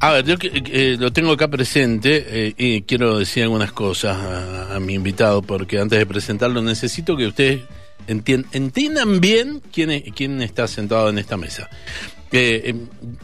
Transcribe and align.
A 0.00 0.12
ver, 0.12 0.24
yo 0.24 0.38
que- 0.38 0.96
lo 0.98 1.12
tengo 1.12 1.32
acá 1.32 1.48
presente 1.48 2.24
eh, 2.28 2.54
y 2.56 2.82
quiero 2.82 3.18
decir 3.18 3.42
algunas 3.42 3.72
cosas 3.72 4.16
a, 4.16 4.78
mi 4.78 4.94
invitado, 4.94 5.42
porque 5.42 5.78
antes 5.80 5.98
de 5.98 6.06
presentarlo 6.06 6.62
necesito 6.62 7.16
que 7.16 7.26
ustedes 7.26 7.62
entien- 8.06 8.46
entiendan 8.52 9.20
bien 9.20 9.60
quién, 9.72 9.90
es- 9.90 10.04
quién 10.14 10.40
está 10.40 10.68
sentado 10.68 11.08
en 11.08 11.18
esta 11.18 11.36
mesa. 11.36 11.68
Eh, 12.30 12.62
eh, 12.66 12.74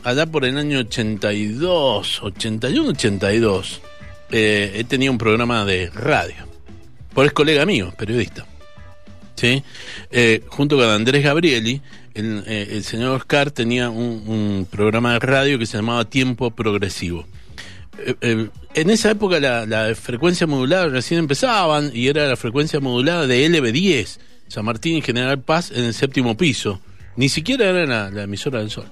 allá 0.02 0.26
por 0.26 0.44
el 0.44 0.58
año 0.58 0.80
82, 0.80 2.22
81, 2.22 2.88
82, 2.90 3.80
eh, 4.32 4.72
he 4.74 4.84
tenido 4.84 5.12
un 5.12 5.18
programa 5.18 5.64
de 5.64 5.90
radio. 5.90 6.36
Por 7.14 7.24
es 7.26 7.32
colega 7.32 7.64
mío, 7.66 7.94
periodista. 7.96 8.46
¿sí? 9.36 9.62
Eh, 10.10 10.42
junto 10.48 10.76
con 10.76 10.86
Andrés 10.88 11.22
Gabrieli, 11.22 11.80
el, 12.14 12.44
eh, 12.46 12.68
el 12.72 12.84
señor 12.84 13.16
Oscar 13.16 13.50
tenía 13.50 13.90
un, 13.90 14.24
un 14.26 14.66
programa 14.70 15.14
de 15.14 15.18
radio 15.18 15.58
que 15.58 15.66
se 15.66 15.76
llamaba 15.76 16.04
Tiempo 16.04 16.50
Progresivo. 16.50 17.26
Eh, 17.98 18.14
eh, 18.20 18.48
en 18.74 18.90
esa 18.90 19.10
época 19.10 19.38
la, 19.38 19.66
la 19.66 19.94
frecuencia 19.94 20.46
modulada 20.46 20.88
recién 20.88 21.20
empezaban 21.20 21.90
y 21.94 22.08
era 22.08 22.26
la 22.26 22.36
frecuencia 22.36 22.80
modulada 22.80 23.26
de 23.26 23.48
LB10, 23.48 24.18
San 24.48 24.64
Martín 24.64 24.96
y 24.96 25.02
General 25.02 25.40
Paz 25.40 25.70
en 25.70 25.84
el 25.84 25.94
séptimo 25.94 26.36
piso. 26.36 26.80
Ni 27.16 27.28
siquiera 27.28 27.68
era 27.68 27.86
la, 27.86 28.10
la 28.10 28.22
emisora 28.24 28.58
del 28.58 28.70
sol. 28.70 28.90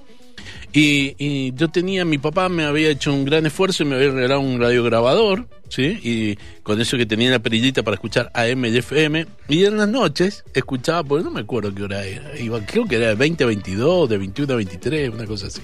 Y, 0.75 1.53
yo 1.53 1.69
tenía, 1.69 2.03
mi 2.03 2.17
papá 2.17 2.49
me 2.49 2.63
había 2.63 2.89
hecho 2.89 3.13
un 3.13 3.25
gran 3.25 3.45
esfuerzo 3.45 3.83
y 3.83 3.85
me 3.85 3.95
había 3.95 4.09
regalado 4.09 4.39
un 4.39 4.59
radiograbador, 4.59 5.47
¿sí? 5.69 5.99
Y 6.03 6.35
con 6.63 6.81
eso 6.81 6.97
que 6.97 7.05
tenía 7.05 7.29
la 7.29 7.39
perillita 7.39 7.83
para 7.83 7.93
escuchar 7.93 8.31
AM 8.33 8.65
y 8.65 8.77
FM. 8.77 9.27
Y 9.49 9.65
en 9.65 9.77
las 9.77 9.87
noches 9.87 10.43
escuchaba, 10.53 11.03
porque 11.03 11.23
no 11.23 11.29
me 11.29 11.41
acuerdo 11.41 11.73
qué 11.75 11.83
hora 11.83 12.03
era, 12.03 12.39
iba, 12.39 12.59
creo 12.65 12.85
que 12.85 12.95
era 12.95 13.09
de 13.09 13.15
20 13.15 13.43
a 13.43 13.47
22, 13.47 14.09
de 14.09 14.17
21 14.17 14.53
a 14.53 14.55
23, 14.55 15.09
una 15.13 15.25
cosa 15.27 15.47
así. 15.47 15.61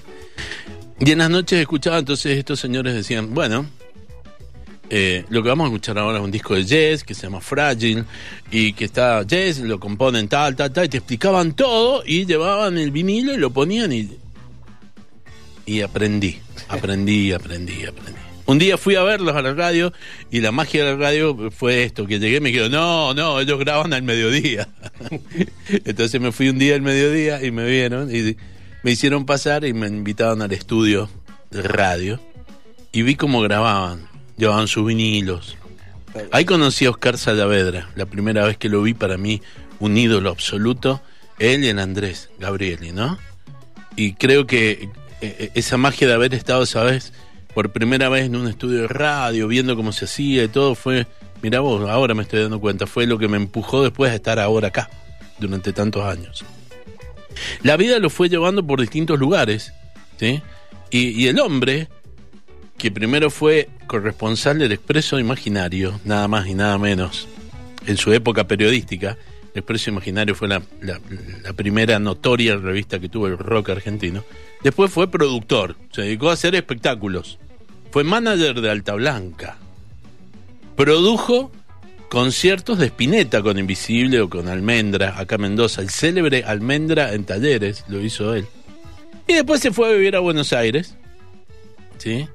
Y 1.00 1.12
en 1.12 1.18
las 1.18 1.30
noches 1.32 1.60
escuchaba, 1.60 1.98
entonces 1.98 2.38
estos 2.38 2.60
señores 2.60 2.94
decían, 2.94 3.34
bueno, 3.34 3.66
eh, 4.92 5.26
lo 5.30 5.42
que 5.42 5.50
vamos 5.50 5.66
a 5.66 5.68
escuchar 5.70 5.98
ahora 5.98 6.20
es 6.20 6.24
un 6.24 6.32
disco 6.32 6.54
de 6.54 6.66
jazz 6.66 7.04
que 7.04 7.16
se 7.16 7.24
llama 7.24 7.42
Fragile 7.42 8.06
y 8.52 8.74
que 8.74 8.86
está 8.86 9.24
jazz, 9.24 9.60
lo 9.60 9.80
componen 9.80 10.28
tal, 10.28 10.56
tal, 10.56 10.72
tal, 10.72 10.86
y 10.86 10.90
te 10.90 10.98
explicaban 10.98 11.54
todo 11.54 12.04
y 12.06 12.26
llevaban 12.26 12.78
el 12.78 12.92
vinilo 12.92 13.34
y 13.34 13.38
lo 13.38 13.50
ponían 13.50 13.92
y, 13.92 14.10
y 15.70 15.84
aprendí, 15.84 16.40
aprendí, 16.68 17.32
aprendí, 17.32 17.86
aprendí. 17.86 18.20
Un 18.48 18.58
día 18.58 18.76
fui 18.76 18.96
a 18.96 19.04
verlos 19.04 19.36
a 19.36 19.44
la 19.44 19.54
radio 19.54 19.94
y 20.32 20.40
la 20.40 20.52
magia 20.52 20.84
de 20.84 20.94
la 20.94 20.98
radio 20.98 21.52
fue 21.52 21.84
esto, 21.84 22.08
que 22.08 22.18
llegué 22.18 22.38
y 22.38 22.40
me 22.40 22.52
quedo, 22.52 22.70
no, 22.70 23.14
no, 23.14 23.40
ellos 23.40 23.60
graban 23.60 23.94
al 23.94 24.02
mediodía. 24.02 24.68
Entonces 25.86 26.20
me 26.20 26.32
fui 26.32 26.50
un 26.50 26.58
día 26.58 26.74
al 26.74 26.82
mediodía 26.82 27.46
y 27.46 27.52
me 27.52 27.70
vieron 27.70 28.10
y 28.14 28.36
me 28.82 28.92
hicieron 28.92 29.28
pasar 29.28 29.64
y 29.64 29.74
me 29.74 29.86
invitaron 29.86 30.42
al 30.42 30.52
estudio 30.54 31.08
de 31.52 31.62
radio 31.62 32.20
y 32.92 33.04
vi 33.04 33.14
cómo 33.14 33.40
grababan, 33.42 34.08
llevaban 34.38 34.68
sus 34.68 34.88
vinilos. 34.88 35.56
Ahí 36.32 36.46
conocí 36.46 36.86
a 36.86 36.90
Oscar 36.90 37.20
Salavedra, 37.20 37.92
la 37.96 38.08
primera 38.08 38.44
vez 38.44 38.58
que 38.58 38.70
lo 38.70 38.82
vi 38.82 38.96
para 38.96 39.20
mí 39.20 39.44
un 39.78 39.96
ídolo 39.96 40.32
absoluto, 40.32 41.00
él 41.38 41.64
y 41.64 41.68
el 41.68 41.78
Andrés 41.78 42.32
Gabrieli, 42.40 42.92
¿no? 42.92 43.20
Y 43.96 44.14
creo 44.14 44.48
que 44.48 44.90
esa 45.22 45.78
magia 45.78 46.08
de 46.08 46.14
haber 46.14 46.34
estado, 46.34 46.66
¿sabes? 46.66 47.14
Por 47.54 47.72
primera 47.72 48.10
vez 48.10 48.26
en 48.26 48.36
un 48.36 48.48
estudio 48.48 48.82
de 48.82 48.88
radio, 48.88 49.48
viendo 49.48 49.76
cómo 49.76 49.92
se 49.92 50.06
hacía 50.06 50.44
y 50.44 50.48
todo, 50.48 50.76
fue, 50.76 51.08
mira 51.42 51.60
vos, 51.60 51.90
ahora 51.90 52.14
me 52.14 52.24
estoy 52.24 52.42
dando 52.42 52.60
cuenta, 52.60 52.88
fue 52.88 53.06
lo 53.06 53.18
que 53.18 53.28
me 53.28 53.38
empujó 53.38 53.84
después 53.84 54.12
a 54.12 54.16
estar 54.16 54.40
ahora 54.40 54.70
acá, 54.70 54.90
durante 55.40 55.74
tantos 55.74 56.04
años. 56.04 56.46
La 57.64 57.78
vida 57.78 58.00
lo 58.00 58.10
fue 58.10 58.30
llevando 58.30 58.66
por 58.66 58.80
distintos 58.82 59.20
lugares, 59.20 59.74
¿sí? 60.18 60.42
Y, 60.92 61.10
y 61.10 61.28
el 61.28 61.40
hombre, 61.40 61.88
que 62.78 62.92
primero 62.92 63.30
fue 63.30 63.70
corresponsal 63.88 64.60
del 64.60 64.72
Expreso 64.72 65.20
Imaginario, 65.20 66.00
nada 66.06 66.28
más 66.28 66.48
y 66.48 66.54
nada 66.54 66.78
menos, 66.78 67.28
en 67.86 67.98
su 67.98 68.14
época 68.14 68.48
periodística, 68.48 69.18
Expreso 69.56 69.90
Imaginario 69.90 70.36
fue 70.36 70.48
la, 70.48 70.62
la- 70.82 71.00
primera 71.54 72.00
notoria 72.00 72.56
revista 72.56 73.00
que 73.00 73.10
tuvo 73.10 73.28
el 73.28 73.38
rock 73.38 73.70
argentino. 73.70 74.24
Después 74.64 74.92
fue 74.92 75.10
productor, 75.10 75.76
se 75.92 76.04
dedicó 76.04 76.30
a 76.30 76.34
hacer 76.34 76.56
espectáculos. 76.56 77.40
Fue 77.92 78.04
manager 78.04 78.62
de 78.62 78.70
Alta 78.70 78.94
Blanca. 78.94 79.58
Produjo 80.76 81.52
conciertos 82.10 82.78
de 82.80 82.88
Spinetta 82.88 83.42
con 83.42 83.58
Invisible 83.60 84.22
o 84.22 84.30
con 84.30 84.48
Almendra, 84.48 85.20
acá 85.20 85.36
en 85.36 85.42
Mendoza. 85.42 85.82
El 85.82 85.90
célebre 85.90 86.44
Almendra 86.44 87.14
en 87.14 87.24
talleres, 87.26 87.84
lo 87.88 88.02
hizo 88.02 88.34
él. 88.34 88.46
Y 89.28 89.34
después 89.34 89.60
se 89.62 89.72
fue 89.72 89.90
a 89.90 89.94
vivir 89.94 90.16
a 90.16 90.20
Buenos 90.20 90.54
Aires, 90.54 90.96
¿sí? 91.98 92.28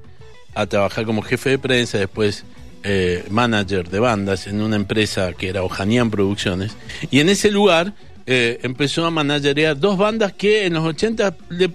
A 0.53 0.65
trabajar 0.67 1.05
como 1.05 1.21
jefe 1.21 1.51
de 1.51 1.59
prensa, 1.59 1.97
después 1.97 2.45
eh, 2.87 3.25
manager 3.29 3.89
de 3.89 3.99
bandas 3.99 4.45
en 4.47 4.61
una 4.61 4.75
empresa 4.75 5.33
que 5.33 5.49
era 5.49 5.63
Ojanian 5.63 6.11
Producciones. 6.11 6.75
Y 7.11 7.19
en 7.19 7.29
ese 7.29 7.49
lugar 7.51 7.93
eh, 8.27 8.59
empezó 8.63 9.05
a 9.05 9.11
managerear 9.11 9.77
dos 9.79 9.97
bandas 9.97 10.33
que 10.33 10.65
en 10.65 10.73
los 10.75 10.85
80 10.85 11.35
le 11.49 11.69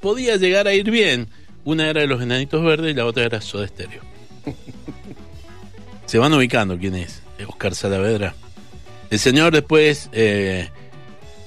podía 0.00 0.36
llegar 0.36 0.66
a 0.66 0.74
ir 0.74 0.90
bien. 0.90 1.28
Una 1.64 1.88
era 1.88 2.00
de 2.00 2.06
los 2.08 2.20
Enanitos 2.22 2.64
Verdes 2.64 2.90
y 2.92 2.94
la 2.94 3.06
otra 3.06 3.24
era 3.24 3.40
Soda 3.40 3.66
Stereo. 3.68 4.02
Se 6.06 6.18
van 6.18 6.32
ubicando 6.32 6.78
quién 6.78 6.94
es, 6.94 7.22
Oscar 7.46 7.74
Salavedra. 7.74 8.34
El 9.10 9.18
señor 9.18 9.52
después 9.52 10.08
eh, 10.12 10.68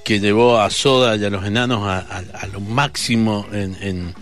que 0.04 0.20
llevó 0.20 0.60
a 0.60 0.70
Soda 0.70 1.16
y 1.16 1.24
a 1.24 1.30
los 1.30 1.44
enanos 1.44 1.80
a, 1.86 2.46
lo 2.52 2.60
máximo 2.60 3.46
en- 3.52 4.14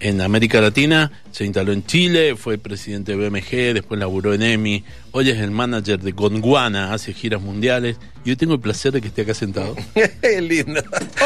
en 0.00 0.20
América 0.20 0.60
Latina, 0.60 1.12
se 1.30 1.44
instaló 1.44 1.72
en 1.72 1.84
Chile, 1.84 2.34
fue 2.36 2.58
presidente 2.58 3.14
de 3.16 3.28
BMG, 3.28 3.74
después 3.74 4.00
laburó 4.00 4.32
en 4.34 4.42
EMI, 4.42 4.82
hoy 5.12 5.30
es 5.30 5.38
el 5.38 5.50
manager 5.50 5.98
de 6.00 6.12
Gondwana, 6.12 6.92
hace 6.92 7.12
giras 7.12 7.40
mundiales 7.42 7.96
y 8.24 8.30
hoy 8.30 8.36
tengo 8.36 8.54
el 8.54 8.60
placer 8.60 8.92
de 8.92 9.00
que 9.00 9.08
esté 9.08 9.22
acá 9.22 9.34
sentado. 9.34 9.76
Qué 10.22 10.40
lindo. 10.40 10.82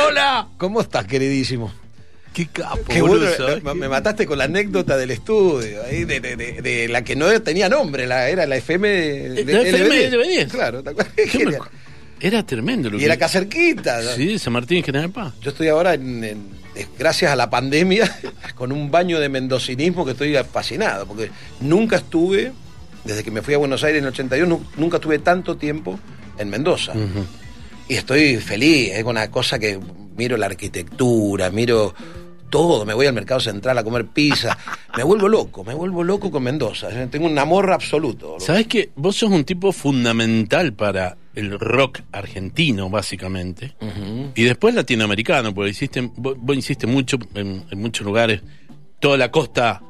¡Hola! 0.06 0.48
¿Cómo 0.58 0.80
estás, 0.80 1.06
queridísimo? 1.06 1.72
¡Qué 2.32 2.46
capo! 2.46 2.80
Qué 2.88 3.00
boludo, 3.00 3.28
bueno, 3.28 3.36
¿sabes 3.62 3.62
me, 3.76 3.88
mataste 3.88 4.26
con 4.26 4.38
la 4.38 4.44
anécdota 4.44 4.96
del 4.96 5.12
estudio, 5.12 5.84
ahí 5.84 6.04
de, 6.04 6.18
de- 6.18 6.34
de- 6.36 6.60
de 6.62 6.88
la 6.88 7.02
que 7.04 7.14
no 7.14 7.28
tenía 7.42 7.68
nombre, 7.68 8.08
la, 8.08 8.28
era 8.28 8.44
la 8.46 8.56
FM 8.56 8.88
de, 8.88 9.44
La 9.44 9.60
FM 9.62 9.88
LB10. 9.88 10.10
LB10. 10.10 10.48
Claro, 10.50 10.82
¿te 10.82 10.90
acuerdas? 10.90 11.12
Era 12.20 12.44
tremendo 12.44 12.90
lo 12.90 12.96
Y 12.96 13.00
que... 13.00 13.04
era 13.04 13.14
acá 13.14 13.28
cerquita. 13.28 14.00
¿no? 14.02 14.10
Sí, 14.12 14.38
San 14.38 14.52
Martín 14.52 14.82
General 14.82 15.10
Paz. 15.10 15.34
Yo 15.42 15.50
estoy 15.50 15.68
ahora, 15.68 15.94
en- 15.94 16.24
en- 16.24 16.38
eh, 16.38 16.63
gracias 16.98 17.30
a 17.30 17.36
la 17.36 17.50
pandemia, 17.50 18.10
con 18.54 18.72
un 18.72 18.90
baño 18.90 19.20
de 19.20 19.28
mendocinismo 19.28 20.04
que 20.04 20.12
estoy 20.12 20.34
fascinado, 20.50 21.06
porque 21.06 21.30
nunca 21.60 21.96
estuve, 21.96 22.52
desde 23.04 23.22
que 23.22 23.30
me 23.30 23.42
fui 23.42 23.54
a 23.54 23.58
Buenos 23.58 23.84
Aires 23.84 23.98
en 24.00 24.04
el 24.06 24.12
81, 24.12 24.46
nu- 24.46 24.64
nunca 24.76 24.96
estuve 24.96 25.18
tanto 25.18 25.56
tiempo 25.56 25.98
en 26.38 26.50
Mendoza. 26.50 26.92
Y 27.88 27.94
estoy 27.94 28.36
feliz, 28.38 28.92
es 28.94 29.04
una 29.04 29.30
cosa 29.30 29.58
que 29.58 29.78
miro 30.16 30.36
la 30.36 30.46
arquitectura, 30.46 31.50
miro 31.50 31.94
todo, 32.50 32.84
me 32.84 32.94
voy 32.94 33.06
al 33.06 33.12
mercado 33.14 33.40
central 33.40 33.76
a 33.78 33.84
comer 33.84 34.06
pizza, 34.06 34.56
me 34.96 35.02
vuelvo 35.02 35.28
loco, 35.28 35.64
me 35.64 35.74
vuelvo 35.74 36.02
loco 36.04 36.30
con 36.30 36.42
Mendoza, 36.44 36.88
tengo 37.10 37.26
un 37.26 37.38
amor 37.38 37.70
absoluto. 37.72 38.36
¿Sabes 38.40 38.66
que 38.68 38.90
vos 38.96 39.16
sos 39.16 39.30
un 39.30 39.44
tipo 39.44 39.72
fundamental 39.72 40.72
para 40.72 41.16
el 41.34 41.58
rock 41.58 42.00
argentino, 42.12 42.88
básicamente? 42.90 43.74
Y 44.34 44.42
después 44.44 44.74
latinoamericano, 44.74 45.54
porque 45.54 45.70
hiciste, 45.70 46.00
vos, 46.16 46.36
vos 46.38 46.56
hiciste 46.56 46.86
mucho 46.86 47.18
en, 47.34 47.64
en 47.70 47.80
muchos 47.80 48.06
lugares, 48.06 48.40
toda 49.00 49.16
la 49.16 49.30
costa 49.30 49.82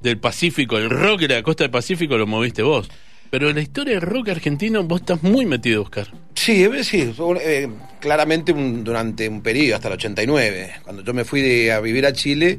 del 0.00 0.18
Pacífico, 0.18 0.78
el 0.78 0.88
rock 0.90 1.20
de 1.22 1.28
la 1.36 1.42
costa 1.42 1.64
del 1.64 1.70
Pacífico 1.70 2.16
lo 2.16 2.26
moviste 2.26 2.62
vos. 2.62 2.88
Pero 3.30 3.48
en 3.48 3.56
la 3.56 3.62
historia 3.62 3.94
del 3.94 4.02
rock 4.02 4.30
argentino 4.30 4.82
vos 4.82 5.00
estás 5.02 5.22
muy 5.22 5.46
metido, 5.46 5.82
Oscar. 5.82 6.08
Sí, 6.34 6.66
sí, 6.82 7.12
eh, 7.40 7.68
claramente 8.00 8.52
un- 8.52 8.82
durante 8.82 9.28
un 9.28 9.40
periodo, 9.40 9.76
hasta 9.76 9.88
el 9.88 9.94
89. 9.94 10.72
Cuando 10.82 11.04
yo 11.04 11.14
me 11.14 11.24
fui 11.24 11.40
de- 11.40 11.70
a 11.72 11.78
vivir 11.80 12.06
a 12.06 12.12
Chile, 12.12 12.58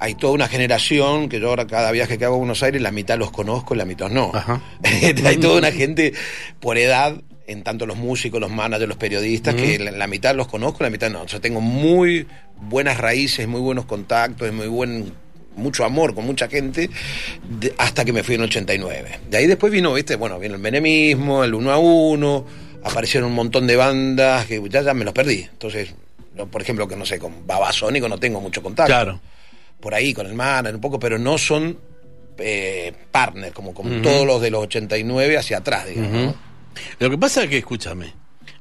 hay 0.00 0.16
toda 0.16 0.32
una 0.32 0.48
generación 0.48 1.28
que 1.28 1.38
yo 1.38 1.50
ahora 1.50 1.68
cada 1.68 1.92
viaje 1.92 2.18
que 2.18 2.24
hago 2.24 2.34
a 2.34 2.38
Buenos 2.38 2.62
Aires, 2.64 2.82
la 2.82 2.90
mitad 2.90 3.16
los 3.16 3.30
conozco 3.30 3.74
y 3.74 3.78
la 3.78 3.84
mitad 3.84 4.10
no. 4.10 4.32
Ajá. 4.34 4.60
hay 5.24 5.36
toda 5.36 5.58
una 5.58 5.70
gente 5.70 6.14
por 6.58 6.78
edad, 6.78 7.22
en 7.46 7.62
tanto 7.62 7.86
los 7.86 7.96
músicos, 7.96 8.40
los 8.40 8.50
managers, 8.50 8.88
los 8.88 8.96
periodistas, 8.98 9.54
que 9.54 9.78
la, 9.78 9.90
la 9.90 10.06
mitad 10.06 10.34
los 10.34 10.46
conozco, 10.48 10.84
la 10.84 10.90
mitad 10.90 11.10
no. 11.10 11.22
O 11.22 11.28
sea, 11.28 11.40
tengo 11.40 11.60
muy 11.60 12.26
buenas 12.56 12.98
raíces, 12.98 13.46
muy 13.48 13.60
buenos 13.60 13.84
contactos, 13.86 14.52
muy 14.52 14.68
buen 14.68 15.12
mucho 15.54 15.84
amor 15.84 16.14
con 16.14 16.24
mucha 16.24 16.48
gente 16.48 16.88
de- 17.46 17.74
hasta 17.76 18.04
que 18.06 18.12
me 18.12 18.22
fui 18.22 18.36
en 18.36 18.40
el 18.42 18.46
89. 18.48 19.18
De 19.30 19.36
ahí 19.36 19.46
después 19.46 19.70
vino, 19.72 19.92
viste, 19.92 20.16
bueno, 20.16 20.38
vino 20.38 20.54
el 20.54 20.60
menemismo, 20.60 21.44
el 21.44 21.52
uno 21.54 21.72
a 21.72 21.78
uno, 21.78 22.46
aparecieron 22.84 23.28
un 23.30 23.36
montón 23.36 23.66
de 23.66 23.76
bandas 23.76 24.46
que 24.46 24.62
ya, 24.70 24.80
ya 24.82 24.94
me 24.94 25.04
los 25.04 25.12
perdí. 25.12 25.40
Entonces, 25.50 25.94
yo, 26.36 26.46
por 26.46 26.62
ejemplo, 26.62 26.88
que 26.88 26.96
no 26.96 27.04
sé, 27.04 27.18
con 27.18 27.46
Babasónico 27.46 28.08
no 28.08 28.18
tengo 28.18 28.40
mucho 28.40 28.62
contacto. 28.62 28.86
Claro. 28.90 29.20
Por 29.80 29.94
ahí, 29.94 30.14
con 30.14 30.26
el 30.26 30.32
manager 30.34 30.76
un 30.76 30.80
poco, 30.80 30.98
pero 30.98 31.18
no 31.18 31.36
son 31.36 31.76
eh, 32.38 32.92
partners, 33.10 33.52
como, 33.52 33.74
como 33.74 34.00
todos 34.00 34.26
los 34.26 34.40
de 34.40 34.50
los 34.50 34.62
89 34.62 35.36
hacia 35.36 35.58
atrás, 35.58 35.86
digamos. 35.86 36.12
¿no? 36.12 36.51
Lo 36.98 37.10
que 37.10 37.18
pasa 37.18 37.44
es 37.44 37.50
que, 37.50 37.58
escúchame, 37.58 38.06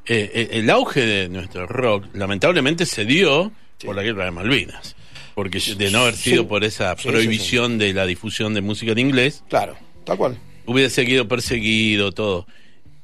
eh, 0.06 0.32
eh, 0.34 0.50
el 0.54 0.70
auge 0.70 1.02
de 1.06 1.30
nuestro 1.30 1.68
rock 1.68 2.06
lamentablemente 2.14 2.86
se 2.86 3.06
dio 3.06 3.52
por 3.84 3.96
la 3.96 4.04
guerra 4.04 4.26
de 4.26 4.32
Malvinas. 4.32 4.96
Porque 5.36 5.60
de 5.78 5.92
no 5.92 6.00
haber 6.02 6.16
sido 6.16 6.44
Sí. 6.44 6.48
por 6.50 6.64
esa 6.64 6.96
sí, 6.98 7.08
prohibición 7.08 7.78
de 7.78 7.94
la 7.94 8.06
difusión 8.06 8.54
de 8.54 8.62
música 8.62 8.92
en 8.92 9.00
inglés, 9.00 9.44
Claro, 9.50 9.78
tal 10.04 10.18
cual. 10.18 10.38
hubiera 10.66 10.90
seguido 10.90 11.28
perseguido, 11.28 12.12
todo. 12.12 12.46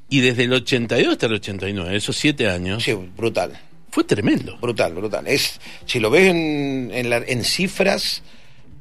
Y 0.10 0.20
desde 0.20 0.44
el 0.44 0.54
82 0.54 1.14
hasta 1.14 1.26
el 1.28 1.34
89, 1.34 1.96
esos 1.96 2.16
siete 2.18 2.50
años, 2.50 2.84
Sí, 2.84 2.94
brutal. 3.16 3.58
fue 3.92 4.04
tremendo. 4.04 4.58
Brutal, 4.58 4.94
brutal. 4.94 5.26
Es, 5.28 5.60
si 5.86 6.00
lo 6.00 6.10
ves 6.10 6.30
en, 6.30 6.92
en, 6.94 7.10
la- 7.10 7.18
en 7.26 7.44
cifras, 7.46 8.24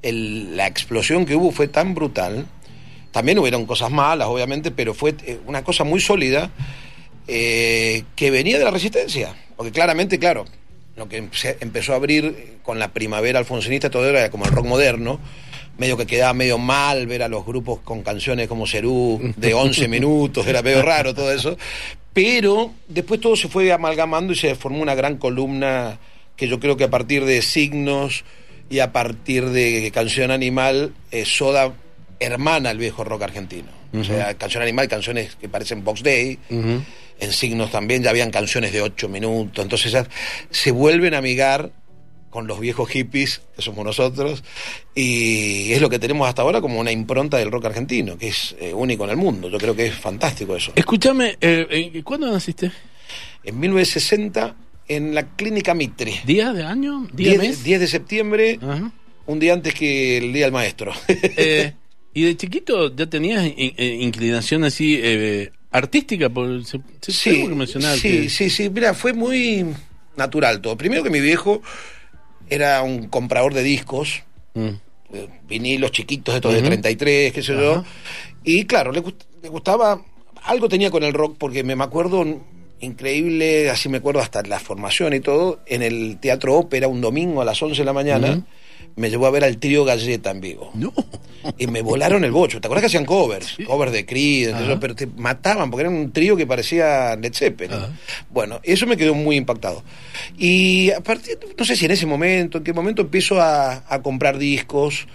el- 0.02 0.56
la 0.56 0.67
explosión 0.67 1.25
que 1.25 1.34
hubo 1.37 1.52
fue 1.52 1.69
tan 1.69 1.94
brutal. 1.94 2.46
También 3.17 3.39
hubieron 3.39 3.65
cosas 3.65 3.91
malas, 3.91 4.29
obviamente, 4.29 4.71
pero 4.71 4.93
fue 4.93 5.15
eh, 5.25 5.39
una 5.47 5.65
cosa 5.65 5.85
muy 5.85 6.01
sólida 6.01 6.51
eh, 7.27 8.05
que 8.15 8.31
venía 8.31 8.59
de 8.59 8.65
la 8.65 8.71
resistencia. 8.71 9.35
Porque 9.57 9.73
claramente, 9.73 10.19
claro, 10.19 10.45
lo 10.97 11.09
que 11.09 11.27
empezó 11.61 11.95
a 11.95 11.97
abrir 11.97 12.59
con 12.63 12.79
la 12.79 12.89
primavera 12.89 13.39
alfonsinista, 13.39 13.89
todo 13.89 14.07
era 14.07 14.31
como 14.31 14.45
el 14.45 14.53
rock 14.53 14.67
moderno. 14.67 15.19
Medio 15.79 15.97
que 15.97 16.05
quedaba 16.05 16.35
medio 16.35 16.59
mal 16.59 17.07
ver 17.07 17.23
a 17.23 17.29
los 17.29 17.47
grupos 17.47 17.81
con 17.81 18.03
canciones 18.03 18.49
como 18.49 18.67
Cerú 18.67 19.33
de 19.35 19.55
11 19.55 19.89
minutos, 19.89 20.47
era 20.47 20.61
medio 20.61 20.83
raro 20.83 21.15
todo 21.15 21.33
eso. 21.33 21.57
Pero 22.13 22.75
después 22.87 23.19
todo 23.19 23.35
se 23.35 23.49
fue 23.49 23.73
amalgamando 23.73 24.35
y 24.35 24.37
se 24.37 24.55
formó 24.57 24.83
una 24.83 24.95
gran 24.95 25.17
columna 25.17 25.99
que 26.37 26.49
yo 26.49 26.61
creo 26.61 26.77
que 26.77 26.85
a 26.85 26.91
partir 26.91 27.25
de 27.25 27.41
signos 27.41 28.25
y 28.69 28.81
a 28.81 28.93
partir 28.93 29.47
de 29.47 29.91
Canción 29.91 30.31
Animal, 30.31 30.93
eh, 31.13 31.25
Soda 31.25 31.73
hermana 32.21 32.71
el 32.71 32.79
viejo 32.79 33.05
rock 33.05 33.23
argentino. 33.23 33.69
O 33.99 34.05
sea, 34.05 34.35
Canción 34.35 34.63
Animal, 34.63 34.89
canciones 34.89 35.37
que 35.37 35.49
parecen 35.49 35.85
Box 35.85 36.03
Day. 36.03 36.39
En 37.19 37.33
signos 37.33 37.71
también 37.71 38.03
ya 38.03 38.11
habían 38.11 38.31
canciones 38.31 38.73
de 38.73 38.83
8 38.83 39.09
minutos. 39.09 39.63
Entonces 39.65 39.93
ya 39.93 40.07
se 40.51 40.71
vuelven 40.71 41.15
a 41.15 41.19
amigar 41.19 41.71
con 42.29 42.47
los 42.47 42.61
viejos 42.61 42.91
hippies, 42.91 43.41
que 43.57 43.63
somos 43.63 43.83
nosotros, 43.83 44.45
y 44.95 45.73
es 45.73 45.81
lo 45.81 45.89
que 45.89 45.99
tenemos 45.99 46.29
hasta 46.29 46.43
ahora 46.43 46.61
como 46.61 46.79
una 46.79 46.93
impronta 46.93 47.39
del 47.39 47.51
rock 47.51 47.65
argentino, 47.65 48.19
que 48.19 48.29
es 48.29 48.55
eh, 48.61 48.75
único 48.75 49.05
en 49.05 49.11
el 49.11 49.17
mundo. 49.17 49.49
Yo 49.49 49.57
creo 49.57 49.75
que 49.75 49.87
es 49.87 49.95
fantástico 49.95 50.55
eso. 50.55 50.73
Escúchame, 50.75 51.39
eh, 51.41 51.67
eh, 51.95 52.03
¿cuándo 52.03 52.31
naciste? 52.31 52.71
En 53.43 53.59
1960, 53.59 54.55
en 54.89 55.15
la 55.15 55.29
Clínica 55.35 55.73
Mitre, 55.73 56.21
¿Día 56.27 56.53
de 56.53 56.65
año? 56.65 57.09
¿Día 57.11 57.31
10, 57.31 57.39
mes? 57.39 57.65
10 57.65 57.81
de 57.81 57.87
septiembre, 57.87 58.59
Ajá. 58.61 58.93
un 59.25 59.39
día 59.39 59.55
antes 59.55 59.73
que 59.73 60.19
el 60.19 60.31
Día 60.35 60.45
del 60.45 60.53
Maestro. 60.53 60.93
Eh, 61.09 61.73
¿Y 62.17 62.23
de 62.25 62.35
chiquito 62.35 62.97
ya 62.97 63.05
tenías 63.07 63.45
in- 63.45 63.75
eh, 63.77 63.99
inclinación 64.01 64.65
así 64.65 64.99
eh, 65.03 65.53
artística? 65.71 66.31
Por, 66.31 66.65
se, 66.65 66.81
se- 67.03 67.43
que 67.47 67.55
mencionar 67.55 67.95
sí, 67.99 68.09
que- 68.23 68.29
sí, 68.31 68.49
sí. 68.49 68.71
Mira, 68.71 68.95
fue 68.95 69.13
muy 69.13 69.67
natural 70.17 70.63
todo. 70.63 70.79
Primero 70.79 71.03
que 71.03 71.11
mi 71.11 71.21
viejo 71.21 71.61
era 72.49 72.81
un 72.83 73.09
comprador 73.09 73.53
de 73.53 73.63
discos, 73.63 74.23
Mm. 74.55 74.69
eh, 75.13 75.29
vinilos 75.47 75.91
chiquitos 75.93 76.35
estos 76.35 76.53
de 76.55 76.61
Ujú. 76.61 76.69
33, 76.69 77.33
qué 77.35 77.43
sé 77.43 77.53
yo. 77.53 77.85
Y 78.45 78.65
claro, 78.65 78.93
le, 78.93 79.03
gust- 79.03 79.27
le 79.43 79.51
gustaba, 79.51 80.01
algo 80.45 80.71
tenía 80.71 80.91
con 80.91 81.03
el 81.03 81.13
rock, 81.13 81.37
porque 81.39 81.63
me, 81.65 81.77
me 81.77 81.85
acuerdo, 81.85 82.25
increíble, 82.81 83.69
así 83.69 83.91
me 83.91 83.99
acuerdo 83.99 84.21
hasta 84.21 84.41
la 84.43 84.59
formación 84.59 85.13
y 85.13 85.21
todo, 85.21 85.61
en 85.67 85.83
el 85.83 86.19
Teatro 86.19 86.55
Ópera 86.55 86.89
un 86.89 87.03
domingo 87.03 87.43
a 87.43 87.45
las 87.45 87.61
11 87.63 87.83
de 87.83 87.85
la 87.85 87.93
mañana. 87.93 88.43
Me 88.96 89.10
llevó 89.10 89.26
a 89.26 89.31
ver 89.31 89.44
al 89.44 89.58
trío 89.58 89.84
Galleta 89.84 90.31
en 90.31 90.40
vivo. 90.40 90.70
No. 90.75 90.93
Y 91.58 91.69
me 91.69 91.81
volaron 91.82 92.25
el 92.25 92.32
bocho. 92.32 92.60
¿Te 92.60 92.66
acuerdas 92.66 92.82
que 92.82 92.87
hacían 92.87 93.04
covers? 93.04 93.56
Covers 93.66 93.93
de 93.93 94.04
Creed, 94.04 94.52
pero 94.81 94.96
te 94.96 95.06
mataban 95.06 95.70
porque 95.70 95.82
era 95.82 95.90
un 95.90 96.10
trío 96.10 96.37
que 96.37 96.46
parecía 96.46 97.14
Led 97.14 97.32
Zeppelin. 97.32 97.76
Ajá. 97.76 97.93
Bueno, 98.31 98.58
eso 98.64 98.87
me 98.87 98.96
quedó 98.96 99.14
muy 99.14 99.37
impactado. 99.37 99.84
Y 100.37 100.90
a 100.90 101.00
partir, 101.00 101.38
no 101.56 101.64
sé 101.64 101.76
si 101.76 101.84
en 101.84 101.93
ese 101.93 102.06
momento, 102.06 102.58
en 102.58 102.64
qué 102.64 102.72
momento 102.72 103.02
empiezo 103.02 103.40
a, 103.40 103.84
a 103.88 104.02
comprar 104.02 104.38
discos. 104.38 105.06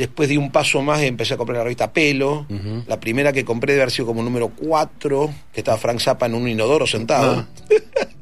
Después 0.00 0.30
di 0.30 0.38
un 0.38 0.50
paso 0.50 0.80
más 0.80 1.02
y 1.02 1.06
empecé 1.06 1.34
a 1.34 1.36
comprar 1.36 1.58
la 1.58 1.64
revista 1.64 1.92
Pelo. 1.92 2.46
La 2.86 2.98
primera 2.98 3.34
que 3.34 3.44
compré 3.44 3.74
debe 3.74 3.82
haber 3.82 3.92
sido 3.92 4.06
como 4.06 4.22
número 4.22 4.48
4, 4.48 5.30
que 5.52 5.60
estaba 5.60 5.76
Frank 5.76 6.00
Zappa 6.00 6.24
en 6.24 6.34
un 6.34 6.48
inodoro 6.48 6.86
sentado. 6.86 7.46
Ah. 7.46 7.48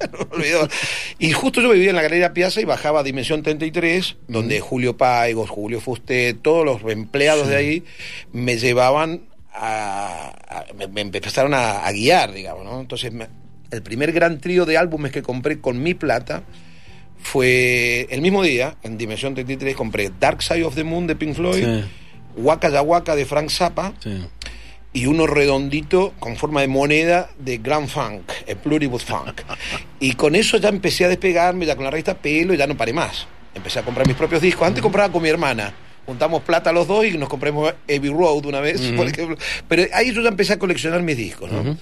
No. 0.01 0.69
Y 1.19 1.33
justo 1.33 1.61
yo 1.61 1.71
vivía 1.71 1.91
en 1.91 1.97
la 1.97 2.03
Galería 2.03 2.33
Piazza 2.33 2.61
y 2.61 2.65
bajaba 2.65 3.01
a 3.01 3.03
Dimensión 3.03 3.43
33, 3.43 4.17
donde 4.29 4.61
Julio 4.61 4.97
Paigos, 4.97 5.51
Julio 5.51 5.81
Fusté, 5.81 6.35
todos 6.35 6.65
los 6.65 6.83
empleados 6.93 7.49
de 7.49 7.57
ahí 7.57 7.85
me 8.33 8.57
llevaban 8.59 9.23
a. 9.53 10.33
a- 10.49 10.67
me, 10.77 10.87
me 10.89 11.01
empezaron 11.01 11.55
a, 11.55 11.85
a 11.85 11.93
guiar, 11.93 12.33
digamos, 12.33 12.65
¿no? 12.65 12.81
Entonces, 12.81 13.13
me- 13.13 13.29
el 13.71 13.83
primer 13.83 14.13
gran 14.13 14.39
trío 14.41 14.65
de 14.67 14.79
álbumes 14.79 15.11
que 15.13 15.23
compré 15.23 15.61
con 15.61 15.83
mi 15.83 15.95
plata 15.95 16.43
fue 17.21 18.07
el 18.11 18.21
mismo 18.21 18.43
día, 18.43 18.77
en 18.83 18.97
Dimensión 18.99 19.35
33, 19.35 19.75
compré 19.77 20.11
Dark 20.19 20.43
Side 20.43 20.65
of 20.65 20.75
the 20.75 20.85
Moon 20.85 21.07
de 21.07 21.17
Pink 21.17 21.35
Floyd, 21.35 21.65
Sí. 21.65 21.85
Waka 22.37 22.69
Ya 22.71 22.83
Waka 22.83 23.17
de 23.17 23.25
Frank 23.27 23.51
Zappa 23.51 23.93
Sí. 23.99 24.25
y 24.93 25.07
uno 25.07 25.27
redondito 25.27 26.15
con 26.21 26.37
forma 26.37 26.61
de 26.61 26.69
moneda 26.69 27.31
de 27.39 27.59
Grand 27.59 27.89
Funk, 27.89 28.23
el 28.47 28.57
Pluribus 28.57 29.05
Funk. 29.05 29.43
Y 30.01 30.13
con 30.13 30.37
eso 30.37 30.57
ya 30.59 30.69
empecé 30.69 31.05
a 31.05 31.09
despegarme, 31.09 31.67
ya 31.67 31.75
con 31.75 31.85
la 31.85 31.91
revista 31.91 32.15
Pelo, 32.17 32.55
y 32.55 32.57
ya 32.57 32.67
no 32.67 32.77
paré 32.77 32.93
más. 32.93 33.27
Empecé 33.55 33.81
a 33.81 33.83
comprar 33.83 34.07
mis 34.07 34.17
propios 34.17 34.41
discos. 34.41 34.67
Antes 34.69 34.81
compraba 34.83 35.11
con 35.13 35.21
mi 35.23 35.29
hermana. 35.29 35.75
Juntamos 36.07 36.43
plata 36.43 36.71
los 36.73 36.87
dos 36.87 37.05
y 37.05 37.19
nos 37.19 37.29
compramos 37.29 37.75
Abbey 37.85 38.09
Road 38.11 38.47
una 38.47 38.61
vez, 38.61 38.81
por 38.97 39.07
ejemplo. 39.09 39.37
Pero 39.67 39.83
ahí 39.93 40.15
yo 40.15 40.23
ya 40.23 40.29
empecé 40.29 40.53
a 40.55 40.59
coleccionar 40.59 41.03
mis 41.03 41.17
discos, 41.17 41.51
¿no? 41.51 41.77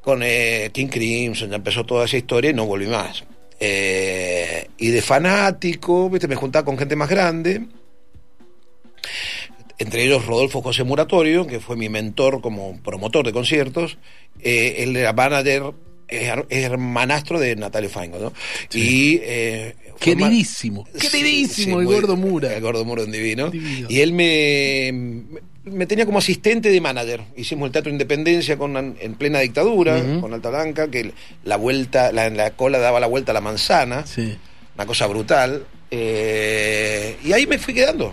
Con 0.00 0.20
eh, 0.24 0.70
King 0.74 0.88
Crimson, 0.88 1.48
ya 1.48 1.56
empezó 1.56 1.86
toda 1.86 2.04
esa 2.06 2.16
historia 2.16 2.50
y 2.50 2.54
no 2.54 2.66
volví 2.66 2.86
más. 2.88 3.22
Eh, 3.64 4.66
y 4.78 4.88
de 4.88 5.02
fanático, 5.02 6.10
¿viste? 6.10 6.26
me 6.26 6.34
juntaba 6.34 6.64
con 6.64 6.76
gente 6.76 6.96
más 6.96 7.08
grande 7.08 7.62
entre 9.78 10.04
ellos 10.04 10.26
Rodolfo 10.26 10.62
José 10.62 10.84
Muratorio, 10.84 11.46
que 11.46 11.58
fue 11.60 11.76
mi 11.76 11.88
mentor 11.88 12.40
como 12.40 12.80
promotor 12.82 13.24
de 13.26 13.32
conciertos, 13.32 13.98
eh, 14.40 14.76
él 14.78 14.96
era 14.96 15.12
manager, 15.12 15.72
es 16.08 16.30
es 16.48 16.64
hermanastro 16.64 17.40
de 17.40 17.56
Natalia 17.56 17.88
Feingold, 17.90 18.22
¿no? 18.24 18.32
Y... 18.72 19.18
eh, 19.22 19.74
Queridísimo, 19.98 20.84
queridísimo 21.00 21.76
sí, 21.76 21.80
el 21.80 21.84
muy- 21.86 21.94
gordo 21.94 22.16
Mura. 22.16 22.54
El 22.56 22.60
gordo 22.60 22.84
Mura, 22.84 23.04
un 23.04 23.12
divino. 23.12 23.50
Divino. 23.50 23.86
Y 23.88 24.00
él 24.00 24.12
me, 24.12 25.24
me 25.64 25.86
tenía 25.86 26.06
como 26.06 26.18
asistente 26.18 26.70
de 26.70 26.80
manager. 26.80 27.22
Hicimos 27.36 27.66
el 27.66 27.72
Teatro 27.72 27.92
Independencia 27.92 28.56
con, 28.58 28.76
en 28.76 29.14
plena 29.14 29.40
dictadura, 29.40 30.02
con 30.20 30.34
Alta 30.34 30.50
Blanca, 30.50 30.90
que 30.90 31.12
la 31.44 31.56
vuelta, 31.56 32.10
la, 32.12 32.28
la 32.30 32.50
cola 32.56 32.78
daba 32.78 32.98
la 33.00 33.06
vuelta 33.06 33.30
a 33.32 33.34
la 33.34 33.40
manzana 33.40 34.04
Sí. 34.06 34.36
una 34.74 34.86
cosa 34.86 35.06
brutal. 35.06 35.64
eh, 35.90 37.16
y 37.24 37.32
ahí 37.32 37.46
me 37.46 37.58
fui 37.58 37.74
quedando. 37.74 38.12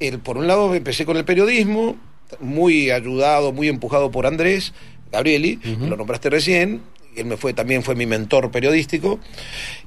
El, 0.00 0.18
por 0.20 0.38
un 0.38 0.46
lado 0.46 0.74
empecé 0.74 1.04
con 1.04 1.16
el 1.16 1.24
periodismo, 1.24 1.96
muy 2.40 2.90
ayudado, 2.90 3.52
muy 3.52 3.68
empujado 3.68 4.10
por 4.10 4.26
Andrés 4.26 4.72
Gabrieli, 5.12 5.56
que 5.58 5.76
lo 5.76 5.96
nombraste 5.96 6.30
recién. 6.30 6.80
Él 7.16 7.26
me 7.26 7.36
fue, 7.36 7.52
también 7.52 7.82
fue 7.82 7.94
mi 7.94 8.06
mentor 8.06 8.50
periodístico. 8.50 9.20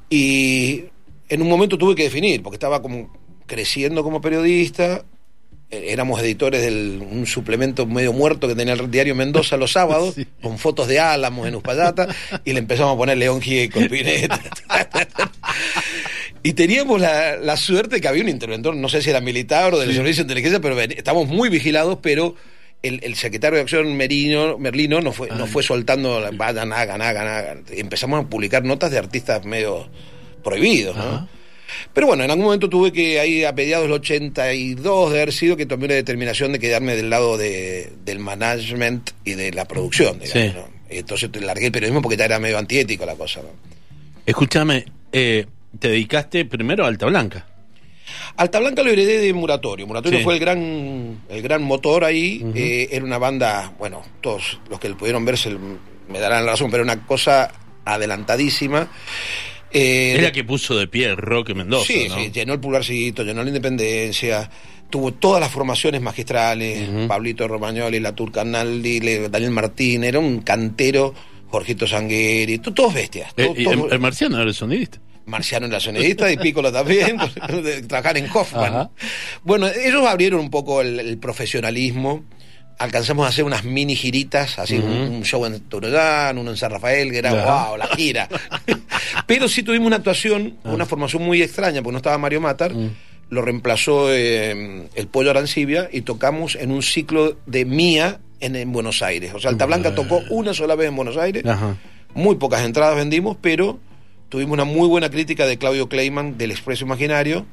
Y 0.09 0.85
en 1.27 1.41
un 1.41 1.49
momento 1.49 1.77
tuve 1.77 1.95
que 1.95 2.03
definir, 2.03 2.41
porque 2.41 2.55
estaba 2.55 2.81
como 2.81 3.11
creciendo 3.47 4.03
como 4.03 4.21
periodista. 4.21 5.03
Eh, 5.71 5.85
Éramos 5.89 6.19
editores 6.21 6.61
de 6.61 6.97
un 6.99 7.25
suplemento 7.25 7.85
medio 7.85 8.13
muerto 8.13 8.47
que 8.47 8.55
tenía 8.55 8.73
el 8.73 8.89
diario 8.91 9.15
Mendoza 9.15 9.57
los 9.57 9.71
sábados, 9.71 10.13
Sí. 10.15 10.25
con 10.41 10.57
fotos 10.57 10.87
de 10.87 10.99
Álamos 10.99 11.47
en 11.47 11.55
Uspallata, 11.55 12.07
y 12.45 12.53
le 12.53 12.59
empezamos 12.59 12.93
a 12.95 12.97
poner 12.97 13.17
León 13.17 13.41
Gieco, 13.41 13.79
Pineta. 13.89 14.39
Y 16.43 16.53
teníamos 16.53 17.01
la, 17.01 17.35
la 17.35 17.57
suerte 17.57 17.99
que 17.99 18.07
había 18.07 18.23
un 18.23 18.29
interventor, 18.29 18.75
no 18.75 18.87
sé 18.87 19.01
si 19.01 19.09
era 19.09 19.19
militar 19.19 19.73
o 19.73 19.79
del 19.79 19.93
servicio 19.93 20.23
de 20.23 20.27
inteligencia, 20.27 20.61
pero 20.61 20.79
estábamos 20.79 21.27
muy 21.27 21.49
vigilados, 21.49 21.97
pero 22.01 22.35
el, 22.83 23.03
el 23.03 23.15
secretario 23.15 23.57
de 23.57 23.63
Acción 23.63 23.97
Merino, 23.97 24.57
Merlino 24.57 25.01
nos 25.01 25.15
fue, 25.15 25.29
nos 25.29 25.49
fue 25.49 25.63
soltando, 25.63 26.21
vayan, 26.35 26.71
hagan, 26.71 27.01
hagan, 27.01 27.27
hagan. 27.27 27.63
Empezamos 27.71 28.23
a 28.23 28.29
publicar 28.29 28.63
notas 28.63 28.91
de 28.91 28.97
artistas 28.97 29.43
medio 29.45 29.89
prohibidos, 30.43 30.95
¿no? 30.95 31.01
Ajá. 31.03 31.27
Pero 31.93 32.07
bueno, 32.07 32.23
en 32.23 32.31
algún 32.31 32.45
momento 32.45 32.69
tuve 32.69 32.91
que, 32.91 33.19
ahí 33.19 33.43
a 33.43 33.51
mediados 33.51 33.85
del 33.85 33.93
82 33.93 35.11
de 35.11 35.17
haber 35.17 35.33
sido, 35.33 35.57
que 35.57 35.65
tomé 35.65 35.85
una 35.85 35.95
determinación 35.95 36.51
de 36.53 36.59
quedarme 36.59 36.95
del 36.95 37.09
lado 37.09 37.37
de, 37.37 37.91
del 38.05 38.19
management 38.19 39.11
y 39.23 39.33
de 39.33 39.51
la 39.51 39.65
producción, 39.65 40.19
digamos, 40.19 40.53
Sí. 40.53 40.57
¿no? 40.57 40.77
Entonces 40.89 41.29
largué 41.41 41.65
el 41.65 41.71
periodismo 41.71 42.01
porque 42.01 42.15
ya 42.17 42.25
era 42.25 42.39
medio 42.39 42.57
antiético 42.57 43.05
la 43.05 43.15
cosa, 43.15 43.41
¿no? 43.41 43.49
Escúchame, 44.25 44.85
eh, 45.11 45.45
te 45.77 45.89
dedicaste 45.89 46.45
primero 46.45 46.85
a 46.85 46.87
Alta 46.87 47.05
Blanca. 47.07 47.45
Alta 48.37 48.59
Blanca 48.59 48.83
lo 48.83 48.91
heredé 48.91 49.19
de 49.19 49.33
Muratorio. 49.33 49.85
Muratorio 49.85 50.19
Sí. 50.19 50.23
fue 50.23 50.35
el 50.35 50.39
gran, 50.39 51.19
el 51.27 51.41
gran 51.41 51.61
motor 51.63 52.05
ahí. 52.05 52.45
Eh, 52.55 52.87
era 52.91 53.03
una 53.03 53.17
banda, 53.17 53.73
bueno, 53.77 54.03
todos 54.21 54.59
los 54.69 54.79
que 54.79 54.87
lo 54.89 54.97
pudieron 54.97 55.25
ver 55.25 55.37
se, 55.37 55.49
me 56.07 56.19
darán 56.19 56.45
la 56.45 56.51
razón, 56.53 56.71
pero 56.71 56.83
era 56.83 56.93
una 56.93 57.05
cosa 57.05 57.51
adelantadísima. 57.83 58.89
Eh, 59.71 60.15
Es 60.17 60.23
la 60.23 60.31
que 60.31 60.43
puso 60.43 60.75
de 60.77 60.87
pie 60.87 61.09
en 61.09 61.17
Mendoza, 61.53 61.85
sí, 61.85 62.07
¿no? 62.09 62.15
sí, 62.15 62.31
llenó 62.31 62.53
el 62.53 62.59
pulgarcito, 62.59 63.23
llenó 63.23 63.41
la 63.43 63.49
independencia, 63.49 64.49
tuvo 64.89 65.13
todas 65.13 65.41
las 65.41 65.51
formaciones 65.51 66.01
magistrales, 66.01 66.87
Ujú. 66.87 67.07
Pablito 67.07 67.47
Romagnoli, 67.47 67.99
la 67.99 68.13
Turcanaldi, 68.15 68.99
Daniel 69.29 69.51
Martín, 69.51 70.03
era 70.03 70.19
un 70.19 70.41
cantero, 70.41 71.13
Jorgito 71.49 71.85
Sangueri, 71.87 72.59
to- 72.59 72.73
todos 72.73 72.93
bestias. 72.93 73.31
Eh, 73.37 73.45
todos- 73.63 73.85
el, 73.87 73.93
el 73.93 73.99
marciano 73.99 74.37
era 74.37 74.45
el 74.45 74.53
sonidista. 74.53 74.99
Marciano 75.25 75.65
en 75.65 75.73
la 75.73 75.79
sonidista 75.81 76.31
y 76.31 76.37
Piccolo 76.37 76.71
también, 76.71 77.17
trabajar 77.87 78.17
en 78.17 78.29
Hoffman. 78.33 78.89
Bueno, 79.43 79.67
ellos 79.67 80.05
abrieron 80.05 80.39
un 80.39 80.49
poco 80.49 80.81
el, 80.81 81.17
profesionalismo. 81.17 82.23
Alcanzamos 82.79 83.25
a 83.25 83.29
hacer 83.29 83.43
unas 83.43 83.63
mini 83.63 83.95
giritas, 83.95 84.59
así 84.59 84.77
un, 84.77 85.23
show 85.23 85.45
en 85.45 85.59
Turudán, 85.61 86.37
uno 86.37 86.51
en 86.51 86.57
San 86.57 86.69
Rafael, 86.69 87.11
que 87.11 87.17
era 87.17 87.31
wow, 87.31 87.75
la 87.75 87.87
gira. 87.87 88.29
Pero 89.27 89.47
sí 89.47 89.63
tuvimos 89.63 89.87
una 89.87 89.95
actuación, 89.95 90.57
una 90.63 90.85
formación 90.85 91.23
muy 91.23 91.41
extraña, 91.41 91.81
porque 91.81 91.93
no 91.93 91.97
estaba 91.97 92.17
Mario 92.17 92.39
Matar. 92.41 92.73
Mm. 92.73 92.91
Lo 93.29 93.41
reemplazó 93.41 94.13
eh, 94.13 94.87
el 94.93 95.07
Pollo 95.07 95.31
Arancibia 95.31 95.89
y 95.91 96.01
tocamos 96.01 96.55
en 96.55 96.71
un 96.71 96.83
ciclo 96.83 97.37
de 97.45 97.65
Mía 97.65 98.19
en, 98.39 98.71
Buenos 98.71 99.01
Aires. 99.01 99.33
O 99.33 99.39
sea, 99.39 99.49
Alta 99.49 99.65
Blanca 99.65 99.95
tocó 99.95 100.21
una 100.29 100.53
sola 100.53 100.75
vez 100.75 100.89
en 100.89 100.95
Buenos 100.95 101.17
Aires. 101.17 101.43
Muy 102.13 102.35
pocas 102.35 102.63
entradas 102.63 102.95
vendimos, 102.95 103.37
pero 103.41 103.79
tuvimos 104.29 104.53
una 104.53 104.65
muy 104.65 104.87
buena 104.87 105.09
crítica 105.09 105.45
de 105.45 105.57
Claudio 105.57 105.89
Kleiman 105.89 106.37
del 106.37 106.51
Expreso 106.51 106.85
Imaginario 106.85 107.45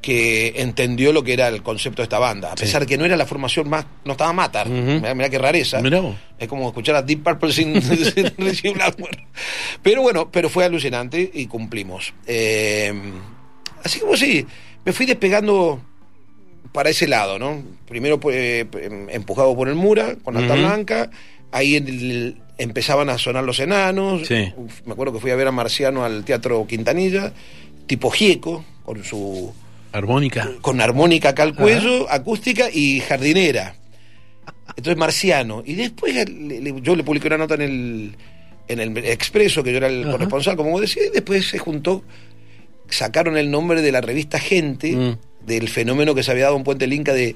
que 0.00 0.54
entendió 0.56 1.12
lo 1.12 1.22
que 1.22 1.34
era 1.34 1.48
el 1.48 1.62
concepto 1.62 2.02
de 2.02 2.04
esta 2.04 2.18
banda, 2.18 2.52
a 2.52 2.54
pesar 2.54 2.86
que 2.86 2.96
no 2.96 3.04
era 3.04 3.16
la 3.16 3.26
formación 3.26 3.68
más, 3.68 3.84
no 4.04 4.12
estaba 4.12 4.32
Matar, 4.32 4.68
mira, 4.68 5.28
qué 5.28 5.38
rareza, 5.38 5.80
es 6.38 6.48
como 6.48 6.68
escuchar 6.68 6.96
a 6.96 7.02
Deep 7.02 7.22
Purple 7.22 7.52
sin, 7.52 7.82
sin, 7.82 8.32
pero 9.82 10.02
bueno, 10.02 10.30
pero 10.30 10.48
fue 10.48 10.64
alucinante 10.64 11.30
y 11.34 11.46
cumplimos. 11.46 12.14
Eh, 12.26 12.92
así 13.84 14.00
como 14.00 14.16
sí, 14.16 14.46
me 14.84 14.92
fui 14.92 15.04
despegando 15.06 15.80
para 16.72 16.90
ese 16.90 17.08
lado, 17.08 17.38
¿no? 17.38 17.62
Primero 17.86 18.20
pues, 18.20 18.66
empujado 19.10 19.54
por 19.54 19.68
el 19.68 19.74
Mura, 19.74 20.16
con 20.22 20.36
Alta 20.36 20.54
Blanca, 20.54 21.10
ahí 21.50 21.76
el, 21.76 22.36
empezaban 22.58 23.08
a 23.08 23.18
sonar 23.18 23.44
los 23.44 23.58
enanos. 23.58 24.30
me 24.30 24.92
acuerdo 24.92 25.14
que 25.14 25.20
fui 25.20 25.30
a 25.30 25.36
ver 25.36 25.48
a 25.48 25.52
Marciano 25.52 26.04
al 26.04 26.24
Teatro 26.24 26.66
Quintanilla, 26.66 27.32
tipo 27.86 28.10
Gieco, 28.10 28.64
con 28.84 29.02
su... 29.04 29.52
Armónica. 29.92 30.50
Con 30.60 30.80
armónica 30.80 31.30
acá 31.30 31.42
al 31.42 31.54
cuello, 31.54 32.10
acústica 32.10 32.70
y 32.72 33.00
jardinera. 33.00 33.74
Entonces 34.68 34.96
Marciano. 34.96 35.62
Y 35.66 35.74
después 35.74 36.14
yo 36.82 36.96
le 36.96 37.04
publiqué 37.04 37.26
una 37.26 37.38
nota 37.38 37.54
en 37.54 37.62
el, 37.62 38.16
en 38.68 38.80
el 38.80 38.96
Expreso, 38.98 39.62
que 39.62 39.72
yo 39.72 39.78
era 39.78 39.88
el 39.88 40.10
corresponsal, 40.10 40.56
como 40.56 40.70
vos 40.70 40.80
decís, 40.80 41.08
y 41.08 41.12
después 41.12 41.46
se 41.46 41.58
juntó, 41.58 42.04
sacaron 42.88 43.36
el 43.36 43.50
nombre 43.50 43.82
de 43.82 43.92
la 43.92 44.00
revista 44.00 44.38
Gente, 44.38 44.92
mm. 44.92 45.46
del 45.46 45.68
fenómeno 45.68 46.14
que 46.14 46.22
se 46.22 46.30
había 46.30 46.44
dado 46.44 46.56
en 46.56 46.64
Puente 46.64 46.86
Linca 46.86 47.12
de 47.12 47.34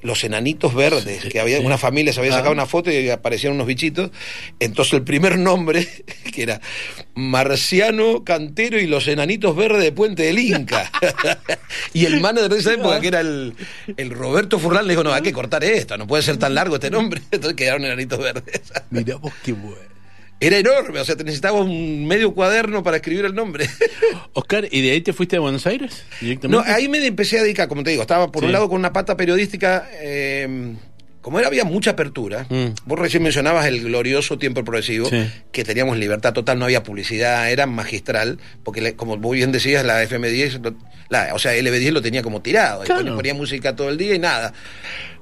los 0.00 0.22
enanitos 0.24 0.74
verdes, 0.74 1.24
que 1.24 1.40
había 1.40 1.60
una 1.60 1.78
familia 1.78 2.12
se 2.12 2.20
había 2.20 2.32
sacado 2.32 2.52
una 2.52 2.66
foto 2.66 2.90
y 2.90 3.10
aparecieron 3.10 3.56
unos 3.56 3.66
bichitos. 3.66 4.10
Entonces 4.60 4.94
el 4.94 5.02
primer 5.02 5.38
nombre, 5.38 5.88
que 6.32 6.42
era 6.42 6.60
Marciano 7.14 8.24
Cantero 8.24 8.78
y 8.78 8.86
los 8.86 9.08
enanitos 9.08 9.56
verdes 9.56 9.82
de 9.82 9.92
Puente 9.92 10.22
del 10.24 10.38
Inca. 10.38 10.90
y 11.92 12.04
el 12.04 12.20
manager 12.20 12.50
de 12.50 12.58
esa 12.58 12.74
época, 12.74 13.00
que 13.00 13.08
era 13.08 13.20
el, 13.20 13.54
el 13.96 14.10
Roberto 14.10 14.58
Furlan, 14.58 14.86
le 14.86 14.92
dijo, 14.92 15.04
no, 15.04 15.12
hay 15.12 15.22
que 15.22 15.32
cortar 15.32 15.64
esto, 15.64 15.96
no 15.96 16.06
puede 16.06 16.22
ser 16.22 16.36
tan 16.36 16.54
largo 16.54 16.76
este 16.76 16.90
nombre. 16.90 17.20
Entonces 17.30 17.56
quedaron 17.56 17.84
enanitos 17.84 18.18
verdes. 18.18 18.62
Mirá 18.90 19.16
qué 19.42 19.52
bueno. 19.52 19.97
Era 20.40 20.56
enorme, 20.58 21.00
o 21.00 21.04
sea, 21.04 21.16
te 21.16 21.24
necesitaba 21.24 21.60
un 21.60 22.06
medio 22.06 22.32
cuaderno 22.32 22.84
para 22.84 22.98
escribir 22.98 23.24
el 23.24 23.34
nombre. 23.34 23.68
Oscar, 24.34 24.68
¿y 24.70 24.82
de 24.82 24.92
ahí 24.92 25.00
te 25.00 25.12
fuiste 25.12 25.36
a 25.36 25.40
Buenos 25.40 25.66
Aires? 25.66 26.04
No, 26.48 26.60
ahí 26.60 26.88
me 26.88 27.04
empecé 27.04 27.38
a 27.38 27.42
dedicar, 27.42 27.66
como 27.66 27.82
te 27.82 27.90
digo, 27.90 28.02
estaba 28.02 28.30
por 28.30 28.44
un 28.44 28.52
lado 28.52 28.68
con 28.68 28.78
una 28.78 28.92
pata 28.92 29.16
periodística, 29.16 29.88
eh, 30.00 30.76
como 31.20 31.40
era, 31.40 31.48
había 31.48 31.64
mucha 31.64 31.90
apertura. 31.90 32.46
Mm. 32.48 32.66
Vos 32.84 32.98
recién 32.98 33.24
mencionabas 33.24 33.66
el 33.66 33.82
glorioso 33.82 34.38
tiempo 34.38 34.62
progresivo, 34.62 35.10
que 35.50 35.64
teníamos 35.64 35.98
libertad 35.98 36.32
total, 36.32 36.60
no 36.60 36.66
había 36.66 36.84
publicidad, 36.84 37.50
era 37.50 37.66
magistral, 37.66 38.38
porque 38.62 38.94
como 38.94 39.16
muy 39.16 39.38
bien 39.38 39.50
decías, 39.50 39.84
la 39.84 40.04
FM10, 40.04 40.74
la, 41.08 41.34
o 41.34 41.38
sea, 41.40 41.52
el 41.54 41.66
LB10 41.66 41.90
lo 41.90 42.02
tenía 42.02 42.22
como 42.22 42.42
tirado, 42.42 42.84
claro. 42.84 43.16
ponía 43.16 43.34
música 43.34 43.74
todo 43.74 43.88
el 43.88 43.96
día 43.96 44.14
y 44.14 44.20
nada. 44.20 44.52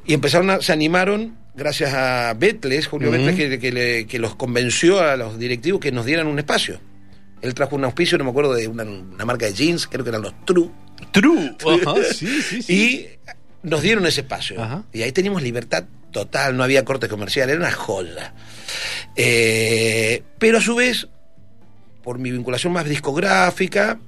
Y 0.05 0.13
empezaron 0.13 0.51
a, 0.51 0.61
se 0.61 0.73
animaron 0.73 1.39
gracias 1.57 1.95
a 1.95 2.35
Betles, 2.35 2.87
Julio 2.87 3.11
Betles, 3.11 3.59
que, 4.07 4.19
los 4.19 4.37
convenció 4.37 5.01
a 5.01 5.17
los 5.17 5.39
directivos 5.39 5.81
que 5.81 5.91
nos 5.91 6.05
dieran 6.05 6.27
un 6.27 6.39
espacio. 6.39 6.79
Él 7.43 7.55
trajo 7.55 7.77
un 7.77 7.85
auspicio, 7.85 8.19
no 8.19 8.25
me 8.25 8.31
acuerdo, 8.31 8.55
de 8.55 8.69
una, 8.69 8.85
marca 9.25 9.47
de 9.47 9.53
jeans, 9.53 9.87
creo 9.87 10.05
que 10.05 10.11
eran 10.11 10.23
los 10.23 10.35
True. 10.45 10.71
True, 11.13 11.57
sí, 12.13 12.43
sí, 12.43 12.63
sí. 12.63 12.73
Y 12.73 13.07
nos 13.63 13.83
dieron 13.83 14.07
ese 14.07 14.21
espacio. 14.21 14.85
Y 14.93 15.03
ahí 15.03 15.13
teníamos 15.13 15.43
libertad 15.43 15.85
total, 16.11 16.57
no 16.57 16.65
había 16.65 16.85
corte 16.85 17.09
comercial, 17.09 17.51
era 17.51 17.59
una 17.59 17.73
joya. 17.73 18.33
Eh, 19.15 20.23
pero 20.39 20.59
a 20.59 20.61
su 20.61 20.75
vez, 20.75 21.09
por 22.03 22.19
mi 22.19 22.31
vinculación 22.31 22.73
más 22.73 22.87
discográfica, 22.87 23.99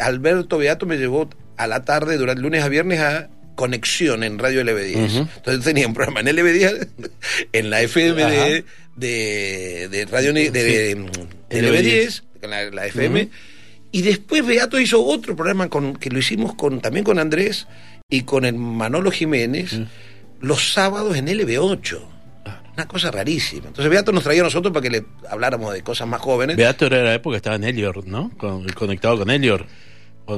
Alberto 0.00 0.58
Beato 0.58 0.86
me 0.86 0.96
llevó 0.96 1.28
a 1.56 1.66
la 1.66 1.84
tarde, 1.84 2.16
durante 2.16 2.42
lunes 2.42 2.62
a 2.62 2.68
viernes, 2.68 3.00
a 3.00 3.28
conexión 3.54 4.22
en 4.24 4.38
Radio 4.38 4.62
LB10. 4.62 5.28
Entonces 5.36 5.64
tenía 5.64 5.86
un 5.86 5.94
programa 5.94 6.20
en 6.20 6.28
LB10, 6.28 6.88
en 7.52 7.70
la 7.70 7.82
FM 7.82 8.64
de, 8.96 9.88
de, 9.88 10.06
Radio 10.10 10.32
de, 10.32 10.96
LB10, 11.50 12.22
con 12.40 12.50
la, 12.50 12.86
FM. 12.86 13.28
Y 13.92 14.02
después 14.02 14.46
Beato 14.46 14.78
hizo 14.78 15.04
otro 15.04 15.34
programa 15.34 15.68
con, 15.68 15.96
que 15.96 16.10
lo 16.10 16.18
hicimos 16.18 16.54
con, 16.54 16.80
también 16.80 17.04
con 17.04 17.18
Andrés 17.18 17.66
y 18.08 18.22
con 18.22 18.44
el 18.44 18.54
Manolo 18.54 19.10
Jiménez, 19.10 19.80
los 20.40 20.72
sábados 20.72 21.16
en 21.16 21.26
LB8. 21.26 22.00
Una 22.72 22.86
cosa 22.86 23.10
rarísima. 23.10 23.66
Entonces 23.66 23.90
Beato 23.90 24.12
nos 24.12 24.22
traía 24.22 24.40
a 24.42 24.44
nosotros 24.44 24.72
para 24.72 24.82
que 24.82 24.90
le 24.90 25.04
habláramos 25.28 25.74
de 25.74 25.82
cosas 25.82 26.08
más 26.08 26.20
jóvenes. 26.20 26.56
Beato 26.56 26.86
era 26.86 27.02
la 27.02 27.14
época 27.14 27.34
que 27.34 27.38
estaba 27.38 27.56
en 27.56 27.64
Elior, 27.64 28.06
¿no? 28.06 28.30
conectado 28.74 29.18
con 29.18 29.28
Elior 29.28 29.66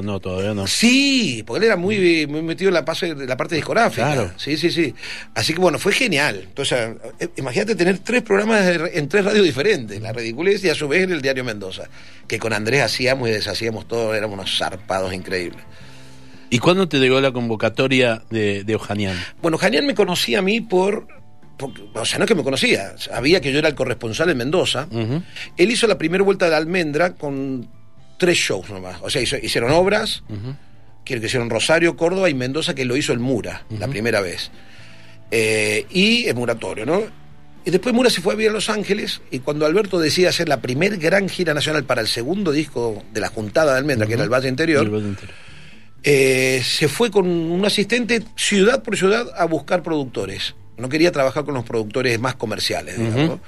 no, 0.01 0.19
todavía 0.19 0.53
no? 0.53 0.65
Sí, 0.65 1.43
porque 1.45 1.59
él 1.59 1.63
era 1.65 1.75
muy, 1.75 2.25
muy 2.27 2.41
metido 2.41 2.69
en 2.69 2.73
la, 2.75 2.85
la 3.25 3.37
parte 3.37 3.55
discográfica. 3.55 4.13
Claro. 4.13 4.31
Sí, 4.37 4.57
sí, 4.57 4.71
sí. 4.71 4.95
Así 5.35 5.53
que 5.53 5.59
bueno, 5.59 5.77
fue 5.77 5.91
genial. 5.91 6.41
Entonces, 6.47 6.95
eh, 7.19 7.27
imagínate 7.35 7.75
tener 7.75 7.99
tres 7.99 8.21
programas 8.21 8.65
en 8.93 9.07
tres 9.09 9.25
radios 9.25 9.45
diferentes, 9.45 10.01
La 10.01 10.13
Ridiculez 10.13 10.63
y 10.63 10.69
a 10.69 10.75
su 10.75 10.87
vez 10.87 11.03
en 11.03 11.11
el 11.11 11.21
Diario 11.21 11.43
Mendoza, 11.43 11.83
que 12.27 12.39
con 12.39 12.53
Andrés 12.53 12.81
hacíamos 12.81 13.29
y 13.29 13.31
deshacíamos 13.31 13.87
todo, 13.87 14.15
éramos 14.15 14.39
unos 14.39 14.57
zarpados 14.57 15.13
increíbles. 15.13 15.61
¿Y 16.49 16.59
cuándo 16.59 16.87
te 16.87 16.99
llegó 16.99 17.19
la 17.19 17.31
convocatoria 17.31 18.23
de, 18.29 18.63
de 18.63 18.75
Ojanian? 18.75 19.17
Bueno, 19.41 19.57
Ojanian 19.57 19.85
me 19.85 19.95
conocía 19.95 20.39
a 20.39 20.41
mí 20.41 20.61
por 20.61 21.07
o 21.93 22.05
sea, 22.05 22.17
no 22.17 22.25
es 22.25 22.27
que 22.27 22.35
me 22.35 22.43
conocía, 22.43 22.97
sabía 22.97 23.39
que 23.39 23.51
yo 23.51 23.59
era 23.59 23.69
el 23.69 23.75
corresponsal 23.75 24.29
en 24.29 24.37
Mendoza. 24.37 24.87
Él 25.57 25.71
hizo 25.71 25.87
la 25.87 25.97
primera 25.97 26.23
vuelta 26.23 26.45
de 26.45 26.51
la 26.51 26.57
almendra 26.57 27.13
con 27.13 27.69
tres 28.23 28.37
shows 28.37 28.69
nomás. 28.69 29.01
O 29.01 29.09
sea, 29.09 29.21
hicieron 29.21 29.71
obras, 29.71 30.23
que 31.03 31.17
hicieron 31.17 31.49
Rosario, 31.49 31.97
Córdoba 31.97 32.29
y 32.29 32.33
Mendoza, 32.33 32.73
que 32.73 32.85
lo 32.85 32.95
hizo 32.95 33.11
el 33.11 33.19
Mura, 33.19 33.65
la 33.77 33.89
primera 33.89 34.21
vez. 34.21 34.49
Eh, 35.29 35.85
y 35.89 36.25
el 36.27 36.35
Muratorio, 36.35 36.85
¿no? 36.85 37.03
Y 37.65 37.71
después 37.71 37.93
Mura 37.93 38.09
se 38.09 38.21
fue 38.21 38.33
a 38.33 38.35
vivir 38.37 38.51
a 38.51 38.53
Los 38.53 38.69
Ángeles 38.69 39.21
y 39.29 39.39
cuando 39.39 39.65
Alberto 39.65 39.99
decía 39.99 40.29
hacer 40.29 40.47
la 40.47 40.61
primer 40.61 40.97
gran 40.99 41.27
gira 41.27 41.53
nacional 41.53 41.83
para 41.83 41.99
el 41.99 42.07
segundo 42.07 42.53
disco 42.53 43.03
de 43.11 43.19
la 43.19 43.27
Juntada 43.27 43.73
de 43.73 43.79
Almendra, 43.79 44.07
que 44.07 44.13
era 44.13 44.23
el 44.23 44.29
Valle 44.29 44.47
Interior, 44.47 44.89
eh, 46.03 46.61
se 46.63 46.87
fue 46.87 47.11
con 47.11 47.27
un 47.27 47.65
asistente 47.65 48.23
ciudad 48.37 48.83
por 48.83 48.95
ciudad 48.95 49.27
a 49.35 49.43
buscar 49.45 49.83
productores. 49.83 50.55
No 50.77 50.87
quería 50.87 51.11
trabajar 51.11 51.43
con 51.43 51.55
los 51.55 51.65
productores 51.65 52.17
más 52.21 52.35
comerciales, 52.35 52.97
digamos. 52.97 53.39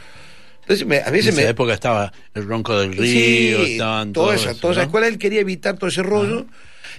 Entonces, 0.67 1.05
a 1.05 1.11
veces 1.11 1.33
en 1.33 1.41
esa 1.41 1.49
época 1.49 1.73
estaba 1.73 2.11
el 2.33 2.47
Ronco 2.47 2.77
del 2.79 2.97
Río, 2.97 3.63
estaban 3.63 4.13
toda 4.13 4.33
esa, 4.33 4.55
toda 4.55 4.73
esa 4.73 4.83
escuela, 4.83 5.07
él 5.07 5.19
quería 5.19 5.41
evitar 5.41 5.77
todo 5.77 5.89
ese 5.89 6.01
rollo. 6.01 6.47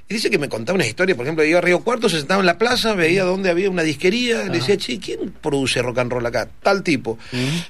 Y 0.08 0.14
dice 0.14 0.30
que 0.30 0.38
me 0.38 0.48
contaba 0.48 0.76
una 0.76 0.86
historia, 0.86 1.16
por 1.16 1.26
ejemplo, 1.26 1.44
iba 1.44 1.58
a 1.58 1.62
Río 1.62 1.80
Cuarto, 1.80 2.08
se 2.08 2.18
sentaba 2.18 2.38
en 2.40 2.46
la 2.46 2.58
plaza, 2.58 2.94
veía 2.94 3.24
dónde 3.24 3.50
había 3.50 3.68
una 3.68 3.82
disquería, 3.82 4.44
le 4.44 4.58
decía, 4.58 4.76
che, 4.76 5.00
¿quién 5.00 5.34
produce 5.40 5.82
rock 5.82 5.98
and 5.98 6.12
roll 6.12 6.24
acá? 6.24 6.48
Tal 6.62 6.84
tipo. 6.84 7.18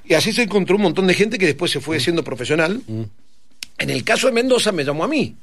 Y 0.04 0.12
así 0.12 0.34
se 0.34 0.42
encontró 0.42 0.76
un 0.76 0.82
montón 0.82 1.06
de 1.06 1.14
gente 1.14 1.38
que 1.38 1.46
después 1.46 1.70
se 1.70 1.80
fue 1.80 1.98
siendo 1.98 2.22
profesional. 2.22 2.82
En 3.78 3.90
el 3.90 4.04
caso 4.04 4.26
de 4.26 4.34
Mendoza 4.34 4.70
me 4.70 4.84
llamó 4.84 5.04
a 5.04 5.08
mí. 5.08 5.34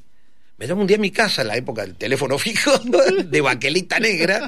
Me 0.59 0.67
llamó 0.67 0.81
un 0.81 0.87
día 0.87 0.97
a 0.97 0.99
mi 0.99 1.09
casa, 1.09 1.41
en 1.41 1.47
la 1.47 1.57
época 1.57 1.81
del 1.81 1.95
teléfono 1.95 2.37
fijo, 2.39 2.71
de 2.77 3.41
baquelita 3.41 3.99
negra. 3.99 4.47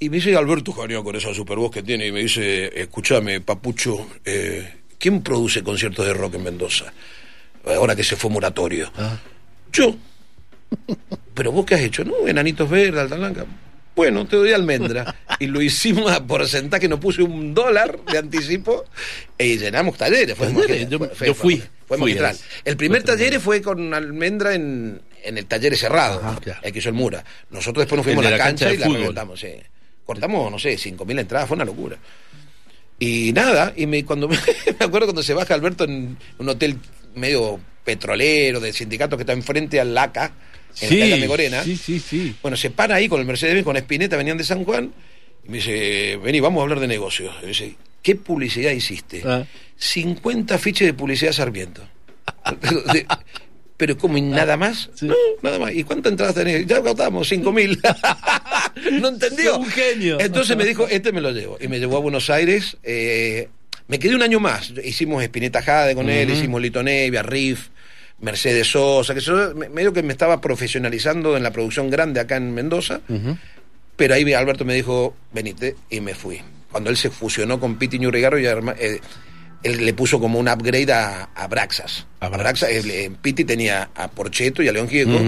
Y 0.00 0.10
me 0.10 0.16
dice 0.16 0.36
Alberto 0.36 0.72
Janio 0.72 1.04
con 1.04 1.14
esa 1.14 1.32
super 1.32 1.56
voz 1.58 1.70
que 1.70 1.82
tiene, 1.82 2.08
y 2.08 2.12
me 2.12 2.20
dice, 2.20 2.72
escúchame, 2.80 3.40
papucho, 3.40 4.08
eh, 4.24 4.68
¿Quién 4.98 5.22
produce 5.22 5.62
conciertos 5.62 6.06
de 6.06 6.14
rock 6.14 6.34
en 6.34 6.44
Mendoza? 6.44 6.92
Ahora 7.66 7.96
que 7.96 8.04
se 8.04 8.16
fue 8.16 8.30
moratorio. 8.30 8.90
Ah. 8.96 9.18
Yo. 9.72 9.96
Pero 11.34 11.52
vos 11.52 11.66
qué 11.66 11.74
has 11.74 11.80
hecho, 11.80 12.04
¿no? 12.04 12.26
Enanitos 12.26 12.68
Verdes, 12.68 13.00
Alta 13.00 13.16
Blanca. 13.16 13.46
Bueno, 13.94 14.26
te 14.26 14.36
doy 14.36 14.52
almendra. 14.52 15.14
Y 15.38 15.48
lo 15.48 15.60
hicimos 15.60 16.10
a 16.10 16.26
porcentaje, 16.26 16.88
nos 16.88 16.98
puse 16.98 17.22
un 17.22 17.52
dólar 17.52 18.02
de 18.10 18.16
anticipo 18.16 18.86
y 19.36 19.58
llenamos 19.58 19.98
talleres. 19.98 20.34
Fue 20.34 20.50
yo, 20.88 21.34
fui. 21.34 21.62
Fue 21.86 21.98
magistral. 21.98 22.38
El 22.64 22.78
primer 22.78 23.02
taller 23.02 23.38
fue 23.38 23.60
con 23.60 23.92
almendra 23.92 24.54
en, 24.54 25.02
en 25.22 25.36
el 25.36 25.44
taller 25.44 25.76
cerrado, 25.76 26.38
el 26.62 26.72
que 26.72 26.78
hizo 26.78 26.88
el 26.88 26.94
Mura. 26.94 27.22
Nosotros 27.50 27.82
después 27.82 27.98
nos 27.98 28.06
fuimos 28.06 28.24
a 28.24 28.30
la, 28.30 28.38
cancha, 28.38 28.72
y 28.72 28.78
la 28.78 28.88
reventamos. 28.88 29.44
Cortamos, 30.06 30.50
no 30.50 30.58
sé, 30.58 30.76
5.000 30.76 31.20
entradas, 31.20 31.48
fue 31.48 31.56
una 31.56 31.66
locura. 31.66 31.98
Y 32.98 33.32
nada, 33.32 33.72
y 33.76 33.86
me, 33.86 34.04
cuando 34.04 34.28
me, 34.28 34.36
acuerdo 34.78 35.08
cuando 35.08 35.22
se 35.22 35.34
baja 35.34 35.54
Alberto 35.54 35.84
en 35.84 36.16
un 36.38 36.48
hotel 36.48 36.78
medio 37.14 37.60
petrolero, 37.84 38.60
del 38.60 38.72
sindicato 38.72 39.16
que 39.16 39.22
está 39.22 39.32
enfrente 39.32 39.80
al 39.80 39.94
LACA, 39.94 40.32
en 40.80 40.88
Sí, 40.88 40.98
la 40.98 41.16
Megorena. 41.16 41.62
sí, 41.62 41.76
sí, 41.76 42.00
sí. 42.00 42.34
Bueno, 42.42 42.56
se 42.56 42.70
para 42.70 42.96
ahí 42.96 43.08
con 43.08 43.20
el 43.20 43.26
Mercedes, 43.26 43.64
con 43.64 43.76
Espineta, 43.76 44.16
venían 44.16 44.38
de 44.38 44.44
San 44.44 44.64
Juan, 44.64 44.92
y 45.46 45.48
me 45.50 45.56
dice, 45.58 46.16
vení, 46.16 46.40
vamos 46.40 46.60
a 46.60 46.62
hablar 46.64 46.80
de 46.80 46.88
negocios. 46.88 47.34
Y 47.40 47.42
me 47.42 47.48
dice, 47.48 47.76
¿qué 48.02 48.16
publicidad 48.16 48.72
hiciste? 48.72 49.22
Ah. 49.24 49.44
50 49.76 50.58
fiches 50.58 50.86
de 50.86 50.94
publicidad 50.94 51.32
Sarmiento. 51.32 51.82
Pero, 53.76 53.98
como 53.98 54.16
y 54.16 54.22
nada 54.22 54.56
más, 54.56 54.88
Sí. 54.94 55.06
no, 55.06 55.14
nada 55.42 55.58
más. 55.58 55.72
¿Y 55.74 55.84
cuántas 55.84 56.10
entradas 56.12 56.34
tenés? 56.34 56.66
Ya 56.66 56.76
agotamos, 56.76 57.28
5 57.28 57.52
mil. 57.52 57.78
no 59.00 59.08
entendió. 59.08 59.58
Un 59.58 59.66
genio. 59.66 60.18
Entonces 60.20 60.56
me 60.56 60.64
dijo, 60.64 60.86
este 60.88 61.12
me 61.12 61.20
lo 61.20 61.30
llevo. 61.30 61.58
Y 61.60 61.68
me 61.68 61.78
llevó 61.78 61.96
a 61.98 62.00
Buenos 62.00 62.30
Aires. 62.30 62.76
eh, 62.82 63.48
me 63.88 63.98
quedé 63.98 64.14
un 64.16 64.22
año 64.22 64.40
más. 64.40 64.72
Hicimos 64.82 65.22
Espineta 65.22 65.62
Jade 65.62 65.94
con 65.94 66.08
él, 66.10 66.28
hicimos 66.30 66.60
Lito 66.60 66.82
Nevia, 66.82 67.22
Riff, 67.22 67.68
Mercedes 68.18 68.66
Sosa, 68.68 69.14
que 69.14 69.20
yo 69.20 69.54
me- 69.54 69.68
medio 69.68 69.92
que 69.92 70.02
me 70.02 70.12
estaba 70.12 70.40
profesionalizando 70.40 71.36
en 71.36 71.42
la 71.44 71.52
producción 71.52 71.88
grande 71.90 72.18
acá 72.18 72.36
en 72.36 72.52
Mendoza. 72.54 73.00
Pero 73.96 74.14
ahí 74.14 74.32
Alberto 74.32 74.64
me 74.64 74.74
dijo, 74.74 75.14
venite, 75.32 75.76
y 75.88 76.00
me 76.00 76.14
fui. 76.14 76.40
Cuando 76.72 76.90
él 76.90 76.96
se 76.96 77.10
fusionó 77.10 77.60
con 77.60 77.78
Piti 77.78 77.98
Ñurrigarro, 77.98 78.38
y 78.40 78.46
arma- 78.46 78.74
eh, 78.78 79.00
él 79.66 79.84
le 79.84 79.92
puso 79.92 80.20
como 80.20 80.38
un 80.38 80.48
upgrade 80.48 80.92
a, 80.92 81.30
a 81.34 81.46
Braxas. 81.48 82.06
A 82.20 82.28
Braxas. 82.28 82.70
Eh, 82.70 83.10
Piti 83.20 83.44
tenía 83.44 83.90
a 83.94 84.08
Porcheto 84.08 84.62
y 84.62 84.68
a 84.68 84.72
León 84.72 84.88
Gieco. 84.88 85.20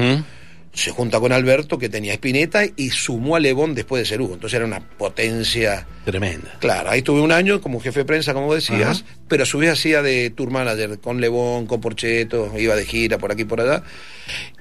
Se 0.72 0.92
junta 0.92 1.18
con 1.18 1.32
Alberto, 1.32 1.76
que 1.76 1.88
tenía 1.88 2.12
Espineta, 2.12 2.60
y 2.76 2.90
sumó 2.90 3.34
a 3.34 3.40
Lebón 3.40 3.74
después 3.74 4.02
de 4.02 4.06
Cerú. 4.06 4.30
Entonces 4.34 4.54
era 4.58 4.64
una 4.64 4.78
potencia. 4.80 5.86
Tremenda. 6.04 6.56
Claro, 6.60 6.90
ahí 6.90 7.02
tuve 7.02 7.20
un 7.20 7.32
año 7.32 7.60
como 7.60 7.80
jefe 7.80 8.00
de 8.00 8.04
prensa, 8.04 8.32
como 8.32 8.54
decías, 8.54 9.04
pero 9.26 9.42
a 9.42 9.46
su 9.46 9.58
vez 9.58 9.70
hacía 9.70 10.02
de 10.02 10.30
tour 10.30 10.50
manager 10.50 11.00
con 11.00 11.20
Lebón, 11.20 11.66
con 11.66 11.80
Porcheto, 11.80 12.52
iba 12.56 12.76
de 12.76 12.84
gira 12.84 13.18
por 13.18 13.32
aquí 13.32 13.42
y 13.42 13.46
por 13.46 13.60
allá. 13.60 13.82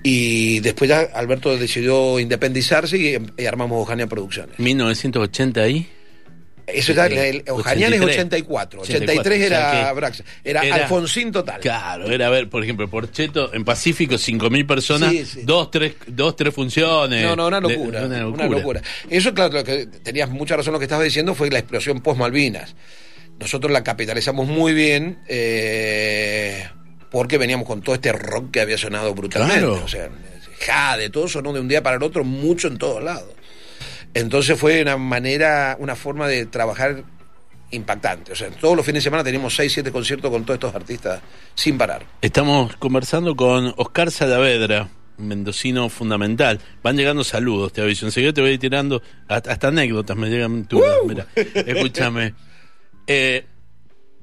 Y 0.01 0.59
después 0.61 0.89
ya 0.89 1.01
Alberto 1.01 1.55
decidió 1.55 2.19
independizarse 2.19 2.97
y, 2.97 3.17
y 3.37 3.45
armamos 3.45 3.79
Ojania 3.83 4.07
Producciones. 4.07 4.57
1980 4.57 5.61
ahí. 5.61 5.87
Eso 6.67 6.91
Eh, 6.91 7.29
el, 7.29 7.43
Ojanian 7.49 7.93
es 7.93 8.01
83. 8.01 8.17
84. 8.25 8.81
83 8.81 9.41
era, 9.41 9.57
o 9.93 9.99
sea. 9.99 10.11
Era, 10.43 10.63
era- 10.63 10.75
Alfonsín 10.75 11.31
total. 11.31 11.61
Claro, 11.61 12.11
era 12.11 12.29
ver, 12.29 12.49
por 12.49 12.61
ejemplo, 12.61 12.89
Porcheto 12.89 13.53
en 13.53 13.63
Pacífico, 13.63 14.15
5.000 14.15 14.67
personas, 14.67 15.11
Sí, 15.11 15.25
sí. 15.25 15.41
Dos, 15.45 15.71
tres, 15.71 15.93
dos, 16.07 16.35
tres 16.35 16.53
funciones. 16.53 17.23
No, 17.23 17.37
no, 17.37 17.47
una 17.47 17.61
locura, 17.61 18.05
una 18.05 18.27
una 18.27 18.43
locura. 18.45 18.47
locura. 18.47 18.81
Eso, 19.09 19.33
claro, 19.33 19.53
lo 19.53 19.63
que 19.63 19.85
tenías 19.85 20.29
mucha 20.29 20.57
razón 20.57 20.73
lo 20.73 20.79
que 20.79 20.85
estabas 20.85 21.05
diciendo 21.05 21.33
fue 21.35 21.49
la 21.49 21.59
explosión 21.59 22.01
post-Malvinas. 22.01 22.75
Nosotros 23.39 23.71
la 23.71 23.83
capitalizamos 23.83 24.47
muy 24.47 24.73
bien 24.73 25.19
eh, 25.29 26.67
porque 27.09 27.37
veníamos 27.37 27.65
con 27.65 27.81
todo 27.81 27.95
este 27.95 28.11
rock 28.11 28.51
que 28.51 28.59
había 28.61 28.77
sonado 28.77 29.13
brutalmente. 29.13 29.59
Claro. 29.61 29.81
O 29.83 29.87
sea, 29.87 30.09
Jade, 30.59 31.09
todo 31.11 31.27
sonó 31.29 31.53
de 31.53 31.59
un 31.61 31.67
día 31.67 31.81
para 31.81 31.95
el 31.97 32.03
otro 32.03 32.23
mucho 32.25 32.67
en 32.67 32.77
todos 32.77 33.01
lados. 33.03 33.29
Entonces 34.13 34.59
fue 34.59 34.81
una 34.81 34.97
manera, 34.97 35.75
una 35.79 35.95
forma 35.95 36.27
de 36.27 36.45
trabajar 36.45 37.03
impactante. 37.71 38.31
O 38.31 38.35
sea, 38.35 38.49
todos 38.49 38.75
los 38.75 38.85
fines 38.85 39.03
de 39.03 39.07
semana 39.07 39.23
teníamos 39.23 39.55
6, 39.55 39.71
7 39.71 39.91
conciertos 39.91 40.31
con 40.31 40.43
todos 40.43 40.55
estos 40.55 40.75
artistas 40.75 41.21
sin 41.55 41.77
parar. 41.77 42.05
Estamos 42.21 42.75
conversando 42.77 43.35
con 43.35 43.73
Oscar 43.77 44.11
Saavedra, 44.11 44.89
un 45.17 45.27
mendocino 45.27 45.89
fundamental. 45.89 46.59
Van 46.83 46.95
llegando 46.95 47.23
saludos, 47.23 47.73
te 47.73 47.81
aviso. 47.81 48.05
Enseguida 48.05 48.33
te 48.33 48.41
voy 48.41 48.57
tirando 48.57 49.01
hasta, 49.27 49.67
anécdotas, 49.67 50.15
me 50.15 50.29
llegan 50.29 50.65
tú. 50.65 50.81
Mira, 51.07 51.27
escúchame. 51.35 52.33
Eh, 53.05 53.45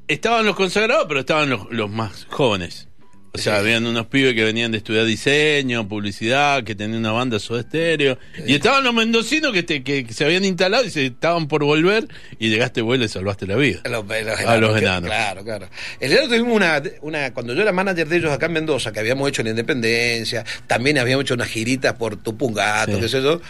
estaban 0.09 0.45
los 0.45 0.57
consagrados, 0.57 1.07
pero 1.09 1.21
estaban 1.21 1.51
los, 1.51 1.71
los 1.71 1.91
más 1.91 2.27
jóvenes. 2.31 2.89
O 3.37 3.39
sea, 3.39 3.57
habían 3.59 3.85
unos 3.85 4.07
pibes 4.07 4.33
que 4.35 4.45
venían 4.45 4.71
de 4.71 4.79
estudiar 4.79 5.05
diseño, 5.07 5.89
publicidad, 5.89 6.63
que 6.63 6.77
tenían 6.77 7.01
una 7.01 7.11
banda 7.11 7.41
Soda 7.41 7.61
estéreo. 7.61 8.17
Y 8.47 8.55
estaban 8.55 8.85
los 8.85 8.95
mendocinos 8.95 9.53
que, 9.53 9.65
te- 9.65 9.83
que, 9.83 10.07
se 10.13 10.25
habían 10.25 10.45
instalado 10.45 10.85
y 10.85 10.91
se 10.91 11.07
estaban 11.07 11.49
por 11.49 11.65
volver. 11.65 12.07
Y 12.39 12.49
llegaste 12.49 12.81
vos 12.81 12.95
y 12.95 13.01
le 13.01 13.09
salvaste 13.09 13.49
la 13.49 13.57
vida. 13.57 13.81
A 13.85 13.89
los, 13.89 14.05
a 14.09 14.21
los 14.23 14.41
A 14.41 14.57
los 14.59 14.79
enanos. 14.81 15.09
Claro, 15.11 15.43
claro. 15.43 15.69
El 15.99 16.13
enano 16.13 16.29
tuvimos 16.29 16.53
una, 16.55 16.81
una. 17.03 17.35
Cuando 17.35 17.55
yo 17.55 17.63
era 17.63 17.73
manager 17.73 18.07
de 18.09 18.17
ellos 18.19 18.31
acá 18.31 18.47
en 18.47 18.53
Mendoza, 18.53 18.93
que 18.93 19.01
habíamos 19.01 19.29
hecho 19.29 19.43
en 19.43 19.47
la 19.47 19.51
Independencia, 19.51 20.45
también 20.69 20.99
habíamos 20.99 21.25
hecho 21.25 21.35
unas 21.35 21.49
giritas 21.49 21.95
por 21.95 22.17
Tupungato, 22.17 22.93
Sí. 22.95 23.01
qué 23.01 23.09
sé 23.09 23.21
yo. 23.21 23.41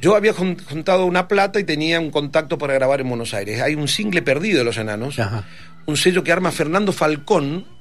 Yo 0.00 0.16
había 0.16 0.32
jun- 0.34 0.60
juntado 0.68 1.06
una 1.06 1.28
plata 1.28 1.60
y 1.60 1.64
tenía 1.64 2.00
un 2.00 2.10
contacto 2.10 2.58
para 2.58 2.74
grabar 2.74 3.00
en 3.00 3.08
Buenos 3.08 3.34
Aires. 3.34 3.60
Hay 3.62 3.76
un 3.76 3.86
single 3.86 4.22
perdido 4.22 4.58
de 4.58 4.64
los 4.64 4.76
enanos, 4.78 5.16
Ajá. 5.20 5.44
un 5.86 5.96
sello 5.96 6.24
que 6.24 6.32
arma 6.32 6.50
Fernando 6.50 6.92
Falcón, 6.92 7.75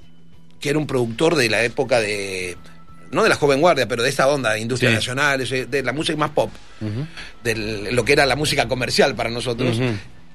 que 0.60 0.70
era 0.70 0.80
un 0.80 0.88
productor 0.88 1.36
de 1.36 1.50
la 1.50 1.64
época 1.64 2.00
de. 2.00 2.58
No 3.12 3.24
de 3.24 3.30
la 3.30 3.36
joven 3.36 3.62
guardia, 3.62 3.88
pero 3.88 4.04
de 4.04 4.10
esta 4.10 4.28
onda, 4.28 4.54
de 4.54 4.60
industria 4.60 4.90
Sí. 4.90 4.96
nacional, 4.96 5.48
de 5.70 5.84
la 5.84 5.94
música 5.94 6.18
más 6.18 6.32
pop, 6.32 6.52
de 7.44 7.92
lo 7.92 8.04
que 8.04 8.14
era 8.14 8.26
la 8.26 8.36
música 8.36 8.68
comercial 8.68 9.16
para 9.16 9.30
nosotros. 9.30 9.80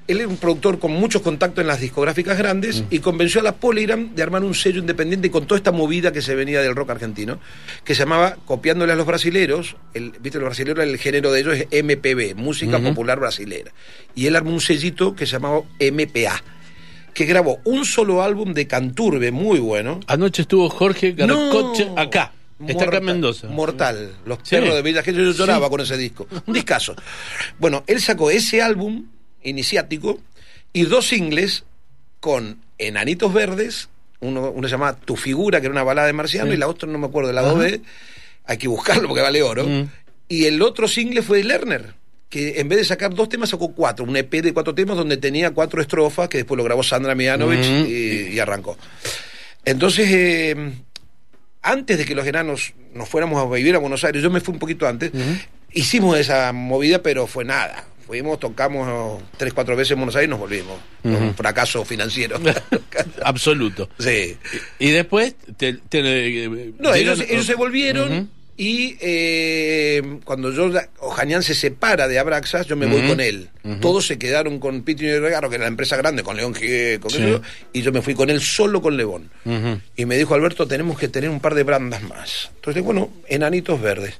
Él 0.07 0.17
era 0.19 0.27
un 0.27 0.37
productor 0.37 0.79
con 0.79 0.91
muchos 0.91 1.21
contactos 1.21 1.61
en 1.61 1.67
las 1.67 1.79
discográficas 1.79 2.37
grandes 2.37 2.83
y 2.89 2.99
convenció 2.99 3.39
a 3.39 3.43
la 3.43 3.55
Polygram 3.55 4.15
de 4.15 4.23
armar 4.23 4.43
un 4.43 4.55
sello 4.55 4.79
independiente 4.79 5.29
con 5.29 5.45
toda 5.45 5.57
esta 5.57 5.71
movida 5.71 6.11
que 6.11 6.21
se 6.21 6.33
venía 6.33 6.59
del 6.61 6.75
rock 6.75 6.89
argentino, 6.89 7.39
que 7.83 7.93
se 7.93 7.99
llamaba, 7.99 8.35
copiándole 8.45 8.91
a 8.91 8.95
los 8.95 9.05
brasileros, 9.05 9.75
el, 9.93 10.11
viste, 10.19 10.39
los 10.39 10.45
brasileros, 10.47 10.83
el 10.83 10.97
género 10.97 11.31
de 11.31 11.39
ellos 11.41 11.55
es 11.69 11.83
MPB, 11.83 12.35
Música. 12.35 12.79
Popular 12.79 13.19
Brasilera. 13.19 13.71
Y 14.15 14.25
él 14.25 14.35
armó 14.35 14.51
un 14.51 14.59
sellito 14.59 15.15
que 15.15 15.25
se 15.25 15.33
llamaba 15.33 15.61
MPA, 15.79 16.43
que 17.13 17.25
grabó 17.25 17.59
un 17.65 17.85
solo 17.85 18.21
álbum 18.23 18.53
de 18.53 18.67
Canturbe 18.67 19.31
muy 19.31 19.59
bueno. 19.59 19.99
Anoche 20.07 20.43
estuvo 20.43 20.69
Jorge 20.69 21.11
Garcoche 21.13 21.85
No. 21.85 21.97
acá. 21.99 22.31
Está 22.67 22.83
acá 22.85 22.97
en 22.97 23.03
Mortal, 23.03 23.03
Mendoza. 23.03 23.47
Mortal. 23.47 24.11
Los 24.25 24.37
Sí. 24.43 24.55
perros 24.55 24.75
de 24.75 24.81
Villa 24.83 25.03
Yo 25.03 25.31
lloraba 25.31 25.65
Sí. 25.65 25.71
con 25.71 25.81
ese 25.81 25.97
disco. 25.97 26.27
Un 26.45 26.53
discazo. 26.53 26.95
Bueno, 27.57 27.83
él 27.87 27.99
sacó 28.01 28.29
ese 28.29 28.61
álbum 28.61 29.05
iniciático 29.43 30.19
y 30.71 30.83
dos 30.83 31.07
singles 31.07 31.63
con 32.19 32.59
Enanitos 32.77 33.33
Verdes. 33.33 33.89
Uno, 34.19 34.51
uno 34.51 34.67
se 34.67 34.71
llama 34.73 34.93
Tu 34.95 35.15
Figura, 35.15 35.59
que 35.59 35.65
era 35.65 35.73
una 35.73 35.83
balada 35.83 36.05
de 36.07 36.13
Marciano, 36.13 36.51
Sí. 36.51 36.53
y 36.53 36.57
la 36.57 36.67
otra 36.67 36.87
no 36.87 36.99
me 36.99 37.07
acuerdo, 37.07 37.29
de 37.29 37.33
la 37.33 37.41
Ajá. 37.41 37.49
2B. 37.53 37.81
Hay 38.45 38.57
que 38.57 38.67
buscarlo 38.67 39.07
porque 39.07 39.23
vale 39.23 39.41
oro. 39.41 39.65
Mm. 39.67 39.89
Y 40.29 40.45
el 40.45 40.61
otro 40.61 40.87
single 40.87 41.23
fue 41.23 41.39
de 41.39 41.43
Lerner, 41.45 41.93
que 42.31 42.59
en 42.59 42.67
vez 42.69 42.79
de 42.79 42.85
sacar 42.85 43.13
dos 43.13 43.29
temas 43.29 43.49
sacó 43.49 43.73
cuatro, 43.75 44.03
un 44.05 44.15
EP 44.17 44.31
de 44.41 44.53
cuatro 44.53 44.73
temas 44.73 44.97
donde 44.97 45.17
tenía 45.17 45.51
cuatro 45.51 45.81
estrofas, 45.81 46.29
que 46.29 46.37
después 46.39 46.57
lo 46.57 46.63
grabó 46.63 46.81
Sandra 46.81 47.13
Mianovich 47.13 47.65
y, 47.87 48.29
y 48.33 48.39
arrancó. 48.39 48.75
Entonces, 49.65 50.07
eh, 50.09 50.71
antes 51.61 51.97
de 51.97 52.05
que 52.05 52.15
los 52.15 52.25
enanos 52.25 52.73
nos 52.93 53.07
fuéramos 53.07 53.37
a 53.39 53.53
vivir 53.53 53.75
a 53.75 53.79
Buenos 53.79 54.03
Aires, 54.03 54.23
yo 54.23 54.29
me 54.31 54.39
fui 54.41 54.53
un 54.53 54.59
poquito 54.59 54.87
antes, 54.87 55.11
hicimos 55.73 56.17
esa 56.17 56.51
movida, 56.53 57.03
pero 57.03 57.27
fue 57.27 57.45
nada. 57.45 57.85
Fuimos, 58.07 58.39
tocamos 58.39 59.21
tres, 59.37 59.53
cuatro 59.53 59.75
veces 59.75 59.91
en 59.91 59.99
Buenos 59.99 60.15
Aires 60.15 60.27
y 60.27 60.31
nos 60.31 60.39
volvimos. 60.39 60.79
Un 61.03 61.35
fracaso 61.35 61.85
financiero. 61.85 62.39
Absoluto. 63.23 63.89
sí. 63.99 64.35
Y 64.79 64.89
después 64.91 65.35
te, 65.57 65.73
te- 65.73 66.43
eh, 66.45 66.73
No, 66.79 66.93
ellos, 66.93 67.19
llegan- 67.19 67.31
ellos 67.33 67.45
se 67.45 67.55
volvieron. 67.55 68.29
Y 68.63 68.95
eh, 69.01 70.19
cuando 70.23 70.51
yo, 70.51 70.69
Ojanian 70.99 71.41
se 71.41 71.55
separa 71.55 72.07
de 72.07 72.19
Abraxas, 72.19 72.67
yo 72.67 72.75
me 72.75 72.85
voy 72.85 73.07
con 73.07 73.19
él. 73.19 73.49
Todos 73.81 74.05
se 74.05 74.19
quedaron 74.19 74.59
con 74.59 74.83
Piti 74.83 75.07
y 75.07 75.17
Regaro, 75.17 75.49
que 75.49 75.55
era 75.55 75.63
la 75.63 75.69
empresa 75.69 75.97
grande, 75.97 76.21
con 76.21 76.37
León 76.37 76.53
Gieco, 76.53 77.09
Sí. 77.09 77.23
y 77.73 77.81
yo 77.81 77.91
me 77.91 78.03
fui 78.03 78.13
con 78.13 78.29
él 78.29 78.39
solo 78.39 78.79
con 78.79 78.95
Lebón. 78.97 79.31
Ujú. 79.45 79.79
Y 79.95 80.05
me 80.05 80.15
dijo, 80.15 80.35
Alberto, 80.35 80.67
tenemos 80.67 80.99
que 80.99 81.07
tener 81.07 81.31
un 81.31 81.39
par 81.39 81.55
de 81.55 81.63
brandas 81.63 82.03
más. 82.03 82.51
Entonces, 82.53 82.83
bueno, 82.83 83.09
Enanitos 83.27 83.81
Verdes. 83.81 84.19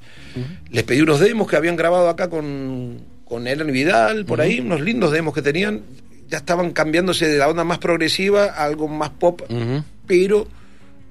Les 0.71 0.83
pedí 0.85 1.01
unos 1.01 1.19
demos 1.19 1.47
que 1.47 1.57
habían 1.57 1.75
grabado 1.75 2.09
acá 2.09 2.27
con, 2.27 2.99
con 3.25 3.45
Ellen 3.47 3.71
Vidal, 3.71 4.25
por 4.25 4.41
ahí, 4.41 4.59
unos 4.59 4.81
lindos 4.81 5.11
demos 5.11 5.35
que 5.35 5.43
tenían. 5.43 5.83
Ya 6.29 6.39
estaban 6.39 6.71
cambiándose 6.71 7.27
de 7.27 7.37
la 7.37 7.47
onda 7.47 7.63
más 7.63 7.77
progresiva 7.77 8.45
a 8.45 8.63
algo 8.63 8.87
más 8.87 9.11
pop, 9.11 9.41
pero 10.07 10.47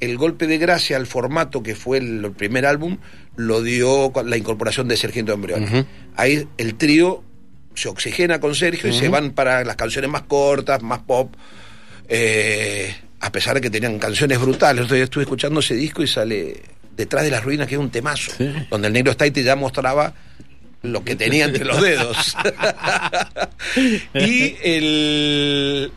el 0.01 0.17
golpe 0.17 0.47
de 0.47 0.59
gracia 0.59 0.97
al 0.97 1.07
formato 1.07 1.63
que 1.63 1.75
fue 1.75 1.99
el, 1.99 2.25
el 2.25 2.33
primer 2.33 2.67
álbum 2.67 2.99
lo 3.37 3.63
dio 3.63 4.13
la 4.25 4.37
incorporación 4.37 4.89
de 4.89 4.97
Sergio 4.97 5.25
Embrión. 5.33 5.65
Ujú. 5.65 5.85
Ahí 6.17 6.47
el 6.59 6.75
trío 6.75 7.23
se 7.75 7.89
oxigena 7.89 8.41
con 8.41 8.55
Sergio 8.55 8.91
y 8.91 8.93
se 8.93 9.09
van 9.09 9.31
para 9.31 9.65
las 9.65 9.77
canciones 9.77 10.11
más 10.11 10.23
cortas, 10.23 10.83
más 10.83 11.01
pop. 11.01 11.35
eh, 12.09 12.95
a 13.21 13.31
pesar 13.31 13.55
de 13.55 13.61
que 13.61 13.71
tenían 13.71 13.99
canciones 13.99 14.39
brutales. 14.41 14.83
Entonces, 14.83 15.05
estuve 15.05 15.25
escuchando 15.25 15.61
ese 15.61 15.75
disco 15.75 16.03
y 16.03 16.07
sale 16.07 16.61
Detrás 16.97 17.25
de 17.25 17.31
las 17.31 17.43
ruinas, 17.45 17.67
que 17.67 17.77
es 17.77 17.81
un 17.81 17.91
temazo, 17.91 18.33
Sí. 18.37 18.53
donde 18.69 18.89
el 18.89 18.93
negro 18.93 19.13
Staite 19.13 19.43
ya 19.43 19.57
mostraba 19.57 20.13
lo 20.83 21.03
que 21.05 21.17
tenía 21.17 21.45
entre 21.47 21.65
los 21.65 21.81
dedos. 21.81 22.37
y 24.15 24.57
el 24.63 25.93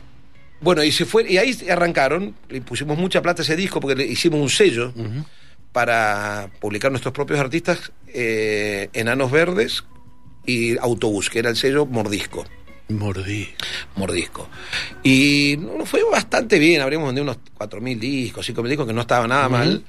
bueno, 0.64 0.82
y 0.82 0.90
se 0.90 1.04
fue, 1.04 1.30
y 1.30 1.36
ahí 1.36 1.56
arrancaron, 1.70 2.34
le 2.48 2.60
pusimos 2.62 2.98
mucha 2.98 3.20
plata 3.22 3.42
a 3.42 3.44
ese 3.44 3.54
disco 3.54 3.80
porque 3.80 3.94
le 3.94 4.06
hicimos 4.06 4.40
un 4.40 4.48
sello 4.48 4.92
para 5.72 6.50
publicar 6.60 6.90
nuestros 6.90 7.12
propios 7.12 7.38
artistas, 7.38 7.92
eh, 8.08 8.88
Enanos 8.94 9.30
Verdes 9.30 9.84
y 10.46 10.78
Autobús, 10.78 11.28
que 11.28 11.40
era 11.40 11.50
el 11.50 11.56
sello 11.56 11.84
Mordisco. 11.84 12.44
Mordí. 12.88 13.48
Mordisco. 13.96 14.48
Y 15.02 15.56
no, 15.58 15.86
fue 15.86 16.02
bastante 16.10 16.58
bien, 16.58 16.80
habríamos 16.80 17.08
vendido 17.08 17.24
unos 17.24 17.38
4.000 17.58 17.98
discos, 17.98 18.48
5.000 18.48 18.68
discos, 18.68 18.86
que 18.86 18.92
no 18.92 19.02
estaba 19.02 19.26
nada 19.26 19.48
mal. 19.48 19.84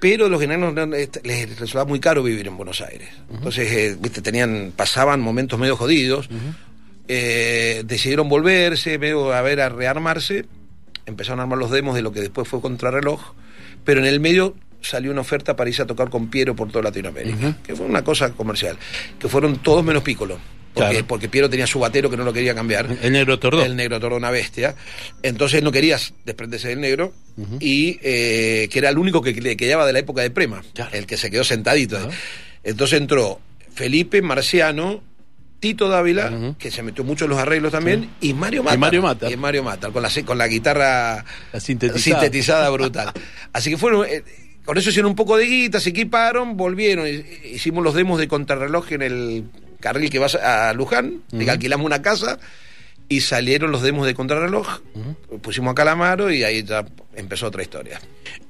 Pero 0.00 0.28
los 0.30 0.40
generales 0.40 1.10
les 1.22 1.58
resultaba 1.58 1.84
muy 1.84 2.00
caro 2.00 2.22
vivir 2.22 2.46
en 2.46 2.56
Buenos 2.56 2.80
Aires. 2.80 3.10
Entonces, 3.30 3.70
eh, 3.70 3.96
viste, 4.00 4.22
tenían, 4.22 4.72
pasaban 4.74 5.20
momentos 5.20 5.58
medio 5.58 5.76
jodidos. 5.76 6.28
Eh, 7.12 7.82
decidieron 7.86 8.28
volverse, 8.28 8.96
medio 8.96 9.32
a 9.32 9.42
ver, 9.42 9.60
a 9.60 9.68
rearmarse. 9.68 10.44
Empezaron 11.06 11.40
a 11.40 11.42
armar 11.42 11.58
los 11.58 11.72
demos 11.72 11.96
de 11.96 12.02
lo 12.02 12.12
que 12.12 12.20
después 12.20 12.46
fue 12.46 12.60
Contrarreloj. 12.60 13.34
Pero 13.84 13.98
en 13.98 14.06
el 14.06 14.20
medio 14.20 14.54
salió 14.80 15.10
una 15.10 15.22
oferta 15.22 15.56
para 15.56 15.68
irse 15.68 15.82
a 15.82 15.86
tocar 15.86 16.08
con 16.08 16.30
Piero 16.30 16.54
por 16.54 16.70
toda 16.70 16.84
Latinoamérica, 16.84 17.58
que 17.64 17.74
fue 17.74 17.84
una 17.84 18.04
cosa 18.04 18.32
comercial, 18.32 18.78
que 19.18 19.28
fueron 19.28 19.58
todos 19.58 19.84
menos 19.84 20.04
Piccolo. 20.04 20.38
Porque, 20.72 21.02
porque, 21.02 21.28
Piero 21.28 21.50
tenía 21.50 21.66
su 21.66 21.80
batero 21.80 22.08
que 22.08 22.16
no 22.16 22.22
lo 22.22 22.32
quería 22.32 22.54
cambiar. 22.54 22.96
El 23.02 23.12
negro 23.12 23.40
tordo. 23.40 23.64
El 23.64 23.74
negro 23.74 23.98
tordo, 23.98 24.16
una 24.16 24.30
bestia. 24.30 24.76
Entonces 25.20 25.64
no 25.64 25.72
quería 25.72 25.98
desprenderse 26.24 26.68
del 26.68 26.80
negro 26.80 27.12
y 27.58 27.98
eh, 28.02 28.68
que 28.70 28.78
era 28.78 28.90
el 28.90 28.98
único 28.98 29.20
que 29.20 29.32
le 29.32 29.56
quedaba 29.56 29.84
de 29.84 29.92
la 29.92 29.98
época 29.98 30.22
de 30.22 30.30
Prema, 30.30 30.62
el 30.92 31.06
que 31.06 31.16
se 31.16 31.28
quedó 31.28 31.42
sentadito. 31.42 31.98
Entonces 32.62 33.00
entró 33.00 33.40
Felipe 33.74 34.22
Marciano, 34.22 35.02
Tito 35.60 35.88
Dávila, 35.88 36.54
que 36.58 36.70
se 36.70 36.82
metió 36.82 37.04
mucho 37.04 37.26
en 37.26 37.30
los 37.30 37.38
arreglos 37.38 37.70
también, 37.72 38.10
y 38.20 38.32
Mario 38.32 38.62
Mata. 38.62 38.74
Y 38.74 38.78
Mario 38.78 39.02
Mata. 39.02 39.30
Y 39.30 39.36
Mario 39.36 39.62
Mata, 39.62 39.90
con 39.90 40.02
la, 40.02 40.10
con 40.24 40.38
la 40.38 40.48
guitarra 40.48 41.24
sintetizada. 41.58 42.68
brutal. 42.70 43.12
Así 43.52 43.70
que 43.70 43.76
fueron. 43.76 44.06
Eh, 44.06 44.24
con 44.64 44.78
eso 44.78 44.90
hicieron 44.90 45.10
un 45.10 45.16
poco 45.16 45.36
de 45.36 45.46
guita, 45.46 45.80
se 45.80 45.90
equiparon, 45.90 46.56
volvieron, 46.56 47.06
hicimos 47.44 47.82
los 47.82 47.94
demos 47.94 48.20
de 48.20 48.28
contrarreloj 48.28 48.92
en 48.92 49.02
el 49.02 49.44
carril 49.80 50.10
que 50.10 50.18
va 50.18 50.26
a 50.26 50.72
Luján, 50.74 51.22
alquilamos 51.48 51.84
una 51.86 52.02
casa 52.02 52.38
y 53.08 53.22
salieron 53.22 53.72
los 53.72 53.82
demos 53.82 54.06
de 54.06 54.14
contrarreloj, 54.14 54.80
pusimos 55.42 55.72
a 55.72 55.74
Calamaro 55.74 56.30
y 56.30 56.44
ahí 56.44 56.62
ya 56.62 56.84
empezó 57.16 57.48
otra 57.48 57.62
historia. 57.62 58.00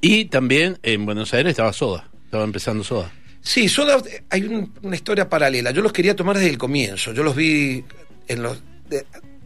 Y 0.03 0.27
también 0.27 0.79
en 0.83 1.07
Buenos 1.07 1.33
Aires 1.33 1.51
estaba 1.51 1.73
Soda, 1.73 2.11
estaba 2.27 2.45
empezando 2.45 2.85
Soda. 2.85 3.11
Sí, 3.43 3.69
Soda, 3.69 4.03
hay 4.29 4.45
una 4.83 4.95
historia 4.95 5.29
paralela. 5.29 5.71
Yo 5.71 5.83
los 5.83 5.93
quería 5.93 6.15
tomar 6.15 6.37
desde 6.37 6.51
el 6.51 6.59
comienzo. 6.59 7.13
Yo 7.13 7.23
los 7.23 7.35
vi 7.35 7.85
en 8.29 8.43
los. 8.43 8.63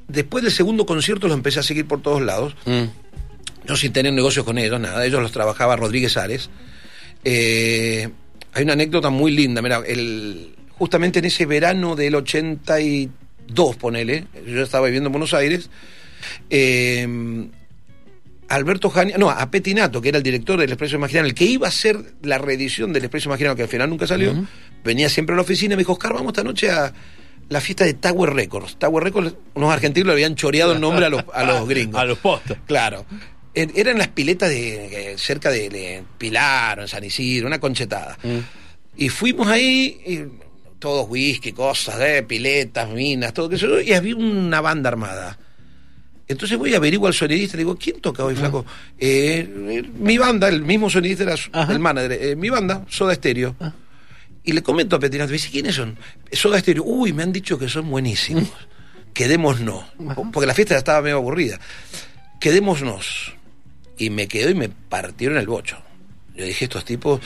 después 0.09 0.43
del 0.43 0.53
segundo 0.53 0.85
concierto 0.85 1.29
los 1.29 1.37
empecé 1.37 1.61
a 1.61 1.63
seguir 1.63 1.87
por 1.87 2.03
todos 2.03 2.23
lados. 2.23 2.57
Mm. 2.67 2.85
No 3.67 3.77
sin 3.77 3.93
tener 3.93 4.13
negocios 4.13 4.45
con 4.45 4.59
ellos, 4.59 4.79
nada. 4.81 5.05
Ellos 5.07 5.23
los 5.23 5.33
trabajaba 5.33 5.77
Rodríguez 5.77 6.17
Ares. 6.17 6.51
Eh, 7.25 8.09
hay 8.53 8.63
una 8.63 8.75
anécdota 8.75 9.11
muy 9.11 9.31
linda. 9.33 9.63
Mira, 9.63 9.83
el, 9.87 10.55
justamente 10.77 11.21
en 11.21 11.25
ese 11.27 11.47
verano 11.47 11.97
del 11.97 12.17
82, 12.17 13.77
ponele, 13.77 14.27
yo 14.47 14.63
estaba 14.63 14.87
viviendo 14.87 15.09
en 15.09 15.13
Buenos 15.13 15.33
Aires. 15.33 15.71
Eh, 16.51 17.49
Alberto 18.49 18.91
Jania, 18.91 19.17
no, 19.19 19.31
a 19.31 19.51
Petinato, 19.51 20.01
que 20.01 20.11
era 20.11 20.19
el 20.19 20.25
director 20.25 20.61
del 20.61 20.71
Expreso 20.71 20.97
Imaginario, 20.97 21.29
el 21.29 21.35
que 21.35 21.45
iba 21.45 21.67
a 21.67 21.71
hacer 21.71 21.99
la 22.23 22.39
reedición 22.39 22.93
del 22.93 23.05
Expreso 23.05 23.29
Imaginario, 23.29 23.57
que 23.57 23.63
al 23.63 23.69
final 23.69 23.91
nunca 23.91 24.07
salió, 24.07 24.35
venía 24.83 25.09
siempre 25.09 25.35
a 25.35 25.37
la 25.37 25.43
oficina 25.43 25.75
y 25.75 25.77
me 25.77 25.81
dijo, 25.81 25.93
Oscar, 25.93 26.13
vamos 26.13 26.33
esta 26.33 26.45
noche 26.45 26.71
a 26.71 26.93
la 27.49 27.61
fiesta 27.61 27.85
de 27.85 27.95
Tower 27.95 28.33
Records. 28.33 28.77
Tower 28.77 29.03
Records, 29.03 29.35
unos 29.55 29.73
argentinos 29.73 30.09
le 30.09 30.13
habían 30.13 30.35
choreado 30.35 30.73
el 30.73 30.81
nombre 30.81 31.07
a 31.07 31.09
los, 31.09 31.25
a 31.33 31.45
los 31.45 31.69
gringos. 31.69 32.01
a 32.01 32.05
los 32.05 32.19
postos. 32.19 32.57
Claro. 32.67 33.05
Eran 33.55 33.99
las 33.99 34.09
piletas 34.09 34.51
de, 34.51 35.15
cerca 35.17 35.49
de, 35.51 36.03
Pilar 36.19 36.81
o 36.81 36.83
en 36.83 36.89
San 36.89 37.05
Isidro, 37.05 37.47
una 37.47 37.61
conchetada. 37.61 38.19
Mm. 38.23 38.39
Y 38.97 39.09
fuimos 39.09 39.47
ahí, 39.47 40.01
y 40.05 40.25
todos 40.79 41.09
whisky, 41.09 41.53
cosas, 41.53 41.99
de 41.99 42.23
piletas, 42.25 42.89
minas, 42.91 43.33
todo 43.33 43.55
eso, 43.55 43.81
y 43.81 43.93
había 43.93 44.17
una 44.17 44.61
banda 44.61 44.89
armada. 44.89 45.39
Entonces 46.27 46.57
voy 46.57 46.73
a 46.73 46.79
averiguar 46.79 47.11
al 47.11 47.15
sonidista, 47.15 47.57
le 47.57 47.65
digo, 47.65 47.77
¿quién 47.77 48.01
toca 48.01 48.25
hoy, 48.25 48.35
flaco? 48.35 48.65
Eh, 48.99 49.85
mi 49.99 50.17
banda, 50.17 50.49
el 50.49 50.63
mismo 50.63 50.89
sonidista 50.89 51.25
era 51.25 51.35
el 51.71 51.79
manager, 51.79 52.13
eh, 52.13 52.37
mi 52.37 52.49
banda, 52.49 52.85
Soda 52.89 53.15
Stereo. 53.15 53.55
Ah. 53.61 53.73
Y 54.43 54.53
le 54.53 54.63
comento 54.63 54.97
a 54.97 54.99
Petinato, 54.99 55.29
me 55.29 55.35
dice, 55.35 55.51
¿quiénes 55.51 55.75
son? 55.75 55.99
Soda 56.33 56.59
Stereo. 56.59 56.83
Uy, 56.85 57.13
me 57.13 57.23
han 57.23 57.33
dicho 57.33 57.59
que 57.59 57.69
son 57.69 57.91
buenísimos. 57.91 58.51
Quedémonos. 59.13 59.85
Porque 60.33 60.47
la 60.47 60.55
fiesta 60.55 60.75
ya 60.75 60.79
estaba 60.79 61.03
medio 61.03 61.17
aburrida. 61.17 61.59
Quedémonos. 62.41 63.35
Y 63.97 64.11
me 64.11 64.27
quedó 64.27 64.51
y 64.51 64.55
me 64.55 64.69
partieron 64.69 65.39
el 65.39 65.47
bocho. 65.47 65.79
Yo 66.35 66.45
dije, 66.45 66.65
estos 66.65 66.85
tipos... 66.85 67.21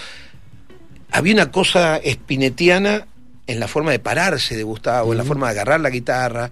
Había 1.11 1.33
una 1.33 1.51
cosa 1.51 1.97
espinetiana 1.97 3.07
en 3.47 3.59
la 3.59 3.67
forma 3.67 3.93
de 3.93 3.99
pararse 3.99 4.57
de 4.57 4.63
Gustavo, 4.63 5.13
en 5.13 5.19
la 5.19 5.25
forma 5.25 5.47
de 5.47 5.53
agarrar 5.53 5.81
la 5.81 5.89
guitarra 5.89 6.51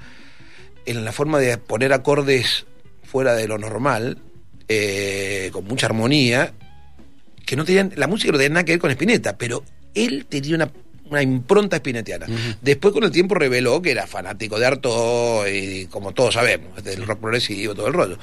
en 0.86 1.04
la 1.04 1.12
forma 1.12 1.38
de 1.38 1.58
poner 1.58 1.92
acordes 1.92 2.66
fuera 3.04 3.34
de 3.34 3.48
lo 3.48 3.58
normal, 3.58 4.18
eh, 4.68 5.50
con 5.52 5.64
mucha 5.64 5.86
armonía, 5.86 6.52
que 7.44 7.56
no 7.56 7.64
tenían, 7.64 7.92
la 7.96 8.06
música 8.06 8.32
no 8.32 8.38
tenía 8.38 8.54
nada 8.54 8.64
que 8.64 8.72
ver 8.72 8.80
con 8.80 8.90
Spinetta, 8.90 9.36
pero 9.36 9.62
él 9.94 10.26
tenía 10.28 10.56
una, 10.56 10.70
una 11.10 11.22
impronta 11.22 11.78
spinettiana. 11.78 12.26
Después 12.60 12.92
con 12.92 13.04
el 13.04 13.10
tiempo 13.10 13.34
reveló 13.34 13.80
que 13.80 13.92
era 13.92 14.06
fanático 14.06 14.58
de 14.58 14.66
Arto 14.66 15.44
y 15.48 15.86
como 15.86 16.12
todos 16.12 16.34
sabemos, 16.34 16.82
del 16.82 17.06
rock 17.06 17.20
progresivo, 17.20 17.74
todo 17.74 17.86
el 17.86 17.92
rollo. 17.92 18.18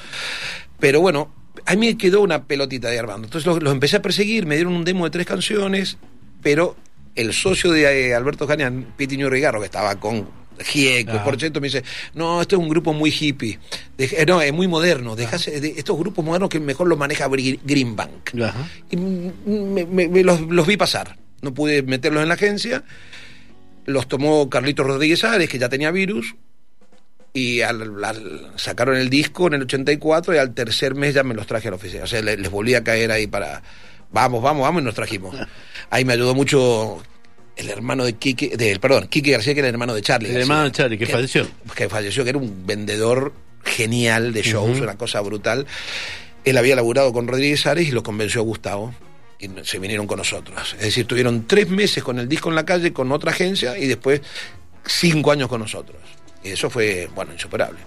Pero 0.80 1.00
bueno, 1.00 1.32
a 1.66 1.76
mí 1.76 1.88
me 1.88 1.98
quedó 1.98 2.22
una 2.22 2.44
pelotita 2.44 2.90
de 2.90 3.00
Armando. 3.00 3.28
Entonces 3.28 3.46
los, 3.46 3.74
empecé 3.74 3.98
a 3.98 4.02
perseguir, 4.02 4.46
me 4.46 4.56
dieron 4.56 4.74
un 4.74 4.84
demo 4.84 5.06
de 5.06 5.12
tres 5.12 5.26
canciones, 5.26 5.98
pero 6.42 6.76
el 7.16 7.34
socio 7.34 7.72
de 7.72 8.10
eh, 8.10 8.16
Alberto 8.16 8.48
Janian, 8.48 8.94
Pitiño 8.98 9.30
Rigarro, 9.30 9.60
que 9.60 9.66
estaba 9.66 9.96
con 10.00 10.28
Gieco, 10.60 11.24
por 11.24 11.40
cierto, 11.40 11.60
me 11.60 11.68
dice, 11.68 11.84
no, 12.14 12.42
esto 12.42 12.56
es 12.56 12.62
un 12.62 12.70
grupo 12.70 12.94
muy 12.94 13.12
hippie, 13.12 13.60
eh, 13.98 14.26
no, 14.28 14.42
es 14.42 14.54
muy 14.54 14.68
moderno, 14.68 15.16
dejase, 15.16 15.60
de 15.60 15.74
estos 15.78 15.98
grupos 15.98 16.24
modernos 16.24 16.50
que 16.50 16.60
mejor 16.60 16.88
los 16.88 16.98
maneja 16.98 17.28
Greenbank. 17.28 18.32
Y 18.92 18.98
me, 18.98 20.24
los, 20.24 20.68
vi 20.68 20.78
pasar, 20.78 21.18
no 21.42 21.54
pude 21.54 21.84
meterlos 21.84 22.24
en 22.24 22.30
la 22.30 22.36
agencia, 22.36 22.84
los 23.86 24.08
tomó 24.08 24.50
Carlitos 24.50 24.86
Rodríguez 24.86 25.24
Ares, 25.24 25.50
que 25.50 25.60
ya 25.60 25.70
tenía 25.70 25.92
virus, 25.92 26.36
y 27.34 27.62
sacaron 28.56 28.96
el 28.96 29.10
disco 29.10 29.48
en 29.48 29.56
el 29.56 29.64
84 29.64 30.36
y 30.36 30.38
al 30.38 30.54
tercer 30.54 30.96
mes 30.96 31.16
ya 31.16 31.24
me 31.24 31.34
los 31.34 31.48
traje 31.48 31.68
a 31.68 31.72
la 31.72 31.78
oficina, 31.78 32.04
o 32.04 32.08
sea, 32.08 32.22
les, 32.22 32.40
les 32.40 32.52
volví 32.52 32.76
a 32.76 32.84
caer 32.84 33.12
ahí 33.12 33.28
para... 33.28 33.64
Vamos, 34.12 34.44
vamos, 34.44 34.62
vamos 34.62 34.84
y 34.84 34.86
nos 34.86 34.94
trajimos. 34.94 35.36
Ahí 35.90 36.06
me 36.06 36.14
ayudó 36.14 36.36
mucho 36.36 37.02
el 37.56 37.70
hermano 37.70 38.06
de 38.06 38.14
Quique, 38.14 38.56
de, 38.58 38.80
perdón, 38.80 39.08
Quique 39.08 39.32
García, 39.32 39.54
que 39.54 39.60
era 39.60 39.70
el 39.70 39.76
hermano 39.76 39.94
de 39.94 40.02
Charlie. 40.02 40.30
El 40.30 40.42
hermano 40.42 40.64
de 40.64 40.72
Charlie, 40.72 40.98
que, 40.98 41.06
falleció. 41.06 41.48
Que 41.76 41.90
falleció, 41.90 42.24
que 42.24 42.32
era 42.32 42.40
un 42.40 42.66
vendedor 42.66 43.34
genial 43.64 44.34
de 44.34 44.42
shows, 44.42 44.80
una 44.80 44.98
cosa 44.98 45.22
brutal. 45.22 45.66
Él 46.44 46.58
había 46.58 46.76
laburado 46.76 47.14
con 47.14 47.28
Rodríguez 47.28 47.66
Ares 47.66 47.88
y 47.88 47.92
lo 47.92 48.04
convenció 48.04 48.42
a 48.42 48.44
Gustavo 48.44 48.94
y 49.40 49.50
se 49.64 49.80
vinieron 49.80 50.08
con 50.08 50.18
nosotros. 50.18 50.74
Es 50.74 50.86
decir, 50.86 51.06
tuvieron 51.06 51.48
tres 51.48 51.70
meses 51.70 52.04
con 52.04 52.20
el 52.20 52.28
disco 52.28 52.50
en 52.50 52.56
la 52.56 52.66
calle 52.66 52.92
con 52.92 53.12
otra 53.12 53.32
agencia 53.32 53.78
y 53.78 53.88
después 53.88 54.22
cinco 54.86 55.32
años 55.32 55.48
con 55.48 55.62
nosotros. 55.62 55.98
Y 56.44 56.50
eso 56.50 56.70
fue, 56.70 57.10
bueno, 57.16 57.34
insuperable. 57.34 57.80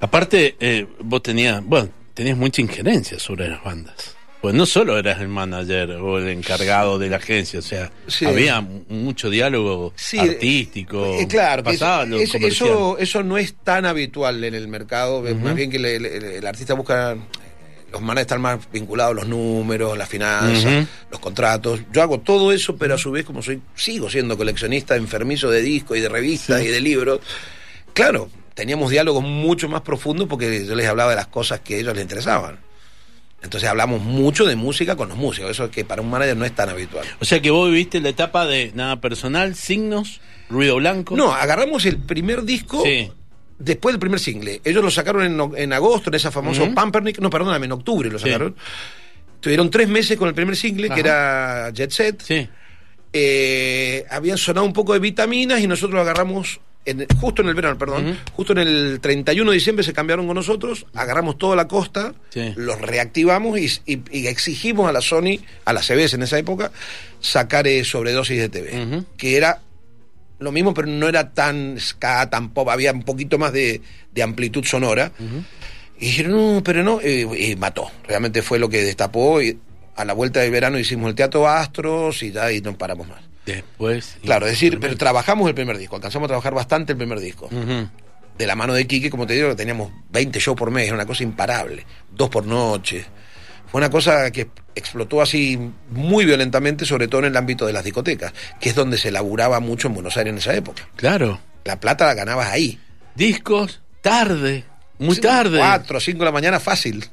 Aparte, 0.00 0.56
eh, 0.60 0.86
vos 1.00 1.22
tenías, 1.22 1.62
bueno, 1.64 1.90
tenías 2.14 2.36
mucha 2.36 2.62
injerencia 2.62 3.18
sobre 3.18 3.48
las 3.48 3.62
bandas. 3.62 4.16
Pues 4.40 4.54
no 4.54 4.64
solo 4.64 4.98
eras 4.98 5.20
el 5.20 5.28
manager 5.28 5.90
o 5.92 6.18
el 6.18 6.28
encargado 6.28 6.98
de 6.98 7.10
la 7.10 7.16
agencia, 7.16 7.58
o 7.58 7.62
sea, 7.62 7.90
había 8.26 8.60
mucho 8.60 9.28
diálogo 9.28 9.92
artístico. 10.18 11.04
Eh, 11.18 11.26
claro, 11.28 11.62
eso, 11.70 12.96
eso, 12.98 13.22
no 13.22 13.36
es 13.36 13.54
tan 13.54 13.84
habitual 13.84 14.42
en 14.44 14.54
el 14.54 14.66
mercado, 14.68 15.22
más 15.22 15.54
bien 15.54 15.70
que 15.70 15.76
el 15.76 16.46
artista 16.46 16.74
busca 16.74 17.16
los 17.92 18.00
managers 18.00 18.22
están 18.22 18.40
más 18.40 18.70
vinculados 18.70 19.14
los 19.14 19.26
números, 19.26 19.96
las 19.96 20.08
finanzas, 20.08 20.86
los 21.10 21.20
contratos. 21.20 21.80
Yo 21.92 22.02
hago 22.02 22.20
todo 22.20 22.52
eso, 22.52 22.76
pero 22.76 22.94
a 22.94 22.98
su 22.98 23.10
vez, 23.10 23.24
como 23.24 23.42
soy, 23.42 23.60
sigo 23.74 24.08
siendo 24.08 24.36
coleccionista 24.36 24.96
enfermizo 24.96 25.50
de 25.50 25.62
discos 25.62 25.98
y 25.98 26.00
de 26.00 26.08
revistas 26.08 26.62
y 26.62 26.68
de 26.68 26.80
libros. 26.80 27.20
Claro, 27.92 28.30
teníamos 28.54 28.90
diálogos 28.90 29.24
mucho 29.24 29.68
más 29.68 29.82
profundos 29.82 30.28
porque 30.28 30.64
yo 30.66 30.74
les 30.74 30.86
hablaba 30.86 31.10
de 31.10 31.16
las 31.16 31.26
cosas 31.26 31.60
que 31.60 31.74
a 31.74 31.78
ellos 31.78 31.94
les 31.94 32.02
interesaban. 32.02 32.69
Entonces 33.42 33.68
hablamos 33.68 34.02
mucho 34.02 34.44
de 34.44 34.54
música 34.54 34.96
con 34.96 35.08
los 35.08 35.16
músicos, 35.16 35.50
eso 35.50 35.70
que 35.70 35.84
para 35.84 36.02
un 36.02 36.10
manager 36.10 36.36
no 36.36 36.44
es 36.44 36.54
tan 36.54 36.68
habitual. 36.68 37.06
O 37.20 37.24
sea 37.24 37.40
que 37.40 37.50
vos 37.50 37.70
viviste 37.70 38.00
la 38.00 38.10
etapa 38.10 38.46
de 38.46 38.70
nada 38.74 39.00
personal, 39.00 39.54
signos, 39.54 40.20
ruido 40.50 40.76
blanco. 40.76 41.16
No, 41.16 41.32
agarramos 41.32 41.86
el 41.86 41.98
primer 41.98 42.42
disco 42.42 42.84
después 43.58 43.94
del 43.94 44.00
primer 44.00 44.20
single. 44.20 44.60
Ellos 44.64 44.84
lo 44.84 44.90
sacaron 44.90 45.56
en, 45.56 45.72
agosto, 45.72 46.10
en 46.10 46.14
esa 46.14 46.30
famosa 46.30 46.68
Pampernick, 46.74 47.18
no, 47.20 47.30
perdóname, 47.30 47.66
en 47.66 47.72
octubre 47.72 48.10
lo 48.10 48.18
sacaron. 48.18 48.54
Tuvieron 49.40 49.70
tres 49.70 49.88
meses 49.88 50.18
con 50.18 50.28
el 50.28 50.34
primer 50.34 50.54
single, 50.54 50.90
que 50.90 51.00
era 51.00 51.70
Jet 51.72 51.90
Set. 51.90 52.22
Sí. 52.22 52.48
Eh, 53.12 54.04
habían 54.10 54.38
sonado 54.38 54.66
un 54.66 54.72
poco 54.72 54.92
de 54.92 54.98
vitaminas 54.98 55.60
y 55.60 55.66
nosotros 55.66 55.94
lo 55.94 56.00
agarramos 56.02 56.60
justo 57.20 57.42
en 57.42 57.48
el 57.48 57.54
verano, 57.54 57.78
perdón, 57.78 58.18
justo 58.32 58.52
en 58.52 58.58
el 58.58 59.00
31 59.00 59.50
de 59.50 59.54
diciembre 59.54 59.84
se 59.84 59.92
cambiaron 59.92 60.26
con 60.26 60.34
nosotros, 60.34 60.86
agarramos 60.94 61.38
toda 61.38 61.54
la 61.54 61.68
costa, 61.68 62.14
los 62.56 62.80
reactivamos 62.80 63.58
y, 63.58 64.02
exigimos 64.26 64.88
a 64.88 64.92
la 64.92 65.00
Sony, 65.00 65.38
a 65.64 65.72
la 65.72 65.82
CBS 65.82 66.16
en 66.16 66.22
esa 66.22 66.38
época, 66.38 66.72
sacar 67.20 67.66
eh, 67.66 67.84
sobredosis 67.84 68.38
de 68.38 68.48
TV, 68.48 69.04
que 69.16 69.36
era 69.36 69.60
lo 70.40 70.52
mismo, 70.52 70.74
pero 70.74 70.88
no 70.88 71.06
era 71.06 71.32
tan 71.32 71.78
ska, 71.78 72.28
tan 72.30 72.50
pop, 72.50 72.68
había 72.70 72.92
un 72.92 73.02
poquito 73.02 73.38
más 73.38 73.52
de, 73.52 73.82
de 74.12 74.22
amplitud 74.22 74.64
sonora. 74.64 75.12
Y 75.98 76.06
dijeron, 76.06 76.32
no, 76.32 76.62
pero 76.64 76.82
no, 76.82 76.98
y, 77.02 77.50
y 77.50 77.56
mató. 77.56 77.90
Realmente 78.08 78.40
fue 78.40 78.58
lo 78.58 78.70
que 78.70 78.82
destapó. 78.82 79.42
Y 79.42 79.58
a 79.96 80.04
la 80.06 80.14
vuelta 80.14 80.40
del 80.40 80.50
verano 80.50 80.78
hicimos 80.78 81.10
el 81.10 81.14
Teatro 81.14 81.46
Astros 81.46 82.22
y 82.22 82.32
ya 82.32 82.50
y 82.50 82.62
no 82.62 82.76
paramos 82.76 83.06
más. 83.06 83.29
Después. 83.46 84.16
Claro, 84.22 84.46
es 84.46 84.52
decir, 84.52 84.78
pero 84.80 84.96
trabajamos 84.96 85.48
el 85.48 85.54
primer 85.54 85.78
disco, 85.78 85.96
alcanzamos 85.96 86.26
a 86.26 86.28
trabajar 86.28 86.54
bastante 86.54 86.92
el 86.92 86.98
primer 86.98 87.20
disco. 87.20 87.48
De 88.38 88.46
la 88.46 88.54
mano 88.56 88.72
de 88.74 88.86
Quique, 88.86 89.10
como 89.10 89.26
te 89.26 89.34
digo, 89.34 89.54
teníamos 89.56 89.92
20 90.10 90.38
shows 90.40 90.56
por 90.56 90.70
mes, 90.70 90.86
era 90.86 90.94
una 90.94 91.06
cosa 91.06 91.22
imparable, 91.22 91.84
dos 92.10 92.28
por 92.30 92.46
noche. 92.46 93.04
Fue 93.70 93.78
una 93.78 93.90
cosa 93.90 94.30
que 94.30 94.48
explotó 94.74 95.20
así 95.22 95.58
muy 95.90 96.24
violentamente, 96.24 96.84
sobre 96.84 97.06
todo 97.08 97.20
en 97.20 97.26
el 97.28 97.36
ámbito 97.36 97.66
de 97.66 97.72
las 97.72 97.84
discotecas, 97.84 98.32
que 98.60 98.70
es 98.70 98.74
donde 98.74 98.98
se 98.98 99.10
laburaba 99.10 99.60
mucho 99.60 99.88
en 99.88 99.94
Buenos 99.94 100.16
Aires 100.16 100.32
en 100.32 100.38
esa 100.38 100.54
época. 100.54 100.88
Claro. 100.96 101.38
La 101.64 101.78
plata 101.78 102.06
la 102.06 102.14
ganabas 102.14 102.50
ahí. 102.50 102.80
Discos, 103.14 103.80
tarde, 104.00 104.64
muy 104.98 105.14
Sí, 105.16 105.20
tarde. 105.20 105.58
Cuatro, 105.58 106.00
cinco 106.00 106.20
de 106.20 106.24
la 106.26 106.32
mañana, 106.32 106.60
fácil. 106.60 107.04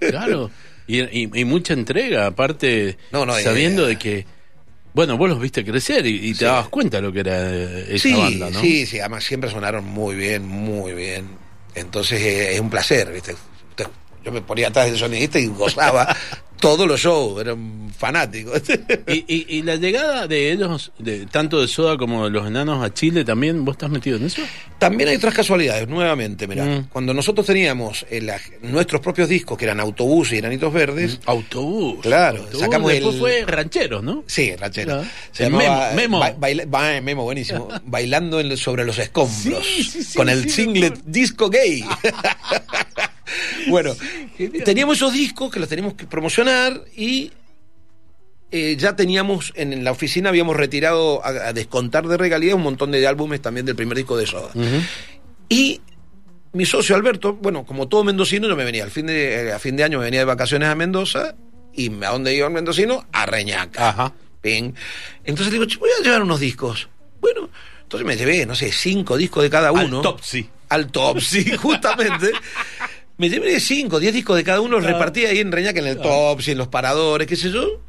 Claro. 0.00 0.50
Y, 0.86 1.00
y- 1.00 1.30
y 1.32 1.44
mucha 1.46 1.72
entrega, 1.72 2.26
aparte, 2.26 2.98
No, 3.10 3.24
no, 3.24 3.32
sabiendo 3.38 3.84
eh, 3.86 3.88
de 3.88 3.96
que, 3.96 4.26
bueno, 4.94 5.18
vos 5.18 5.28
los 5.28 5.40
viste 5.40 5.64
crecer 5.64 6.06
y, 6.06 6.28
y 6.28 6.32
te 6.32 6.38
Sí. 6.38 6.44
dabas 6.46 6.68
cuenta 6.68 6.96
de 6.98 7.02
lo 7.02 7.12
que 7.12 7.20
era 7.20 7.50
eh, 7.52 7.86
esa 7.96 8.08
sí, 8.08 8.14
banda, 8.14 8.50
¿no? 8.50 8.60
sí, 8.60 8.86
sí, 8.86 9.00
además 9.00 9.24
siempre 9.24 9.50
sonaron 9.50 9.84
muy 9.84 10.14
bien, 10.14 10.46
muy 10.46 10.92
bien. 10.94 11.26
Entonces 11.74 12.20
eh, 12.22 12.54
es 12.54 12.60
un 12.60 12.70
placer, 12.70 13.12
¿viste? 13.12 13.34
Yo 14.24 14.32
me 14.32 14.40
ponía 14.40 14.68
atrás 14.68 14.86
del 14.86 14.98
sonidista 14.98 15.38
y 15.38 15.46
gozaba 15.46 16.14
todos 16.60 16.86
los 16.88 16.98
shows, 17.00 17.40
era 17.42 17.52
un 17.54 17.92
fanático. 17.96 18.52
Y, 19.06 19.24
y- 19.28 19.46
y 19.58 19.62
la 19.62 19.76
llegada 19.76 20.26
de 20.26 20.50
ellos, 20.50 20.92
de, 20.98 21.26
tanto 21.26 21.60
de 21.60 21.68
Soda 21.68 21.96
como 21.98 22.24
de 22.24 22.30
los 22.30 22.46
enanos 22.46 22.82
a 22.82 22.92
Chile, 22.92 23.22
también, 23.24 23.64
¿vos 23.64 23.74
estás 23.74 23.90
metido 23.90 24.16
en 24.16 24.24
eso? 24.26 24.40
También 24.78 25.08
hay 25.10 25.16
otras 25.16 25.34
casualidades, 25.34 25.86
nuevamente, 25.88 26.46
mirá. 26.48 26.64
Mm. 26.64 26.88
Cuando 26.92 27.12
nosotros 27.14 27.46
teníamos 27.46 28.04
el 28.10 28.30
nuestros 28.62 29.00
propios 29.02 29.28
discos, 29.28 29.56
que 29.58 29.64
eran 29.66 29.78
Autobús 29.80 30.32
y 30.32 30.38
Enanitos 30.38 30.72
Verdes, 30.72 31.20
Autobús. 31.26 31.98
Claro, 32.02 32.40
Autobús, 32.42 32.60
sacamos 32.60 32.90
después 32.92 33.14
el- 33.14 33.20
fue 33.20 33.44
Rancheros, 33.46 34.02
¿no? 34.02 34.24
Sí, 34.26 34.54
ranchero. 34.56 34.86
Claro. 34.94 35.08
Se 35.32 35.44
llamaba, 35.44 35.88
Memo, 35.94 35.96
Memo. 35.96 36.18
ba- 36.20 36.34
baila- 36.38 36.64
ba- 36.66 37.00
Memo, 37.02 37.24
buenísimo. 37.24 37.68
Bailando 37.84 38.40
en- 38.40 38.56
sobre 38.56 38.84
los 38.84 38.98
escombros. 38.98 39.64
Sí, 39.66 39.84
sí, 39.84 40.02
sí, 40.02 40.16
con 40.16 40.28
el 40.28 40.50
singlet 40.50 40.98
disco 41.04 41.48
gay. 41.50 41.84
bueno, 43.68 43.94
teníamos 44.64 44.96
esos 44.96 45.12
discos 45.12 45.50
que 45.52 45.60
los 45.60 45.68
teníamos 45.68 45.94
que 45.94 46.06
promocionar 46.06 46.82
y 46.96 47.32
eh, 48.50 48.76
ya 48.78 48.94
teníamos 48.94 49.52
en 49.56 49.82
la 49.84 49.90
oficina, 49.90 50.28
habíamos 50.28 50.56
retirado 50.56 51.24
a, 51.24 51.28
a 51.48 51.52
descontar 51.52 52.06
de 52.06 52.16
regalía 52.16 52.54
un 52.54 52.62
montón 52.62 52.90
de 52.92 53.06
álbumes 53.06 53.42
también 53.42 53.66
del 53.66 53.74
primer 53.76 53.96
disco 53.96 54.16
de 54.16 54.26
Soda. 54.26 54.50
Y 55.48 55.80
mi 56.52 56.64
socio 56.64 56.94
Alberto, 56.94 57.34
bueno, 57.34 57.66
como 57.66 57.88
todo 57.88 58.04
mendocino, 58.04 58.46
yo 58.48 58.54
me 58.56 58.64
venía 58.64 58.84
al 58.84 58.90
fin 58.90 59.06
de, 59.06 59.48
eh, 59.48 59.52
a 59.52 59.58
fin 59.58 59.76
de 59.76 59.84
año, 59.84 59.98
me 59.98 60.04
venía 60.04 60.20
de 60.20 60.26
vacaciones 60.26 60.68
a 60.68 60.74
Mendoza. 60.74 61.34
¿Y 61.76 61.90
a 62.04 62.10
dónde 62.10 62.32
iba 62.32 62.46
el 62.46 62.52
mendocino? 62.52 63.04
A 63.10 63.26
Reñaca. 63.26 63.88
Ajá. 63.88 64.12
Bien. 64.40 64.72
Entonces 65.24 65.52
le 65.52 65.58
digo, 65.58 65.68
"Che, 65.68 65.78
voy 65.78 65.90
a 65.98 66.04
llevar 66.04 66.22
unos 66.22 66.38
discos. 66.38 66.88
Bueno, 67.20 67.50
entonces 67.82 68.06
me 68.06 68.16
llevé, 68.16 68.46
no 68.46 68.54
sé, 68.54 68.70
cinco 68.70 69.16
discos 69.16 69.42
de 69.42 69.50
cada 69.50 69.72
uno. 69.72 69.96
Al 69.96 70.02
Topsy. 70.02 70.48
Al 70.68 70.86
top, 70.92 71.20
sí, 71.20 71.50
justamente. 71.56 72.30
Me 73.18 73.28
llevé 73.30 73.60
cinco, 73.60 74.00
diez 74.00 74.12
discos 74.14 74.36
de 74.36 74.44
cada 74.44 74.60
uno, 74.60 74.72
los 74.76 74.82
Claro. 74.82 74.98
repartí 74.98 75.24
ahí 75.26 75.38
en 75.38 75.52
Reñaca, 75.52 75.78
en 75.80 75.86
el 75.86 75.98
Topsy, 76.00 76.52
en 76.52 76.58
los 76.58 76.68
paradores, 76.68 77.26
qué 77.26 77.36
sé 77.36 77.50
yo. 77.50 77.80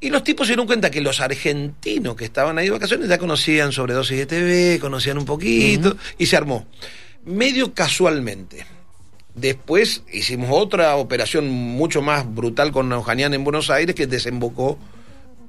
Y 0.00 0.10
los 0.10 0.22
tipos 0.24 0.46
se 0.46 0.52
dieron 0.52 0.66
cuenta 0.66 0.90
que 0.90 1.00
los 1.00 1.20
argentinos 1.20 2.14
que 2.16 2.26
estaban 2.26 2.58
ahí 2.58 2.66
de 2.66 2.70
vacaciones 2.72 3.08
ya 3.08 3.18
conocían 3.18 3.72
sobre 3.72 3.94
dosis 3.94 4.18
de 4.18 4.26
TV, 4.26 4.78
conocían 4.78 5.16
un 5.18 5.24
poquito, 5.24 5.96
y 6.18 6.26
se 6.26 6.36
armó. 6.36 6.66
Medio 7.24 7.72
casualmente. 7.74 8.66
Después 9.34 10.02
hicimos 10.12 10.48
otra 10.52 10.96
operación 10.96 11.48
mucho 11.48 12.00
más 12.02 12.32
brutal 12.34 12.72
con 12.72 12.92
Eujanian 12.92 13.34
en 13.34 13.42
Buenos 13.44 13.68
Aires 13.70 13.94
que 13.94 14.06
desembocó 14.06 14.78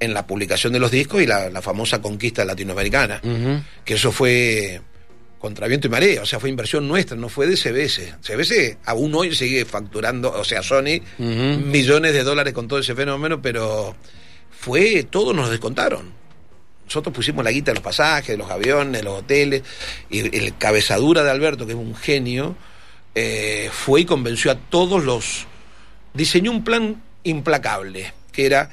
en 0.00 0.12
la 0.14 0.26
publicación 0.26 0.72
de 0.72 0.78
los 0.78 0.90
discos 0.90 1.22
y 1.22 1.26
la, 1.26 1.50
la 1.50 1.62
famosa 1.62 2.00
conquista 2.02 2.44
latinoamericana. 2.44 3.20
Que 3.84 3.94
eso 3.94 4.12
fue 4.12 4.80
contra 5.38 5.68
viento 5.68 5.86
y 5.86 5.90
marea, 5.90 6.22
o 6.22 6.26
sea, 6.26 6.40
fue 6.40 6.50
inversión 6.50 6.88
nuestra, 6.88 7.16
no 7.16 7.28
fue 7.28 7.46
de 7.46 7.56
CBS. 7.56 8.16
CBS 8.20 8.78
aún 8.84 9.14
hoy 9.14 9.34
sigue 9.34 9.64
facturando, 9.64 10.32
o 10.32 10.44
sea, 10.44 10.62
Sony, 10.62 11.00
millones 11.18 12.12
de 12.12 12.24
dólares 12.24 12.52
con 12.52 12.66
todo 12.66 12.80
ese 12.80 12.94
fenómeno, 12.94 13.40
pero 13.40 13.94
fue, 14.50 15.04
todos 15.04 15.34
nos 15.34 15.50
descontaron. 15.50 16.12
Nosotros 16.86 17.14
pusimos 17.14 17.44
la 17.44 17.52
guita 17.52 17.70
de 17.70 17.76
los 17.76 17.84
pasajes, 17.84 18.28
de 18.28 18.36
los 18.36 18.50
aviones, 18.50 19.00
de 19.00 19.02
los 19.02 19.18
hoteles, 19.20 19.62
y 20.10 20.20
el 20.36 20.56
cabezadura 20.56 21.22
de 21.22 21.30
Alberto, 21.30 21.66
que 21.66 21.72
es 21.72 21.78
un 21.78 21.94
genio, 21.94 22.56
eh, 23.14 23.70
fue 23.72 24.02
y 24.02 24.04
convenció 24.04 24.50
a 24.50 24.56
todos 24.56 25.04
los... 25.04 25.46
Diseñó 26.14 26.50
un 26.50 26.64
plan 26.64 27.02
implacable, 27.22 28.12
que 28.32 28.46
era, 28.46 28.70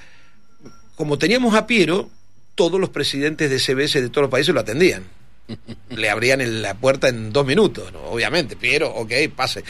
como 0.96 1.18
teníamos 1.18 1.54
a 1.56 1.68
Piero, 1.68 2.10
todos 2.56 2.80
los 2.80 2.90
presidentes 2.90 3.50
de 3.50 3.60
CBS 3.60 4.02
de 4.02 4.10
todos 4.10 4.24
los 4.24 4.32
países 4.32 4.54
lo 4.54 4.62
atendían. 4.62 5.04
Le 5.90 6.10
abrían 6.10 6.62
la 6.62 6.74
puerta 6.74 7.08
en 7.08 7.32
dos 7.32 7.46
minutos, 7.46 7.92
¿no? 7.92 8.00
obviamente. 8.02 8.56
Piero, 8.56 8.90
ok, 8.94 9.12
pase. 9.36 9.64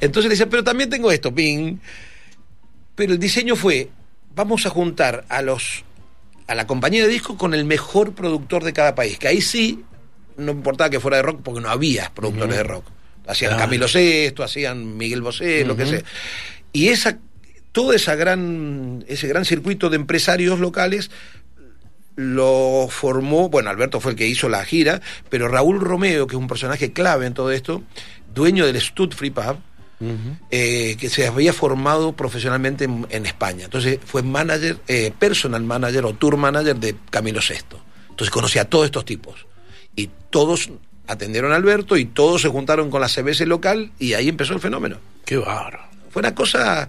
Entonces 0.00 0.28
le 0.28 0.34
decía, 0.34 0.48
pero 0.48 0.64
también 0.64 0.90
tengo 0.90 1.10
esto, 1.12 1.34
ping. 1.34 1.76
Pero 2.94 3.12
el 3.12 3.18
diseño 3.18 3.54
fue, 3.54 3.90
vamos 4.34 4.66
a 4.66 4.70
juntar 4.70 5.24
a 5.28 5.42
los 5.42 5.84
a 6.46 6.54
la 6.54 6.66
compañía 6.66 7.02
de 7.02 7.08
discos 7.08 7.36
con 7.36 7.52
el 7.52 7.66
mejor 7.66 8.14
productor 8.14 8.64
de 8.64 8.72
cada 8.72 8.94
país, 8.94 9.18
que 9.18 9.28
ahí 9.28 9.42
sí 9.42 9.84
no 10.38 10.52
importaba 10.52 10.88
que 10.88 10.98
fuera 10.98 11.18
de 11.18 11.22
rock 11.22 11.40
porque 11.44 11.60
no 11.60 11.68
había 11.68 12.10
productores 12.14 12.56
de 12.56 12.62
rock. 12.62 12.86
Hacían 13.26 13.50
Claro. 13.50 13.64
Camilo 13.64 13.86
Sesto, 13.86 14.42
hacían 14.42 14.96
Miguel 14.96 15.20
Bosé, 15.20 15.66
lo 15.66 15.76
que 15.76 15.84
sea. 15.84 16.02
Y 16.72 16.88
esa 16.88 17.18
todo 17.72 17.92
esa 17.92 18.14
gran 18.14 19.04
ese 19.08 19.28
gran 19.28 19.44
circuito 19.44 19.90
de 19.90 19.96
empresarios 19.96 20.58
locales 20.58 21.10
lo 22.18 22.88
formó, 22.90 23.48
bueno, 23.48 23.70
Alberto 23.70 24.00
fue 24.00 24.10
el 24.10 24.16
que 24.16 24.26
hizo 24.26 24.48
la 24.48 24.64
gira, 24.64 25.00
pero 25.30 25.46
Raúl 25.46 25.80
Romeo, 25.80 26.26
que 26.26 26.34
es 26.34 26.40
un 26.40 26.48
personaje 26.48 26.92
clave 26.92 27.26
en 27.26 27.34
todo 27.34 27.52
esto, 27.52 27.84
dueño 28.34 28.66
del 28.66 28.80
Stud 28.80 29.14
Free 29.14 29.30
Pub, 29.30 29.58
eh, 30.50 30.96
que 30.98 31.08
se 31.08 31.28
había 31.28 31.52
formado 31.52 32.14
profesionalmente 32.14 32.86
en, 32.86 33.06
en 33.10 33.24
España. 33.24 33.66
Entonces 33.66 34.00
fue 34.04 34.24
manager, 34.24 34.78
eh, 34.88 35.12
personal 35.16 35.62
manager 35.62 36.06
o 36.06 36.14
tour 36.14 36.36
manager 36.36 36.74
de 36.74 36.96
Camilo 37.08 37.38
VI. 37.38 37.78
Entonces 38.10 38.30
conocía 38.30 38.62
a 38.62 38.64
todos 38.64 38.86
estos 38.86 39.04
tipos. 39.04 39.46
Y 39.94 40.10
todos 40.30 40.70
atendieron 41.06 41.52
a 41.52 41.54
Alberto 41.54 41.96
y 41.96 42.04
todos 42.04 42.42
se 42.42 42.48
juntaron 42.48 42.90
con 42.90 43.00
la 43.00 43.08
CBS 43.08 43.46
local 43.46 43.92
y 44.00 44.14
ahí 44.14 44.28
empezó 44.28 44.54
el 44.54 44.60
fenómeno. 44.60 44.98
Qué 45.24 45.36
bárbaro. 45.36 45.84
Fue 46.10 46.18
una 46.18 46.34
cosa 46.34 46.88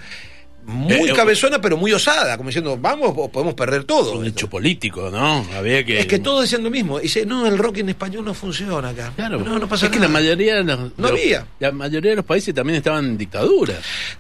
muy 0.65 0.93
Eh, 0.93 1.11
eh, 1.11 1.13
cabezona, 1.15 1.59
pero 1.59 1.77
muy 1.77 1.91
osada, 1.93 2.37
como 2.37 2.49
diciendo, 2.49 2.77
vamos 2.79 3.13
o 3.15 3.31
podemos 3.31 3.53
perder 3.55 3.83
todo. 3.85 4.19
Un 4.19 4.25
hecho 4.27 4.49
político, 4.49 5.09
¿no? 5.09 5.45
Había 5.57 5.83
que. 5.83 5.99
Es 5.99 6.05
que 6.05 6.19
todos 6.19 6.41
decían 6.43 6.63
lo 6.63 6.69
mismo. 6.69 6.99
Dice, 6.99 7.25
no, 7.25 7.47
el 7.47 7.57
rock 7.57 7.77
en 7.77 7.89
español 7.89 8.23
no 8.25 8.33
funciona 8.33 8.89
acá. 8.89 9.11
Claro, 9.15 9.39
no, 9.39 9.57
no 9.57 9.67
pasa 9.67 9.87
es 9.87 9.91
que 9.91 9.97
nada. 9.99 10.09
la 10.09 10.13
mayoría 10.19 10.55
de 10.57 10.63
los, 10.63 10.91
No 10.97 11.07
había. 11.07 11.45
la 11.59 11.71
mayoría 11.71 12.11
de 12.11 12.17
los 12.17 12.25
países 12.25 12.53
también 12.53 12.77
estaban 12.77 13.05
en 13.05 13.17
dictadura. 13.17 13.75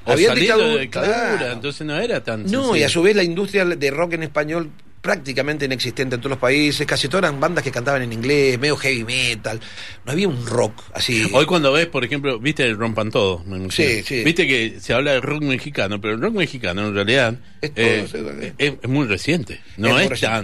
Había 0.05 0.33
dictadura, 0.33 0.67
de 0.67 0.79
dictadura, 0.79 1.37
claro. 1.37 1.53
entonces 1.53 1.85
no 1.85 1.95
era 1.97 2.23
tan 2.23 2.43
No, 2.43 2.49
sencillo. 2.49 2.75
y 2.77 2.83
a 2.83 2.89
su 2.89 3.01
vez 3.01 3.15
la 3.15 3.23
industria 3.23 3.65
de 3.65 3.91
rock 3.91 4.13
en 4.13 4.23
español 4.23 4.69
prácticamente 5.01 5.65
inexistente 5.65 6.15
en 6.15 6.21
todos 6.21 6.31
los 6.31 6.39
países, 6.39 6.85
casi 6.85 7.07
todas 7.07 7.23
eran 7.29 7.39
bandas 7.39 7.63
que 7.63 7.71
cantaban 7.71 8.01
en 8.01 8.11
inglés, 8.13 8.59
medio 8.59 8.75
heavy 8.77 9.03
metal, 9.03 9.59
no 10.05 10.11
había 10.11 10.27
un 10.27 10.45
rock 10.45 10.81
así. 10.93 11.27
Hoy 11.33 11.45
cuando 11.45 11.71
ves, 11.71 11.87
por 11.87 12.03
ejemplo, 12.03 12.39
viste 12.39 12.63
el 12.63 12.77
Rompan 12.77 13.09
Todo, 13.11 13.43
me. 13.45 13.69
Sí, 13.71 14.03
sí. 14.03 14.23
Viste 14.23 14.47
que 14.47 14.79
se 14.79 14.93
habla 14.93 15.11
de 15.13 15.21
rock 15.21 15.41
mexicano, 15.43 15.99
pero 16.01 16.13
el 16.15 16.21
rock 16.21 16.33
mexicano 16.35 16.87
en 16.87 16.93
realidad 16.95 17.35
Es 17.61 17.73
todo, 17.73 17.85
eh, 17.85 18.07
sí, 18.11 18.53
es, 18.57 18.73
es 18.81 18.89
muy 18.89 19.05
reciente. 19.07 19.59
No 19.77 19.99
es, 19.99 20.09
reciente. 20.09 20.35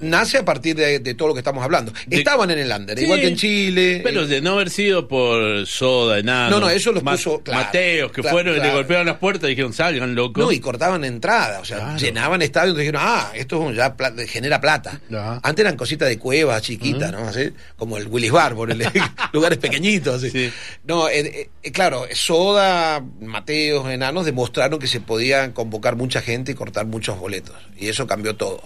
tan... 0.00 0.10
Nace 0.10 0.38
a 0.38 0.44
partir 0.44 0.76
de, 0.76 0.98
de 0.98 1.14
todo 1.14 1.28
lo 1.28 1.34
que 1.34 1.40
estamos 1.40 1.64
hablando. 1.64 1.92
De- 2.06 2.18
Estaban 2.18 2.50
en 2.50 2.58
el 2.58 2.70
under, 2.70 2.98
igual 2.98 3.20
que 3.20 3.28
en 3.28 3.36
Chile. 3.36 4.00
Pero 4.04 4.22
eh, 4.22 4.26
de 4.26 4.40
no 4.40 4.52
haber 4.52 4.70
sido 4.70 5.08
por 5.08 5.66
Soda, 5.66 6.18
Enano, 6.18 6.50
No, 6.50 6.60
no, 6.66 6.70
eso 6.70 6.92
los 6.92 7.02
Ma- 7.02 7.14
puso- 7.14 7.42
claro, 7.42 7.64
Mateos, 7.64 8.12
que 8.12 8.20
claro, 8.20 8.34
fueron 8.36 8.52
y 8.52 8.56
le 8.56 8.62
claro. 8.62 8.76
golpearon 8.76 9.06
las 9.06 9.16
puertas 9.16 9.44
y 9.48 9.50
dijeron, 9.50 9.72
salgan, 9.72 10.14
locos. 10.14 10.44
no, 10.44 10.52
y 10.52 10.60
cortaban 10.60 11.04
entrada, 11.04 11.60
o 11.60 11.64
sea, 11.64 11.78
Claro. 11.78 11.98
llenaban 11.98 12.42
estadios 12.42 12.76
y 12.76 12.80
dijeron, 12.80 13.02
ah, 13.04 13.32
esto 13.34 13.72
ya 13.72 13.95
genera 14.26 14.60
plata. 14.60 15.00
Ajá. 15.10 15.40
Antes 15.42 15.64
eran 15.64 15.76
cositas 15.76 16.08
de 16.08 16.18
cuevas 16.18 16.62
chiquitas, 16.62 17.12
¿no? 17.12 17.18
Así, 17.18 17.52
como 17.76 17.96
el 17.96 18.06
Willis 18.08 18.32
Bar, 18.32 18.54
por 18.54 18.68
lugares 19.32 19.58
pequeñitos. 19.58 20.16
así. 20.16 20.30
Sí. 20.30 20.52
No, 20.84 21.08
eh, 21.08 21.50
eh, 21.62 21.72
claro, 21.72 22.04
Soda, 22.12 23.02
Mateos, 23.20 23.88
Enanos 23.90 24.24
demostraron 24.24 24.78
que 24.78 24.86
se 24.86 25.00
podía 25.00 25.52
convocar 25.54 25.96
mucha 25.96 26.22
gente 26.22 26.52
y 26.52 26.54
cortar 26.54 26.86
muchos 26.86 27.18
boletos. 27.18 27.56
Y 27.78 27.88
eso 27.88 28.06
cambió 28.06 28.36
todo. 28.36 28.62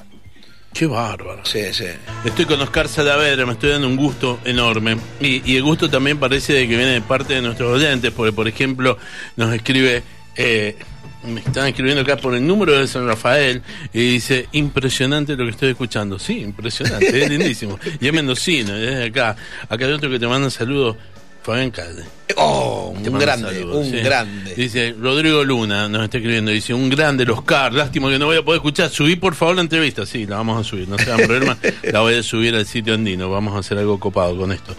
Qué 0.72 0.86
bárbaro. 0.86 1.44
Sí, 1.44 1.64
sí. 1.72 1.86
Estoy 2.24 2.44
con 2.44 2.60
Oscar 2.60 2.88
Salavedra, 2.88 3.44
me 3.44 3.52
estoy 3.54 3.70
dando 3.70 3.88
un 3.88 3.96
gusto 3.96 4.38
enorme. 4.44 4.96
Y, 5.20 5.42
y 5.50 5.56
el 5.56 5.64
gusto 5.64 5.90
también 5.90 6.18
parece 6.18 6.52
de 6.52 6.68
que 6.68 6.76
viene 6.76 6.92
de 6.92 7.00
parte 7.00 7.34
de 7.34 7.42
nuestros 7.42 7.72
oyentes, 7.76 8.12
porque 8.12 8.32
por 8.32 8.46
ejemplo 8.46 8.96
nos 9.36 9.52
escribe 9.52 10.02
eh, 10.36 10.76
me 11.24 11.40
están 11.40 11.68
escribiendo 11.68 12.02
acá 12.02 12.16
por 12.16 12.34
el 12.34 12.46
número 12.46 12.78
de 12.78 12.86
San 12.86 13.06
Rafael 13.06 13.62
y 13.92 14.12
dice, 14.12 14.48
impresionante 14.52 15.36
lo 15.36 15.44
que 15.44 15.50
estoy 15.50 15.70
escuchando. 15.70 16.18
Sí, 16.18 16.40
impresionante, 16.40 17.22
es 17.22 17.28
lindísimo. 17.28 17.78
Y 18.00 18.06
es 18.06 18.12
mendocino, 18.12 18.74
es 18.76 19.10
acá. 19.10 19.36
Acá 19.68 19.86
hay 19.86 19.92
otro 19.92 20.10
que 20.10 20.18
te 20.18 20.26
manda 20.26 20.50
saludos, 20.50 20.96
Fabián 21.42 21.70
Calde. 21.70 22.04
Oh, 22.36 22.94
un 22.96 23.18
grande, 23.18 23.64
un 23.64 23.90
grande. 24.02 24.54
Dice 24.54 24.94
Rodrigo 24.98 25.44
Luna, 25.44 25.88
nos 25.88 26.04
está 26.04 26.18
escribiendo, 26.18 26.50
dice, 26.50 26.72
un 26.72 26.88
grande, 26.88 27.24
los 27.24 27.38
Oscar, 27.38 27.72
lástima 27.72 28.08
que 28.08 28.18
no 28.18 28.26
voy 28.26 28.38
a 28.38 28.42
poder 28.42 28.58
escuchar. 28.58 28.88
Subí 28.88 29.16
por 29.16 29.34
favor 29.34 29.56
la 29.56 29.62
entrevista. 29.62 30.06
Sí, 30.06 30.26
la 30.26 30.36
vamos 30.36 30.60
a 30.60 30.64
subir, 30.68 30.88
no 30.88 30.98
se 30.98 31.10
hagan 31.10 31.26
problema. 31.26 31.58
la 31.92 32.00
voy 32.00 32.14
a 32.14 32.22
subir 32.22 32.54
al 32.54 32.66
sitio 32.66 32.94
andino, 32.94 33.30
vamos 33.30 33.54
a 33.54 33.58
hacer 33.58 33.78
algo 33.78 33.98
copado 33.98 34.36
con 34.36 34.52
esto. 34.52 34.74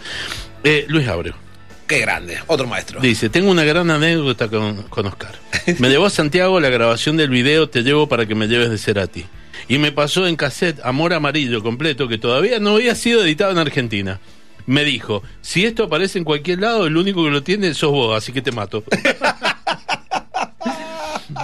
Eh, 0.63 0.85
Luis 0.87 1.07
Abreu. 1.07 1.50
Qué 1.91 1.99
grande, 1.99 2.39
otro 2.47 2.67
maestro. 2.67 3.01
Dice, 3.01 3.29
tengo 3.29 3.51
una 3.51 3.65
gran 3.65 3.91
anécdota 3.91 4.47
con, 4.47 4.83
con 4.83 5.07
Oscar. 5.07 5.35
Me 5.79 5.89
llevó 5.89 6.05
a 6.05 6.09
Santiago 6.09 6.57
la 6.61 6.69
grabación 6.69 7.17
del 7.17 7.29
video 7.29 7.67
Te 7.67 7.81
llevo 7.81 8.07
para 8.07 8.25
que 8.25 8.33
me 8.33 8.47
lleves 8.47 8.69
de 8.69 8.77
Cerati. 8.77 9.25
Y 9.67 9.77
me 9.77 9.91
pasó 9.91 10.25
en 10.25 10.37
cassette 10.37 10.79
Amor 10.85 11.13
Amarillo 11.13 11.61
completo, 11.61 12.07
que 12.07 12.17
todavía 12.17 12.59
no 12.59 12.75
había 12.75 12.95
sido 12.95 13.25
editado 13.25 13.51
en 13.51 13.57
Argentina. 13.57 14.21
Me 14.65 14.85
dijo, 14.85 15.21
si 15.41 15.65
esto 15.65 15.83
aparece 15.83 16.17
en 16.17 16.23
cualquier 16.23 16.61
lado, 16.61 16.87
el 16.87 16.95
único 16.95 17.25
que 17.25 17.29
lo 17.29 17.43
tiene 17.43 17.73
sos 17.73 17.91
vos, 17.91 18.15
así 18.15 18.31
que 18.31 18.41
te 18.41 18.53
mato. 18.53 18.85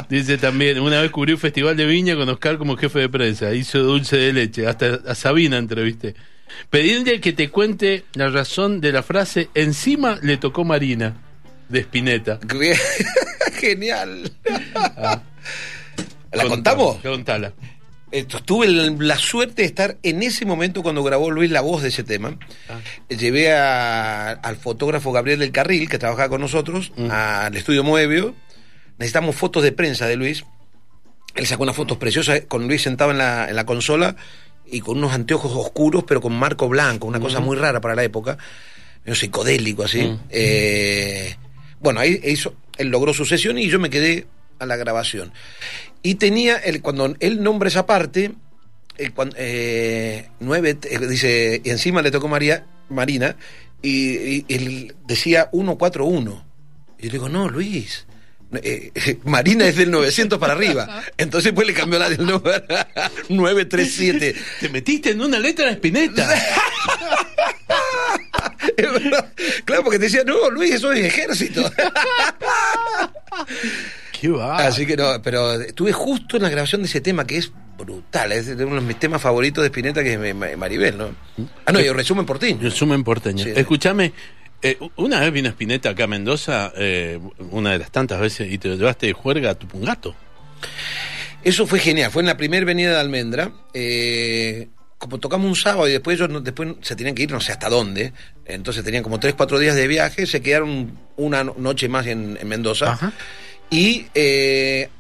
Dice 0.08 0.38
también, 0.38 0.80
una 0.80 1.02
vez 1.02 1.12
cubrí 1.12 1.34
un 1.34 1.40
festival 1.40 1.76
de 1.76 1.86
viña 1.86 2.16
con 2.16 2.30
Oscar 2.30 2.58
como 2.58 2.78
jefe 2.78 3.00
de 3.00 3.10
prensa, 3.10 3.54
hizo 3.54 3.80
dulce 3.80 4.16
de 4.16 4.32
leche, 4.32 4.66
hasta 4.66 5.02
a 5.06 5.14
Sabina 5.14 5.58
entrevisté. 5.58 6.16
Pedirle 6.70 7.22
que 7.22 7.34
te 7.34 7.50
cuente 7.50 8.06
la 8.14 8.30
razón 8.30 8.82
de 8.82 8.92
la 8.92 9.04
frase 9.04 9.50
encima 9.54 10.20
le 10.22 10.38
tocó 10.38 10.64
Marina 10.64 11.16
de 11.70 11.80
Spinetta. 11.82 12.40
Genial. 13.60 14.32
Ah. 14.76 15.22
¿La 16.32 16.46
contamos? 16.46 16.98
Contala. 16.98 17.54
Tuve 18.46 18.68
la 18.68 19.18
suerte 19.18 19.64
de 19.64 19.68
estar 19.68 19.98
en 20.02 20.24
ese 20.24 20.46
momento 20.46 20.82
cuando 20.82 21.04
grabó 21.04 21.30
Luis 21.30 21.52
la 21.52 21.62
voz 21.62 21.82
de 21.82 21.90
ese 21.90 22.04
tema. 22.04 22.38
Ah. 22.70 22.80
Llevé 23.10 23.54
al 23.54 24.56
fotógrafo 24.58 25.12
Gabriel 25.12 25.40
del 25.40 25.52
Carril, 25.52 25.90
que 25.90 25.98
trabajaba 25.98 26.30
con 26.30 26.42
nosotros, 26.42 26.92
mm. 26.96 27.12
al 27.12 27.56
estudio 27.56 27.84
Moebio. 27.84 28.34
Necesitamos 28.98 29.36
fotos 29.36 29.64
de 29.64 29.72
prensa 29.72 30.08
de 30.08 30.16
Luis. 30.16 30.46
Él 31.36 31.46
sacó 31.46 31.64
unas 31.64 31.76
fotos 31.76 31.98
preciosas 31.98 32.42
con 32.48 32.68
Luis 32.68 32.82
sentado 32.82 33.12
en 33.12 33.20
la, 33.20 33.50
en 33.50 33.56
la 33.56 33.66
consola 33.66 34.16
y 34.70 34.82
con 34.82 34.98
unos 34.98 35.14
anteojos 35.14 35.52
oscuros, 35.56 36.04
pero 36.04 36.22
con 36.22 36.34
marco 36.34 36.68
blanco, 36.68 37.08
una 37.08 37.20
cosa 37.20 37.40
muy 37.40 37.56
rara 37.56 37.82
para 37.82 37.96
la 37.96 38.04
época, 38.04 38.38
medio 39.04 39.16
psicodélico 39.16 39.84
así. 39.84 40.18
Eh, 40.30 41.36
bueno, 41.80 42.00
ahí 42.00 42.20
hizo, 42.24 42.56
él 42.78 42.90
logró 42.90 43.14
su 43.14 43.26
sesión 43.26 43.58
y 43.58 43.70
yo 43.70 43.80
me 43.80 43.90
quedé 43.90 44.28
a 44.60 44.66
la 44.66 44.76
grabación. 44.76 45.32
Y 46.04 46.16
tenía, 46.16 46.58
el, 46.58 46.82
cuando 46.82 47.16
él 47.20 47.44
nombra 47.44 47.70
esa 47.70 47.86
parte, 47.86 48.34
cuando, 49.14 49.36
eh, 49.38 50.30
nueve, 50.40 50.78
eh, 50.84 51.08
dice, 51.08 51.62
y 51.64 51.70
encima 51.70 52.02
le 52.02 52.12
tocó 52.12 52.28
María, 52.28 52.66
Marina, 52.90 53.36
y, 53.82 54.40
y 54.40 54.46
él 54.50 54.96
decía 55.06 55.50
141. 55.52 56.46
Y 57.00 57.06
yo 57.06 57.12
digo, 57.12 57.30
no, 57.30 57.48
Luis, 57.48 58.07
eh, 58.54 59.20
Marina 59.26 59.68
es 59.68 59.76
del 59.76 59.92
900 59.92 60.40
para 60.40 60.54
arriba. 60.54 61.04
Entonces 61.18 61.52
pues 61.54 61.68
le 61.68 61.74
cambió 61.74 62.00
la 62.00 62.10
del 62.10 62.26
número 62.26 62.64
937. 63.30 64.36
Te 64.60 64.70
metiste 64.70 65.12
en 65.12 65.22
una 65.22 65.40
letra 65.40 65.66
de 65.66 65.74
Spinetta. 65.74 66.28
claro, 69.66 69.84
porque 69.84 70.00
te 70.00 70.06
decía, 70.06 70.24
no, 70.26 70.50
Luis, 70.50 70.76
eso 70.76 70.92
es 70.92 71.06
ejército. 71.06 71.62
Qué 74.20 74.30
va. 74.30 74.58
Así 74.66 74.86
que 74.86 74.98
no, 74.98 75.22
pero 75.22 75.62
estuve 75.62 75.92
justo 75.92 76.38
en 76.38 76.44
la 76.44 76.50
grabación 76.50 76.82
de 76.82 76.88
ese 76.88 77.02
tema 77.02 77.28
que 77.28 77.38
es 77.38 77.52
brutal. 77.78 78.32
Es 78.32 78.48
uno 78.48 78.76
de 78.76 78.82
mis 78.82 79.00
temas 79.00 79.22
favoritos 79.22 79.62
de 79.62 79.68
Spinetta, 79.68 80.04
que 80.04 80.14
es 80.14 80.58
Maribel, 80.58 80.98
¿no? 80.98 81.10
Ah, 81.66 81.72
no, 81.72 81.80
y 81.80 81.88
resumen 81.90 82.26
porteño. 82.26 82.58
Resumen 82.62 83.04
porteño. 83.04 83.46
Escúchame, 83.46 84.14
eh, 84.62 84.78
una 84.96 85.20
vez 85.20 85.32
vino 85.32 85.50
Spinetta 85.50 85.90
acá 85.90 86.06
a 86.06 86.08
Mendoza, 86.08 86.72
eh, 86.76 87.20
una 87.52 87.72
de 87.72 87.80
las 87.80 87.92
tantas 87.92 88.20
veces, 88.20 88.52
y 88.52 88.58
te 88.58 88.70
llevaste 88.76 89.08
de 89.08 89.14
juerga 89.14 89.52
a 89.52 89.56
tu 89.56 89.68
pungato. 89.68 90.16
Eso 91.44 91.68
fue 91.68 91.80
genial, 91.80 92.12
fue 92.12 92.24
en 92.24 92.28
la 92.28 92.38
primera 92.38 92.66
venida 92.66 92.92
de 92.92 93.00
Almendra. 93.00 93.52
Eh, 93.74 94.68
como 94.98 95.20
tocamos 95.20 95.48
un 95.48 95.56
sábado 95.56 95.88
y 95.88 95.92
después 95.92 96.20
ellos 96.20 96.44
después 96.44 96.70
se 96.82 96.96
tenían 96.96 97.14
que 97.14 97.22
ir 97.22 97.32
no 97.32 97.40
sé 97.40 97.52
hasta 97.52 97.70
dónde, 97.70 98.14
entonces 98.46 98.84
tenían 98.84 99.04
como 99.04 99.20
tres, 99.20 99.36
cuatro 99.36 99.60
días 99.60 99.76
de 99.76 99.88
viaje, 99.88 100.26
se 100.26 100.42
quedaron 100.42 100.98
una 101.18 101.44
noche 101.44 101.88
más 101.88 102.08
en, 102.08 102.40
Mendoza. 102.48 102.98
Y 103.70 104.08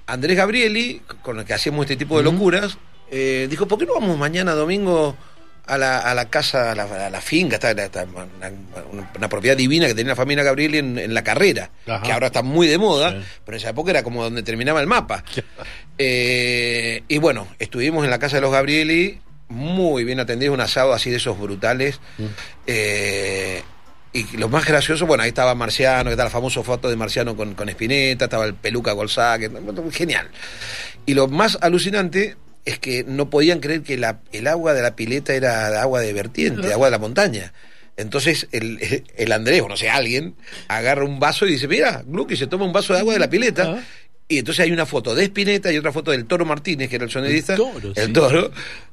Andrés 0.05 0.37
Gabrieli, 0.37 1.01
con 1.23 1.39
el 1.39 1.45
que 1.45 1.55
hacíamos 1.55 1.85
este 1.85 1.95
tipo 1.95 2.19
de 2.19 2.25
locuras, 2.25 2.77
dijo, 3.09 3.67
¿por 3.67 3.79
qué 3.79 3.87
no 3.87 3.95
vamos 3.95 4.19
mañana 4.19 4.53
domingo 4.53 5.17
a 5.67 5.77
la, 5.77 5.99
a 5.99 6.15
la 6.15 6.29
casa, 6.29 6.71
a 6.71 7.09
la, 7.09 7.21
finca, 7.21 7.57
está, 7.57 8.05
una, 9.15 9.29
propiedad 9.29 9.55
divina 9.55 9.87
que 9.87 9.93
tenía 9.93 10.11
la 10.11 10.15
familia 10.15 10.43
Gabrieli 10.43 10.77
en, 10.77 11.13
la 11.13 11.23
carrera, 11.23 11.69
que 12.03 12.11
ahora 12.11 12.27
está 12.27 12.41
muy 12.41 12.67
de 12.67 12.77
moda, 12.77 13.21
pero 13.45 13.57
en 13.57 13.61
esa 13.61 13.69
época 13.69 13.91
era 13.91 14.03
como 14.03 14.23
donde 14.23 14.43
terminaba 14.43 14.79
el 14.81 14.87
mapa. 14.87 15.23
Eh, 15.97 17.03
y 17.07 17.17
bueno, 17.17 17.47
estuvimos 17.59 18.05
en 18.05 18.11
la 18.11 18.19
casa 18.19 18.37
de 18.37 18.41
los 18.41 18.51
Gabrieli, 18.51 19.19
muy 19.49 20.03
bien 20.03 20.19
atendidos, 20.19 20.53
un 20.53 20.61
asado 20.61 20.93
así 20.93 21.09
de 21.09 21.17
esos 21.17 21.39
brutales. 21.39 21.99
Mm. 22.17 22.25
Eh, 22.67 23.63
y 24.13 24.37
lo 24.37 24.49
más 24.49 24.65
gracioso, 24.65 25.05
bueno, 25.05 25.23
ahí 25.23 25.29
estaba 25.29 25.53
Marciano, 25.53 26.05
que 26.05 26.11
está 26.11 26.23
la 26.23 26.29
famosa 26.29 26.63
foto 26.63 26.89
de 26.89 26.95
Marciano 26.95 27.35
con, 27.35 27.53
con 27.55 27.69
Espineta, 27.69 28.25
estaba 28.25 28.45
el 28.45 28.55
peluca 28.55 28.93
Golzá, 28.93 29.37
que 29.37 29.51
genial. 29.91 30.29
Y 31.05 31.13
lo 31.13 31.27
más 31.27 31.57
alucinante 31.61 32.37
es 32.67 32.79
que 32.79 33.05
no 33.05 33.29
podían 33.29 33.61
creer 33.61 33.81
que 33.81 33.97
la, 33.97 34.19
el 34.33 34.45
agua 34.45 34.73
de 34.73 34.81
la 34.81 34.93
pileta 34.93 35.33
era 35.33 35.81
agua 35.81 36.01
de 36.01 36.11
vertiente, 36.11 36.73
agua 36.73 36.87
de 36.87 36.91
la 36.91 36.99
montaña. 36.99 37.53
Entonces 37.95 38.49
el, 38.51 39.03
el 39.15 39.31
Andrés, 39.31 39.61
o 39.61 39.69
no 39.69 39.77
sé, 39.77 39.89
alguien, 39.89 40.35
agarra 40.67 41.05
un 41.05 41.17
vaso 41.17 41.47
y 41.47 41.51
dice, 41.51 41.69
mira, 41.69 42.03
Glucky 42.05 42.35
se 42.35 42.47
toma 42.47 42.65
un 42.65 42.73
vaso 42.73 42.93
de 42.93 42.99
agua 42.99 43.13
de 43.13 43.19
la 43.19 43.29
pileta. 43.29 43.81
Y 44.27 44.39
entonces 44.39 44.65
hay 44.65 44.73
una 44.73 44.85
foto 44.85 45.15
de 45.15 45.23
Espineta 45.23 45.71
y 45.71 45.77
otra 45.77 45.93
foto 45.93 46.11
del 46.11 46.25
Toro 46.25 46.43
Martínez, 46.43 46.89
que 46.89 46.97
era 46.97 47.05
el 47.05 47.11
sonidista. 47.11 47.53
El 47.53 47.57
Toro, 47.57 47.93
el 47.95 48.13
toro 48.13 48.51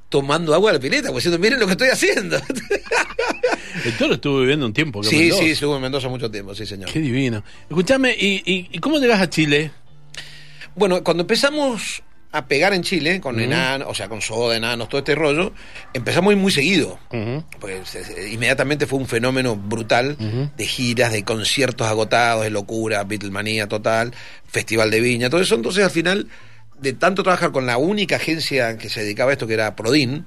tomando 0.08 0.54
agua 0.54 0.70
de 0.70 0.78
la 0.78 0.80
pileta, 0.80 1.10
pues 1.10 1.24
diciendo, 1.24 1.40
miren 1.40 1.58
lo 1.58 1.66
que 1.66 1.72
estoy 1.72 1.88
haciendo. 1.88 2.40
El 3.84 3.96
Toro 3.98 4.14
estuvo 4.14 4.38
viviendo 4.38 4.64
un 4.64 4.72
tiempo. 4.72 5.02
sí, 5.02 5.32
sí, 5.32 5.50
estuvo 5.50 5.74
en 5.74 5.82
Mendoza 5.82 6.08
mucho 6.08 6.30
tiempo, 6.30 6.54
sí, 6.54 6.64
señor. 6.64 6.88
Qué 6.92 7.00
divino. 7.00 7.42
Escúchame, 7.68 8.14
¿y, 8.16 8.68
y, 8.70 8.78
cómo 8.78 9.00
llegas 9.00 9.20
a 9.20 9.28
Chile? 9.28 9.72
Bueno, 10.76 11.02
cuando 11.02 11.22
empezamos 11.22 12.04
a 12.34 12.48
pegar 12.48 12.74
en 12.74 12.82
Chile 12.82 13.20
con 13.20 13.38
enanos, 13.38 13.86
o 13.88 13.94
sea, 13.94 14.08
con 14.08 14.20
soda, 14.20 14.56
enanos, 14.56 14.88
todo 14.88 14.98
este 14.98 15.14
rollo, 15.14 15.52
empezamos 15.92 16.34
muy 16.34 16.50
seguido. 16.50 16.98
Pues 17.60 17.96
inmediatamente 18.28 18.88
fue 18.88 18.98
un 18.98 19.06
fenómeno 19.06 19.54
brutal 19.54 20.16
de 20.56 20.66
giras, 20.66 21.12
de 21.12 21.22
conciertos 21.22 21.86
agotados, 21.86 22.42
de 22.42 22.50
locura, 22.50 23.04
Beatlemanía 23.04 23.68
total, 23.68 24.12
Festival 24.48 24.90
de 24.90 25.00
Viña, 25.00 25.30
todo 25.30 25.40
eso. 25.40 25.54
Entonces, 25.54 25.84
al 25.84 25.92
final, 25.92 26.26
de 26.80 26.92
tanto 26.92 27.22
trabajar 27.22 27.52
con 27.52 27.66
la 27.66 27.78
única 27.78 28.16
agencia 28.16 28.78
que 28.78 28.88
se 28.88 29.02
dedicaba 29.02 29.30
a 29.30 29.34
esto, 29.34 29.46
que 29.46 29.54
era 29.54 29.76
Prodin, 29.76 30.26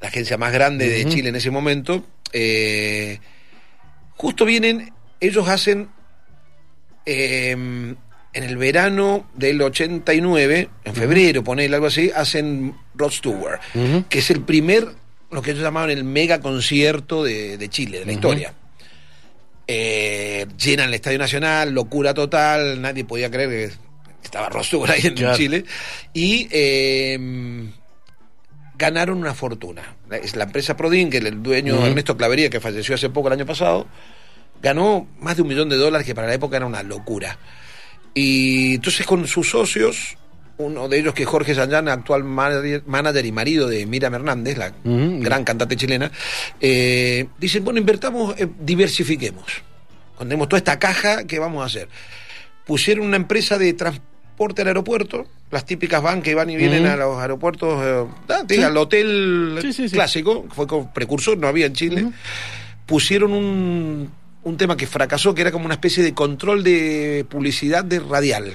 la 0.00 0.08
agencia 0.08 0.38
más 0.38 0.52
grande 0.52 0.88
de 0.88 1.06
Chile 1.06 1.30
en 1.30 1.36
ese 1.36 1.50
momento, 1.50 2.06
eh, 2.32 3.18
justo 4.16 4.44
vienen, 4.44 4.92
ellos 5.18 5.48
hacen 5.48 5.88
eh, 7.04 7.96
en 8.32 8.44
el 8.44 8.56
verano 8.56 9.28
del 9.34 9.60
89, 9.60 10.68
en 10.84 10.94
febrero, 10.94 11.44
ponele 11.44 11.74
algo 11.74 11.88
así, 11.88 12.10
hacen 12.14 12.74
Rod 12.94 13.10
Stewart, 13.10 13.60
que 14.08 14.18
es 14.18 14.30
el 14.30 14.40
primer, 14.40 14.88
lo 15.30 15.42
que 15.42 15.50
ellos 15.50 15.62
llamaban 15.62 15.90
el 15.90 16.04
mega 16.04 16.40
concierto 16.40 17.22
de, 17.24 17.68
Chile, 17.68 18.00
de 18.00 18.06
la 18.06 18.12
historia. 18.12 18.54
Eh, 19.66 20.46
llenan 20.58 20.88
el 20.88 20.94
Estadio 20.94 21.18
Nacional, 21.18 21.72
locura 21.72 22.14
total, 22.14 22.80
nadie 22.80 23.04
podía 23.04 23.30
creer 23.30 23.70
que 23.70 24.24
estaba 24.24 24.48
Rod 24.48 24.64
Stewart 24.64 24.90
ahí 24.90 25.02
en 25.04 25.34
Chile. 25.34 25.64
Y 26.14 26.48
em, 26.50 27.70
ganaron 28.76 29.18
una 29.18 29.34
fortuna. 29.34 29.96
Es 30.10 30.36
la 30.36 30.44
empresa 30.44 30.76
Prodin, 30.76 31.10
que 31.10 31.18
el 31.18 31.42
dueño 31.42 31.86
Ernesto 31.86 32.16
Clavería, 32.16 32.50
que 32.50 32.60
falleció 32.60 32.94
hace 32.94 33.10
poco 33.10 33.28
el 33.28 33.34
año 33.34 33.46
pasado, 33.46 33.86
ganó 34.62 35.06
más 35.20 35.36
de 35.36 35.42
un 35.42 35.48
millón 35.48 35.68
de 35.68 35.76
dólares, 35.76 36.06
que 36.06 36.14
para 36.14 36.28
la 36.28 36.34
época 36.34 36.56
era 36.56 36.66
una 36.66 36.82
locura. 36.82 37.38
Y 38.14 38.74
entonces 38.74 39.06
con 39.06 39.26
sus 39.26 39.50
socios, 39.50 40.16
uno 40.58 40.88
de 40.88 40.98
ellos 40.98 41.14
que 41.14 41.22
es 41.22 41.28
Jorge 41.28 41.54
Sanyana, 41.54 41.92
actual 41.92 42.24
manager 42.24 43.26
y 43.26 43.32
marido 43.32 43.68
de 43.68 43.86
Miriam 43.86 44.14
Hernández, 44.14 44.58
la 44.58 44.72
gran 44.84 45.44
cantante 45.44 45.76
chilena, 45.76 46.10
eh, 46.60 47.26
dicen, 47.38 47.64
bueno, 47.64 47.80
invertamos, 47.80 48.38
eh, 48.38 48.46
diversifiquemos. 48.60 49.44
Cuando 50.16 50.30
tenemos 50.30 50.48
toda 50.48 50.58
esta 50.58 50.78
caja, 50.78 51.24
¿qué 51.24 51.38
vamos 51.38 51.62
a 51.62 51.66
hacer? 51.66 51.88
Pusieron 52.66 53.06
una 53.06 53.16
empresa 53.16 53.58
de 53.58 53.72
transporte 53.72 54.62
al 54.62 54.68
aeropuerto, 54.68 55.26
las 55.50 55.64
típicas 55.64 56.02
van 56.02 56.22
que 56.22 56.34
van 56.34 56.50
y 56.50 56.56
vienen 56.56 56.86
a 56.86 56.96
los 56.96 57.18
aeropuertos, 57.18 58.08
eh, 58.28 58.64
al 58.64 58.76
hotel 58.76 59.58
clásico, 59.90 60.46
fue 60.50 60.66
precursor, 60.92 61.38
no 61.38 61.48
había 61.48 61.66
en 61.66 61.72
Chile. 61.72 62.12
Pusieron 62.86 63.32
un 63.32 64.10
un 64.44 64.56
tema 64.56 64.76
que 64.76 64.86
fracasó, 64.86 65.34
que 65.34 65.42
era 65.42 65.52
como 65.52 65.64
una 65.64 65.74
especie 65.74 66.02
de 66.02 66.14
control 66.14 66.64
de 66.64 67.24
publicidad 67.28 67.84
de 67.84 68.00
radial. 68.00 68.54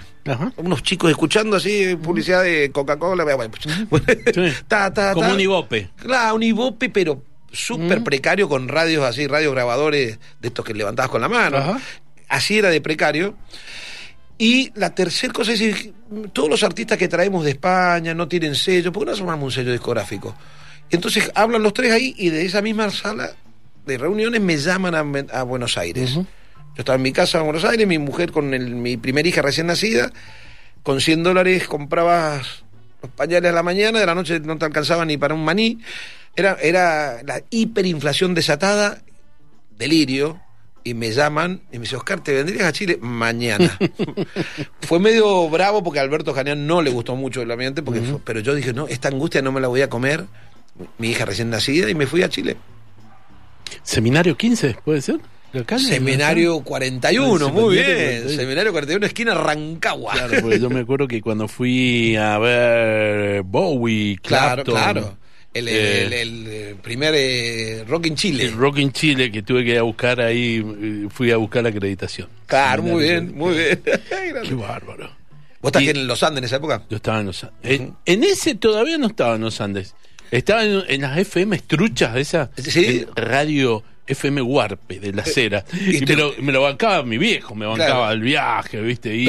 Unos 0.58 0.84
chicos 0.84 1.10
escuchando 1.10 1.56
así 1.56 1.96
publicidad 1.96 2.44
de 2.44 2.72
Coca-Cola. 2.72 3.24
como 5.14 5.32
un 5.32 5.40
ibope. 5.40 5.90
Claro, 5.96 6.36
un 6.36 6.44
ibope, 6.44 6.90
pero 6.90 7.24
súper 7.52 8.04
precario 8.04 8.50
con 8.50 8.68
radios 8.68 9.06
así, 9.06 9.28
radios 9.28 9.54
grabadores 9.54 10.20
de 10.42 10.48
estos 10.48 10.66
que 10.66 10.74
levantabas 10.74 11.10
con 11.10 11.22
la 11.22 11.30
mano. 11.30 11.80
Así 12.28 12.58
era 12.58 12.70
de 12.70 12.82
precario. 12.82 13.36
Y 14.38 14.72
la 14.76 14.94
tercera 14.94 15.34
cosa 15.34 15.54
es 15.54 15.60
decir, 15.60 15.94
todos 16.34 16.50
los 16.50 16.64
artistas 16.64 16.98
que 16.98 17.08
traemos 17.08 17.44
de 17.44 17.52
España 17.52 18.14
no 18.14 18.28
tienen 18.28 18.54
sello, 18.56 18.92
¿por 18.92 19.06
qué 19.06 19.12
no 19.12 19.18
sumamos 19.18 19.46
un 19.46 19.52
sello 19.52 19.72
discográfico? 19.72 20.36
Entonces 20.90 21.32
hablan 21.34 21.64
los 21.64 21.74
tres 21.74 21.92
ahí 21.92 22.14
y 22.18 22.30
de 22.30 22.46
esa 22.46 22.62
misma 22.62 22.92
sala 22.92 23.32
de 23.88 23.98
reuniones 23.98 24.42
me 24.42 24.58
llaman 24.58 25.28
a, 25.32 25.44
Buenos 25.44 25.78
Aires. 25.78 26.14
Yo 26.14 26.26
estaba 26.78 26.98
en 26.98 27.02
mi 27.02 27.12
casa 27.12 27.40
en 27.40 27.46
Buenos 27.46 27.64
Aires, 27.64 27.88
mi 27.88 27.98
mujer 27.98 28.32
con 28.32 28.50
mi 28.82 28.98
primera 28.98 29.28
hija 29.28 29.42
recién 29.42 29.68
nacida, 29.68 30.12
con 30.84 31.02
100 31.02 31.24
dólares 31.24 31.68
comprabas 31.68 32.64
los 33.02 33.12
pañales 33.12 33.52
a 33.52 33.56
la 33.56 33.64
mañana, 33.64 34.00
de 34.00 34.06
la 34.06 34.14
noche 34.14 34.40
no 34.40 34.58
te 34.58 34.66
alcanzaba 34.66 35.06
ni 35.06 35.18
para 35.18 35.34
un 35.34 35.44
maní. 35.44 35.80
Era, 36.36 36.58
era 36.62 37.24
la 37.24 37.42
hiperinflación 37.50 38.36
desatada, 38.36 39.02
delirio, 39.78 40.40
y 40.84 40.94
me 40.94 41.12
llaman 41.12 41.62
y 41.72 41.78
me 41.78 41.84
dice, 41.84 41.96
Oscar, 41.96 42.22
¿te 42.22 42.34
vendrías 42.34 42.66
a 42.66 42.72
Chile 42.72 43.00
mañana? 43.02 43.78
fue 44.82 45.00
medio 45.00 45.50
bravo 45.50 45.84
porque 45.84 46.00
a 46.00 46.04
Alberto 46.04 46.34
Janián 46.34 46.68
no 46.68 46.82
le 46.82 46.92
gustó 46.92 47.16
mucho 47.16 47.42
el 47.42 47.52
ambiente, 47.52 47.82
porque 47.82 48.02
pero 48.24 48.40
yo 48.42 48.54
dije, 48.54 48.74
no, 48.74 48.88
esta 48.88 49.08
angustia 49.08 49.42
no 49.42 49.52
me 49.52 49.62
la 49.62 49.68
voy 49.68 49.82
a 49.82 49.90
comer, 49.90 50.26
mi 50.98 51.10
hija 51.10 51.26
recién 51.26 51.50
nacida, 51.50 51.90
y 51.90 51.96
me 51.96 52.06
fui 52.06 52.22
a 52.22 52.30
Chile. 52.30 52.58
Seminario 53.84 54.38
15, 54.38 54.78
¿puede 54.84 55.02
ser? 55.02 55.20
Seminario 55.78 56.60
41, 56.62 57.50
muy 57.50 57.76
bien. 57.76 58.30
Seminario 58.30 58.72
41, 58.72 59.06
esquina 59.06 59.34
Rancagua. 59.34 60.14
Claro, 60.14 60.42
porque 60.42 60.60
yo 60.60 60.70
me 60.70 60.82
acuerdo 60.82 61.08
que 61.08 61.22
cuando 61.22 61.48
fui 61.48 62.16
a 62.16 62.38
ver 62.38 63.44
Bowie, 63.44 64.18
Claro, 64.22 64.64
claro. 64.64 65.18
El, 65.54 65.68
eh, 65.70 66.76
primer 66.84 67.16
eh, 67.18 67.84
Rock 67.88 68.08
in 68.08 68.16
Chile. 68.16 68.46
El 68.46 68.54
Rock 68.54 68.78
in 68.78 68.92
Chile 68.92 69.32
que 69.32 69.42
tuve 69.42 69.64
que 69.64 69.72
ir 69.72 69.80
a 69.80 69.84
buscar 69.84 70.22
ahí, 70.22 70.58
eh, 70.58 71.08
fui 71.10 71.32
a 71.32 71.38
buscar 71.38 71.64
la 71.64 71.70
acreditación. 71.70 72.30
Claro, 72.46 72.84
muy 72.84 73.04
bien, 73.04 73.36
muy 73.36 73.58
bien. 73.58 73.82
Qué 74.44 74.54
bárbaro. 74.54 75.10
¿Vos 75.60 75.70
estás 75.70 75.82
en 75.82 76.06
los 76.06 76.22
Andes 76.22 76.40
en 76.40 76.44
esa 76.44 76.58
época? 76.58 76.84
Yo 76.90 76.98
estaba 76.98 77.22
en 77.22 77.26
los 77.28 77.44
Andes. 77.44 77.82
en, 78.06 78.24
ese 78.24 78.54
todavía 78.54 79.00
no 79.00 79.08
estaba 79.08 79.36
en 79.36 79.42
los 79.42 79.60
Andes. 79.60 79.96
Estaba 80.32 80.64
en, 80.64 81.02
las 81.02 81.18
FM 81.18 81.56
estruchas 81.56 82.14
de 82.14 82.22
esa 82.22 82.52
radio 83.16 83.84
FM 84.08 84.42
Warpe 84.42 85.00
de 85.00 85.14
la 85.14 85.24
eh, 85.24 85.26
cera. 85.26 85.66
Y, 85.74 86.06
me, 86.42 86.52
lo, 86.52 86.62
bancaba 86.62 87.04
mi 87.04 87.18
viejo, 87.18 87.56
me 87.56 87.66
bancaba 87.66 88.12
el 88.12 88.22
viaje, 88.22 88.82
¿viste? 88.82 89.16
y 89.16 89.26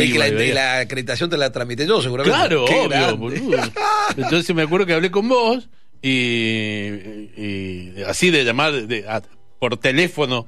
la, 0.53 0.81
acreditación 0.81 1.29
te 1.29 1.37
la 1.37 1.51
tramité 1.51 1.87
yo, 1.87 2.01
seguramente. 2.01 2.37
Claro, 2.37 2.65
obvio, 2.65 3.17
boludo. 3.17 3.59
Entonces 4.17 4.55
me 4.55 4.63
acuerdo 4.63 4.87
que 4.87 4.95
hablé 4.95 5.11
con 5.11 5.29
vos 5.29 5.69
y, 6.01 8.01
así 8.07 8.31
de 8.31 8.45
llamar 8.45 8.73
por 9.59 9.77
teléfono 9.77 10.47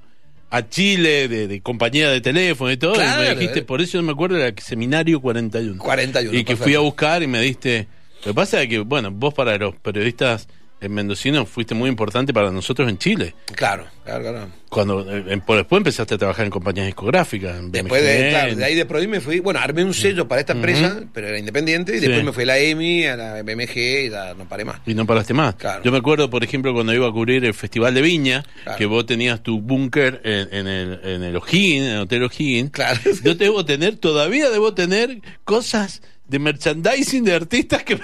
a 0.50 0.68
Chile, 0.68 1.28
de, 1.28 1.60
compañía 1.60 2.10
de 2.10 2.20
teléfono 2.20 2.70
y 2.70 2.76
todo. 2.76 2.94
y 2.94 2.98
me 2.98 3.34
dijiste, 3.34 3.60
eh. 3.60 3.62
por 3.62 3.80
eso 3.80 4.00
me 4.02 4.12
acuerdo, 4.12 4.36
era 4.36 4.54
Seminario 4.60 5.20
41. 5.20 5.82
41. 5.82 6.38
Y 6.38 6.44
que 6.44 6.56
fui 6.56 6.74
a 6.74 6.80
buscar 6.80 7.22
y 7.22 7.26
me 7.26 7.40
diste 7.40 7.88
lo 8.24 8.32
que 8.32 8.34
pasa 8.34 8.62
es 8.62 8.68
que, 8.68 8.80
bueno, 8.80 9.10
vos 9.10 9.34
para 9.34 9.56
los 9.56 9.76
periodistas 9.76 10.48
en 10.80 10.92
mendocino 10.92 11.44
fuiste 11.44 11.74
muy 11.74 11.90
importante 11.90 12.32
para 12.32 12.50
nosotros 12.50 12.88
en 12.88 12.98
Chile. 12.98 13.34
Claro, 13.54 13.86
claro, 14.04 14.22
claro. 14.22 14.48
Cuando 14.70 15.00
eh, 15.10 15.24
después 15.24 15.78
empezaste 15.78 16.14
a 16.14 16.18
trabajar 16.18 16.44
en 16.44 16.50
compañías 16.50 16.86
discográficas. 16.86 17.58
después 17.70 18.02
de, 18.02 18.30
claro, 18.30 18.54
de 18.54 18.64
ahí 18.64 18.74
de 18.74 18.86
Prodi 18.86 19.06
me 19.08 19.20
fui, 19.20 19.40
bueno, 19.40 19.60
armé 19.60 19.84
un 19.84 19.92
sello 19.92 20.28
para 20.28 20.40
esta 20.40 20.52
empresa, 20.52 21.02
pero 21.12 21.26
era 21.26 21.38
independiente, 21.38 21.96
y 21.96 22.00
después 22.00 22.24
me 22.24 22.32
fui 22.32 22.44
a 22.44 22.46
la 22.46 22.58
EMI, 22.58 23.04
a 23.06 23.16
la 23.16 23.42
BMG 23.42 23.76
y 23.76 24.10
ya 24.10 24.34
no 24.34 24.48
paré 24.48 24.64
más. 24.64 24.80
Y 24.86 24.94
no 24.94 25.06
paraste 25.06 25.34
más. 25.34 25.56
Claro. 25.56 25.82
Yo 25.82 25.90
me 25.90 25.98
acuerdo, 25.98 26.30
por 26.30 26.44
ejemplo, 26.44 26.72
cuando 26.72 26.94
iba 26.94 27.06
a 27.06 27.12
cubrir 27.12 27.44
el 27.44 27.54
Festival 27.54 27.94
de 27.94 28.02
Viña, 28.02 28.44
que 28.78 28.86
vos 28.86 29.04
tenías 29.06 29.42
tu 29.42 29.60
búnker 29.60 30.20
en, 30.24 30.66
el, 30.66 31.00
en 31.02 31.22
el 31.24 31.36
O'Higgins, 31.36 31.86
en 31.86 31.92
el 31.92 32.00
Hotel 32.02 32.22
O'Higgins. 32.22 32.70
Claro. 32.70 33.00
Yo 33.24 33.34
debo 33.34 33.64
tener, 33.64 33.96
todavía 33.96 34.50
debo 34.50 34.72
tener 34.72 35.20
cosas 35.44 36.00
de 36.30 36.38
merchandising 36.38 37.24
de 37.24 37.34
artistas 37.34 37.82
que 37.82 37.98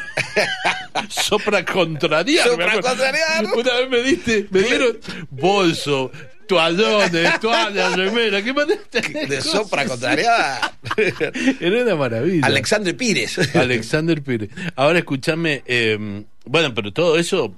sopra 1.08 1.64
contrariar. 1.64 2.48
Sopra 2.48 2.72
contrariar. 2.72 3.46
Una 3.54 3.74
vez 3.74 3.88
me 3.88 4.02
diste, 4.02 4.48
me 4.50 4.62
dieron 4.62 4.98
bolso, 5.30 6.10
toallones, 6.48 7.38
toallas, 7.38 7.96
remera, 7.96 8.42
¿qué 8.42 8.52
mandaste? 8.52 9.00
De 9.28 9.40
sopra 9.40 9.86
contrariar. 9.86 10.72
Era 11.60 11.82
una 11.84 11.94
maravilla. 11.94 12.46
Alexander 12.46 12.96
Pires. 12.96 13.54
Alexander 13.54 14.20
Pires. 14.20 14.50
Ahora 14.74 14.98
escúchame, 14.98 15.62
eh, 15.64 16.24
bueno, 16.46 16.74
pero 16.74 16.92
todo 16.92 17.18
eso 17.18 17.54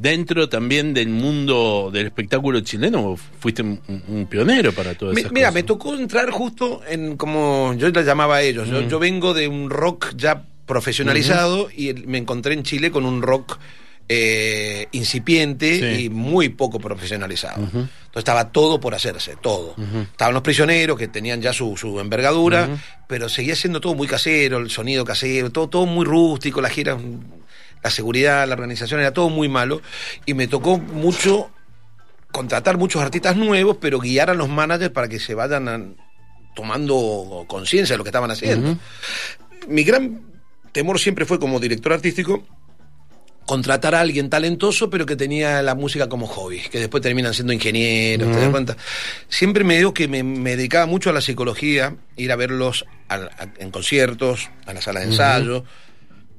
dentro 0.00 0.48
también 0.48 0.94
del 0.94 1.08
mundo 1.08 1.90
del 1.92 2.06
espectáculo 2.06 2.60
chileno 2.60 3.16
fuiste 3.38 3.62
un, 3.62 4.26
pionero 4.28 4.72
para 4.72 4.94
todo 4.94 5.12
eso. 5.12 5.28
Mira, 5.32 5.50
me 5.50 5.62
tocó 5.62 5.94
entrar 5.94 6.30
justo 6.30 6.80
en 6.88 7.16
como 7.16 7.74
yo 7.76 7.88
la 7.90 8.02
llamaba 8.02 8.36
a 8.36 8.42
ellos. 8.42 8.68
Yo, 8.88 8.98
vengo 8.98 9.34
de 9.34 9.48
un 9.48 9.68
rock 9.70 10.14
ya 10.16 10.42
profesionalizado 10.66 11.68
y 11.70 11.92
me 11.92 12.18
encontré 12.18 12.54
en 12.54 12.62
Chile 12.62 12.90
con 12.90 13.04
un 13.04 13.22
rock 13.22 13.58
eh, 14.08 14.88
incipiente 14.92 16.00
y 16.00 16.08
muy 16.08 16.48
poco 16.48 16.80
profesionalizado. 16.80 17.62
Entonces 17.62 17.88
estaba 18.16 18.50
todo 18.50 18.80
por 18.80 18.94
hacerse, 18.94 19.36
todo. 19.40 19.76
Estaban 20.10 20.34
los 20.34 20.42
prisioneros 20.42 20.98
que 20.98 21.08
tenían 21.08 21.42
ya 21.42 21.52
su, 21.52 21.76
su 21.76 22.00
envergadura, 22.00 22.68
pero 23.06 23.28
seguía 23.28 23.54
siendo 23.54 23.80
todo 23.80 23.94
muy 23.94 24.08
casero, 24.08 24.58
el 24.58 24.70
sonido 24.70 25.04
casero, 25.04 25.50
todo, 25.50 25.68
todo 25.68 25.86
muy 25.86 26.04
rústico, 26.04 26.60
la 26.60 26.70
gira 26.70 26.98
la 27.82 27.90
seguridad, 27.90 28.46
la 28.46 28.54
organización, 28.54 29.00
era 29.00 29.12
todo 29.12 29.28
muy 29.28 29.48
malo 29.48 29.80
y 30.26 30.34
me 30.34 30.46
tocó 30.46 30.78
mucho 30.78 31.50
contratar 32.32 32.78
muchos 32.78 33.02
artistas 33.02 33.36
nuevos, 33.36 33.78
pero 33.80 33.98
guiar 33.98 34.30
a 34.30 34.34
los 34.34 34.48
managers 34.48 34.92
para 34.92 35.08
que 35.08 35.18
se 35.18 35.34
vayan 35.34 35.96
tomando 36.54 37.44
conciencia 37.48 37.94
de 37.94 37.98
lo 37.98 38.04
que 38.04 38.10
estaban 38.10 38.30
haciendo. 38.30 38.76
Mi 39.68 39.82
gran 39.84 40.20
temor 40.72 40.98
siempre 40.98 41.24
fue 41.24 41.38
como 41.38 41.58
director 41.58 41.92
artístico 41.92 42.44
contratar 43.46 43.96
a 43.96 44.00
alguien 44.00 44.30
talentoso 44.30 44.90
pero 44.90 45.06
que 45.06 45.16
tenía 45.16 45.60
la 45.62 45.74
música 45.74 46.08
como 46.08 46.28
hobby, 46.28 46.60
que 46.70 46.78
después 46.78 47.02
terminan 47.02 47.34
siendo 47.34 47.52
ingenieros, 47.52 48.30
¿te 48.30 48.40
das 48.40 48.50
cuenta? 48.50 48.76
Siempre 49.28 49.64
me 49.64 49.76
digo 49.76 49.92
que 49.92 50.06
me, 50.06 50.22
dedicaba 50.22 50.86
mucho 50.86 51.10
a 51.10 51.12
la 51.12 51.20
psicología, 51.20 51.96
ir 52.16 52.30
a 52.30 52.36
verlos 52.36 52.84
en 53.58 53.70
conciertos, 53.72 54.50
a 54.66 54.72
la 54.72 54.80
sala 54.80 55.00
de 55.00 55.06
ensayo, 55.06 55.64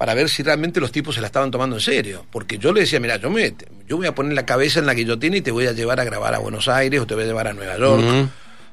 para 0.02 0.16
ver 0.16 0.30
si 0.30 0.42
realmente 0.42 0.80
los 0.80 0.92
tipos 0.92 1.14
se 1.14 1.22
la 1.22 1.28
estaban 1.28 1.52
tomando 1.52 1.76
en 1.76 1.80
serio. 1.80 2.26
Porque 2.32 2.58
yo 2.58 2.74
le 2.74 2.80
decía, 2.80 3.00
mira, 3.00 3.18
yo, 3.18 3.30
me, 3.30 3.54
yo 3.88 3.98
voy 3.98 4.08
a 4.08 4.16
poner 4.16 4.34
la 4.34 4.48
cabeza 4.48 4.80
en 4.80 4.88
la 4.88 4.96
que 4.96 5.06
yo 5.06 5.20
tiene 5.20 5.38
y 5.38 5.42
te 5.42 5.52
voy 5.52 5.68
a 5.68 5.74
llevar 5.74 6.00
a 6.00 6.04
grabar 6.04 6.34
a 6.34 6.40
Buenos 6.40 6.68
Aires 6.70 7.02
o 7.02 7.06
te 7.06 7.14
voy 7.14 7.26
a 7.26 7.28
llevar 7.28 7.48
a 7.48 7.54
Nueva 7.54 7.78
York, 7.78 8.32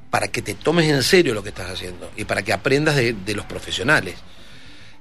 para 0.08 0.28
que 0.28 0.40
te 0.40 0.54
tomes 0.54 0.88
en 0.88 1.02
serio 1.02 1.34
lo 1.34 1.42
que 1.42 1.50
estás 1.50 1.68
haciendo 1.68 2.10
y 2.16 2.24
para 2.24 2.40
que 2.40 2.54
aprendas 2.54 2.96
de, 2.96 3.34
los 3.34 3.44
profesionales. 3.44 4.14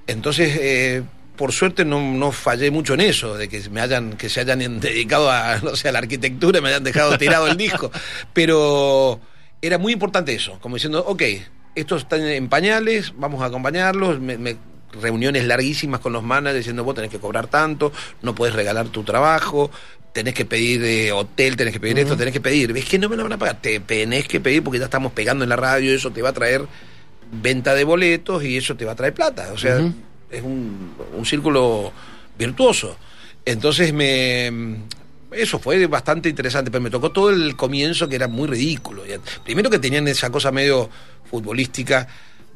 Entonces, 0.05 0.57
eh, 0.59 1.03
por 1.37 1.53
suerte 1.53 1.85
no, 1.85 2.01
no, 2.01 2.33
fallé 2.33 2.71
mucho 2.71 2.95
en 2.95 2.99
eso, 2.99 3.37
de 3.37 3.47
que 3.47 3.61
me 3.69 3.79
hayan, 3.79 4.17
que 4.17 4.27
se 4.27 4.41
hayan 4.41 4.59
dedicado 4.81 5.31
a, 5.31 5.59
no 5.59 5.77
sé, 5.77 5.87
a 5.87 5.93
la 5.93 5.99
arquitectura, 5.99 6.59
me 6.59 6.67
hayan 6.67 6.83
dejado 6.83 7.17
tirado 7.17 7.47
el 7.47 7.55
disco. 7.55 7.89
Pero 8.33 9.21
era 9.61 9.77
muy 9.77 9.93
importante 9.93 10.35
eso, 10.35 10.59
como 10.59 10.75
diciendo, 10.75 11.05
ok, 11.07 11.23
estos 11.73 12.01
están 12.01 12.25
en 12.25 12.49
pañales, 12.49 13.13
vamos 13.15 13.41
a 13.41 13.45
acompañarlos, 13.45 14.19
me 14.19 14.57
reuniones 14.93 15.45
larguísimas 15.45 15.99
con 15.99 16.13
los 16.13 16.23
managers 16.23 16.59
diciendo 16.59 16.83
vos 16.83 16.95
tenés 16.95 17.11
que 17.11 17.19
cobrar 17.19 17.47
tanto, 17.47 17.91
no 18.21 18.33
puedes 18.33 18.55
regalar 18.55 18.87
tu 18.87 19.03
trabajo, 19.03 19.69
tenés 20.13 20.33
que 20.33 20.45
pedir 20.45 20.83
eh, 20.83 21.11
hotel, 21.11 21.55
tenés 21.55 21.73
que 21.73 21.79
pedir 21.79 21.99
esto, 21.99 22.17
tenés 22.17 22.33
que 22.33 22.41
pedir. 22.41 22.75
Es 22.75 22.85
que 22.85 22.97
no 22.97 23.09
me 23.09 23.15
lo 23.15 23.23
van 23.23 23.33
a 23.33 23.37
pagar, 23.37 23.61
te 23.61 23.79
tenés 23.79 24.27
que 24.27 24.39
pedir 24.39 24.63
porque 24.63 24.79
ya 24.79 24.85
estamos 24.85 25.11
pegando 25.11 25.43
en 25.43 25.49
la 25.49 25.55
radio, 25.55 25.93
eso 25.93 26.11
te 26.11 26.21
va 26.21 26.29
a 26.29 26.33
traer 26.33 26.65
venta 27.31 27.75
de 27.75 27.83
boletos 27.83 28.43
y 28.43 28.57
eso 28.57 28.75
te 28.75 28.85
va 28.85 28.93
a 28.93 28.95
traer 28.95 29.13
plata. 29.13 29.51
O 29.53 29.57
sea, 29.57 29.79
es 30.29 30.41
un, 30.41 30.93
un 31.15 31.25
círculo 31.25 31.91
virtuoso. 32.37 32.97
Entonces 33.45 33.93
me 33.93 34.51
eso 35.31 35.59
fue 35.59 35.85
bastante 35.87 36.29
interesante, 36.29 36.71
pero 36.71 36.81
me 36.81 36.89
tocó 36.89 37.11
todo 37.11 37.29
el 37.29 37.55
comienzo 37.55 38.07
que 38.07 38.15
era 38.15 38.27
muy 38.27 38.47
ridículo. 38.47 39.03
Primero 39.43 39.69
que 39.69 39.79
tenían 39.79 40.07
esa 40.07 40.29
cosa 40.29 40.51
medio 40.51 40.89
futbolística 41.29 42.07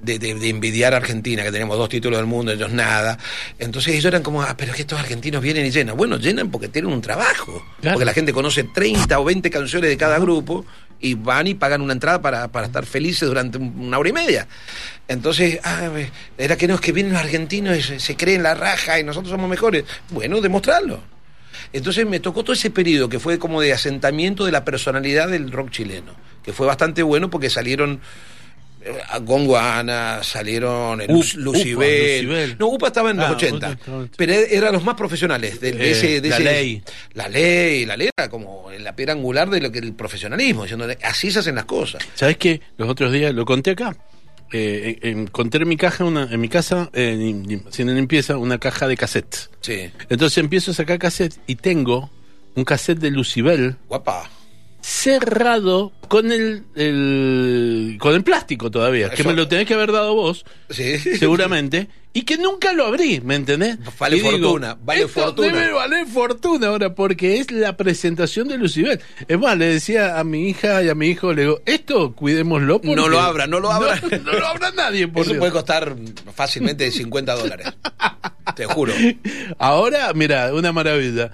de, 0.02 0.49
envidiar 0.49 0.93
a 0.93 0.97
Argentina, 0.97 1.43
que 1.43 1.52
tenemos 1.52 1.78
dos 1.78 1.89
títulos 1.89 2.20
del 2.20 2.28
mundo, 2.28 2.52
ellos 2.52 2.72
nada. 2.72 3.18
Entonces 3.60 3.93
ellos 3.93 4.06
eran 4.06 4.24
como, 4.24 4.41
ah, 4.41 4.56
pero 4.58 4.72
es 4.72 4.76
que 4.76 4.82
estos 4.82 4.99
argentinos 4.99 5.41
vienen 5.41 5.66
y 5.66 5.72
llenan. 5.72 5.95
Bueno, 5.95 6.18
llenan 6.18 6.49
porque 6.49 6.68
tienen 6.68 6.91
un 6.91 7.02
trabajo. 7.02 7.64
Porque 7.82 8.06
la 8.06 8.14
gente 8.14 8.34
conoce 8.34 8.64
30 8.64 9.20
o 9.20 9.24
20 9.24 9.49
canciones 9.49 9.89
de 9.89 9.97
cada 9.97 10.20
grupo 10.20 10.66
y 10.99 11.16
van 11.16 11.47
y 11.47 11.54
pagan 11.54 11.82
una 11.82 11.93
entrada 11.93 12.22
para, 12.22 12.45
estar 12.66 12.86
felices 12.86 13.28
durante 13.28 13.58
una 13.58 13.97
hora 13.97 14.10
y 14.10 14.14
media. 14.14 14.47
Entonces, 15.08 15.60
ah, 15.64 15.89
era 16.38 16.58
que 16.58 16.68
no, 16.68 16.76
es 16.76 16.82
que 16.82 16.91
vienen 16.91 17.14
los 17.14 17.22
argentinos 17.22 17.78
y 17.78 17.99
se, 17.99 18.16
creen 18.16 18.43
la 18.43 18.54
raja 18.54 18.99
y 18.99 19.04
nosotros 19.04 19.32
somos 19.32 19.49
mejores. 19.49 19.84
Bueno, 20.10 20.41
demostrarlo. 20.41 20.99
Entonces 21.74 22.06
me 22.06 22.20
tocó 22.20 22.43
todo 22.43 22.54
ese 22.54 22.70
periodo 22.70 23.08
que 23.08 23.20
fue 23.20 23.39
como 23.39 23.62
de 23.62 23.72
asentamiento 23.72 24.45
de 24.45 24.52
la 24.52 24.66
personalidad 24.66 25.30
del 25.30 25.52
rock 25.52 25.70
chileno 25.70 26.14
que 26.43 26.54
fue 26.54 26.68
bastante 26.68 27.04
bueno 27.04 27.30
porque 27.30 27.49
salieron 27.49 27.99
eh, 28.84 28.97
a 29.09 29.19
Gonguana, 29.19 30.21
salieron 30.23 31.01
el 31.01 31.07
Lu- 31.07 31.23
Lucibel. 31.36 32.25
Upa, 32.25 32.34
Lucibel. 32.34 32.55
No, 32.59 32.67
UPA 32.67 32.88
estaba 32.88 33.11
en 33.11 33.17
los 33.17 33.25
Ah, 33.27 33.32
80, 33.34 33.71
estaba 33.71 34.01
en- 34.03 34.11
pero 34.17 34.34
eran 34.34 34.73
los 34.73 34.84
más 34.84 34.95
profesionales 34.95 35.59
de, 35.59 35.71
de 35.73 35.88
Eh, 35.88 35.91
ese, 35.91 36.21
de 36.21 36.29
la 36.29 36.36
ese- 36.36 36.43
ley. 36.43 36.84
La 37.13 37.29
ley, 37.29 37.86
la 37.86 37.97
ley 37.97 38.09
era 38.17 38.29
como 38.29 38.69
la 38.79 38.95
piedra 38.95 39.13
angular 39.13 39.49
de 39.49 39.61
lo 39.61 39.71
que 39.71 39.79
el 39.79 39.93
profesionalismo, 39.93 40.63
diciendo, 40.63 40.88
así 41.03 41.32
se 41.32 41.39
hacen 41.39 41.55
las 41.55 41.65
cosas. 41.65 42.01
¿Sabes 42.15 42.38
qué? 42.38 42.61
Los 42.77 42.89
otros 42.89 43.11
días 43.11 43.34
lo 43.34 43.45
conté 43.45 43.71
acá. 43.71 43.95
Eh, 44.53 44.97
eh, 45.01 45.09
encontré 45.11 45.61
en 45.63 45.69
mi 45.69 45.77
caja, 45.77 46.03
una, 46.03 46.23
en 46.29 46.41
mi 46.41 46.49
casa, 46.49 46.89
eh, 46.93 47.15
haciendo 47.69 47.93
limpieza, 47.93 48.36
una 48.38 48.57
caja 48.59 48.88
de 48.88 48.97
cassettes. 48.97 49.49
Sí, 49.61 49.89
Entonces 50.09 50.38
empiezo 50.39 50.71
a 50.71 50.73
sacar 50.73 50.99
cassette 50.99 51.36
y 51.47 51.55
tengo 51.55 52.09
un 52.55 52.65
cassette 52.65 52.99
de 52.99 53.11
Lucibel 53.11 53.77
guapa. 53.88 54.29
Cerrado 54.82 55.91
con 56.07 56.32
el, 56.32 56.63
el- 56.75 57.97
con 57.99 58.13
el 58.15 58.23
plástico 58.23 58.69
todavía, 58.69 59.09
que 59.09 59.23
me 59.23 59.34
lo 59.34 59.47
tenés 59.47 59.65
que 59.67 59.73
haber 59.75 59.91
dado 59.91 60.13
vos, 60.15 60.45
Sí. 60.69 60.97
seguramente, 60.97 61.88
y 62.13 62.23
que 62.23 62.38
nunca 62.38 62.73
lo 62.73 62.86
abrí, 62.88 63.21
¿me 63.21 63.36
entendés? 63.36 63.77
Vale 63.97 64.17
Y 64.17 64.19
fortuna, 64.19 64.77
vale 64.84 65.03
"Esto 65.03 65.21
fortuna". 65.21 65.47
Debe 65.47 65.71
valer 65.71 66.05
fortuna 66.07 66.67
ahora, 66.67 66.93
porque 66.93 67.39
es 67.39 67.51
la 67.51 67.77
presentación 67.77 68.49
de 68.49 68.57
Lucibel. 68.57 68.99
Es 69.27 69.39
más, 69.39 69.57
le 69.57 69.67
decía 69.67 70.19
a 70.19 70.23
mi 70.25 70.49
hija 70.49 70.84
y 70.84 70.89
a 70.89 70.95
mi 70.95 71.07
hijo, 71.07 71.32
le 71.34 71.43
digo, 71.43 71.61
esto 71.65 72.13
cuidémoslo. 72.13 72.82
porque- 72.82 72.95
No 72.95 73.07
lo 73.07 73.19
abra, 73.21 73.47
no 73.47 73.59
lo 73.61 73.71
abra. 73.71 73.95
No, 74.11 74.17
no 74.34 74.39
lo 74.39 74.45
abra 74.47 74.71
nadie, 74.71 75.07
por 75.07 75.21
Eso 75.21 75.32
Dios. 75.32 75.39
puede 75.39 75.51
costar 75.53 75.95
fácilmente 76.36 76.91
50 76.91 77.34
dólares. 77.36 77.67
Te 78.56 78.66
juro. 78.66 78.93
Ahora, 79.58 80.12
mira, 80.14 80.54
una 80.54 80.72
maravilla. 80.72 81.32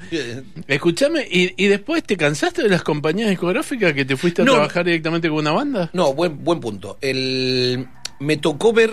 Escúchame, 0.68 1.28
¿y, 1.30 1.54
y 1.64 1.68
después 1.68 2.04
te 2.04 2.18
cansaste 2.18 2.64
de 2.64 2.70
las 2.70 2.84
compañías 2.84 3.30
discográficas 3.30 3.94
que 3.94 4.06
te 4.06 4.18
fuiste 4.18 4.42
a 4.42 4.46
No. 4.46 4.54
trabajar 4.54 4.86
directamente 4.86 5.30
con 5.30 5.40
una 5.40 5.52
banda? 5.52 5.90
No, 5.94 6.14
buen, 6.14 6.44
buen 6.44 6.60
punto. 6.60 6.98
El, 7.02 7.88
me 8.20 8.38
tocó 8.38 8.74
ver 8.74 8.92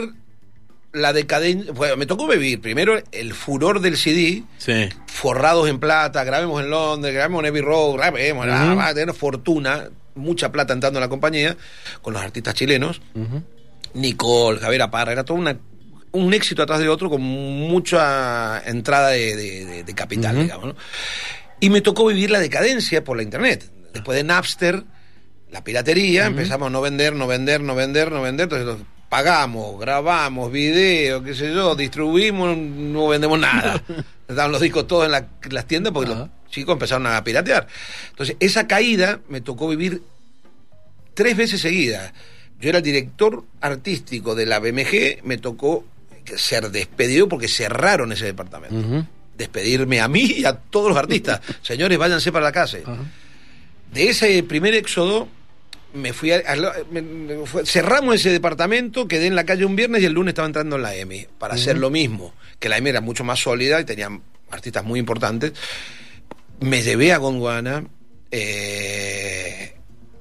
la 0.92 1.12
decadencia. 1.12 1.72
Bueno, 1.72 1.96
me 1.96 2.06
tocó 2.06 2.26
vivir 2.28 2.60
primero 2.60 3.00
el 3.12 3.34
furor 3.34 3.80
del 3.80 3.96
CD, 3.96 4.44
Sí. 4.58 4.88
forrados 5.06 5.68
en 5.68 5.80
plata, 5.80 6.22
grabemos 6.24 6.62
en 6.62 6.70
Londres, 6.70 7.12
grabemos 7.14 7.42
en 7.42 7.48
Abbey 7.50 7.62
Road, 7.62 7.94
grabemos, 7.96 8.46
va 8.46 8.86
a 8.88 8.94
tener 8.94 9.12
fortuna, 9.14 9.88
mucha 10.14 10.52
plata 10.52 10.72
entrando 10.72 11.00
en 11.00 11.02
la 11.02 11.08
compañía, 11.08 11.56
con 12.00 12.12
los 12.14 12.22
artistas 12.22 12.54
chilenos. 12.54 13.00
Nicole, 13.94 14.58
Javier 14.58 14.88
Parra, 14.90 15.12
era 15.12 15.24
todo 15.24 15.36
una, 15.38 15.56
un 16.14 16.32
éxito 16.32 16.62
atrás 16.62 16.80
de 16.80 16.88
otro 16.88 17.10
con 17.10 17.20
mucha 17.22 18.62
entrada 18.66 19.08
de, 19.10 19.36
de- 19.36 19.64
de- 19.66 19.84
de 19.84 19.94
capital, 19.94 20.36
digamos. 20.42 20.66
¿no? 20.68 20.76
Y 21.60 21.70
me 21.70 21.80
tocó 21.80 22.06
vivir 22.06 22.30
la 22.30 22.38
decadencia 22.40 23.04
por 23.04 23.16
la 23.16 23.22
internet. 23.22 23.70
Después 23.92 24.16
de 24.16 24.24
Napster, 24.24 24.82
la 25.50 25.62
piratería, 25.62 26.26
empezamos 26.26 26.66
a 26.68 26.70
no 26.70 26.80
vender, 26.80 27.14
no 27.14 27.26
vender, 27.26 27.60
no 27.60 27.74
vender, 27.74 28.10
no 28.12 28.22
vender. 28.22 28.48
Entonces 28.52 28.86
pagamos, 29.08 29.78
grabamos, 29.78 30.50
videos, 30.50 31.22
qué 31.24 31.34
sé 31.34 31.52
yo, 31.52 31.74
distribuimos, 31.76 32.56
no 32.56 33.08
vendemos 33.08 33.38
nada. 33.38 33.82
Estaban 34.28 34.50
los 34.52 34.60
discos 34.60 34.86
todos 34.86 35.04
en 35.06 35.12
la- 35.12 35.28
las 35.50 35.66
tiendas 35.66 35.92
porque 35.92 36.10
los 36.10 36.28
chicos 36.50 36.72
empezaron 36.74 37.06
a 37.06 37.22
piratear. 37.24 37.66
Entonces, 38.10 38.36
esa 38.40 38.66
caída 38.66 39.20
me 39.28 39.40
tocó 39.40 39.68
vivir 39.68 40.02
tres 41.14 41.36
veces 41.36 41.60
seguidas. 41.60 42.12
Yo 42.60 42.68
era 42.68 42.78
el 42.78 42.84
director 42.84 43.44
artístico 43.60 44.34
de 44.34 44.46
la 44.46 44.58
BMG, 44.60 45.22
me 45.24 45.38
tocó 45.38 45.84
ser 46.36 46.70
despedido 46.70 47.28
porque 47.28 47.48
cerraron 47.48 48.12
ese 48.12 48.26
departamento. 48.26 49.06
Despedirme 49.36 50.00
a 50.00 50.08
mí 50.08 50.22
y 50.38 50.44
a 50.44 50.54
todos 50.54 50.88
los 50.88 50.96
artistas. 50.96 51.40
Señores, 51.62 51.98
váyanse 51.98 52.30
para 52.32 52.44
la 52.46 52.52
casa. 52.52 52.78
Ajá. 52.84 52.96
De 53.92 54.08
ese 54.08 54.42
primer 54.42 54.74
éxodo, 54.74 55.28
me 55.92 56.12
fui 56.12 56.32
a, 56.32 56.38
a- 56.46 56.56
me- 56.90 57.02
me 57.02 57.46
fue- 57.46 57.64
cerramos 57.66 58.16
ese 58.16 58.30
departamento, 58.30 59.06
quedé 59.06 59.26
en 59.28 59.36
la 59.36 59.44
calle 59.44 59.64
un 59.64 59.76
viernes 59.76 60.02
y 60.02 60.06
el 60.06 60.12
lunes 60.12 60.32
estaba 60.32 60.46
entrando 60.46 60.76
en 60.76 60.82
la 60.82 60.94
EMI 60.96 61.26
para 61.38 61.54
hacer 61.54 61.78
lo 61.78 61.90
mismo, 61.90 62.34
que 62.58 62.68
la 62.68 62.78
EMI 62.78 62.90
era 62.90 63.00
mucho 63.00 63.22
más 63.24 63.38
sólida 63.40 63.80
y 63.80 63.84
tenía 63.84 64.08
artistas 64.50 64.84
muy 64.84 64.98
importantes. 65.00 65.52
Me 66.60 66.82
llevé 66.82 67.12
a 67.12 67.18
Gondwana 67.18 67.84
eh, 68.30 69.74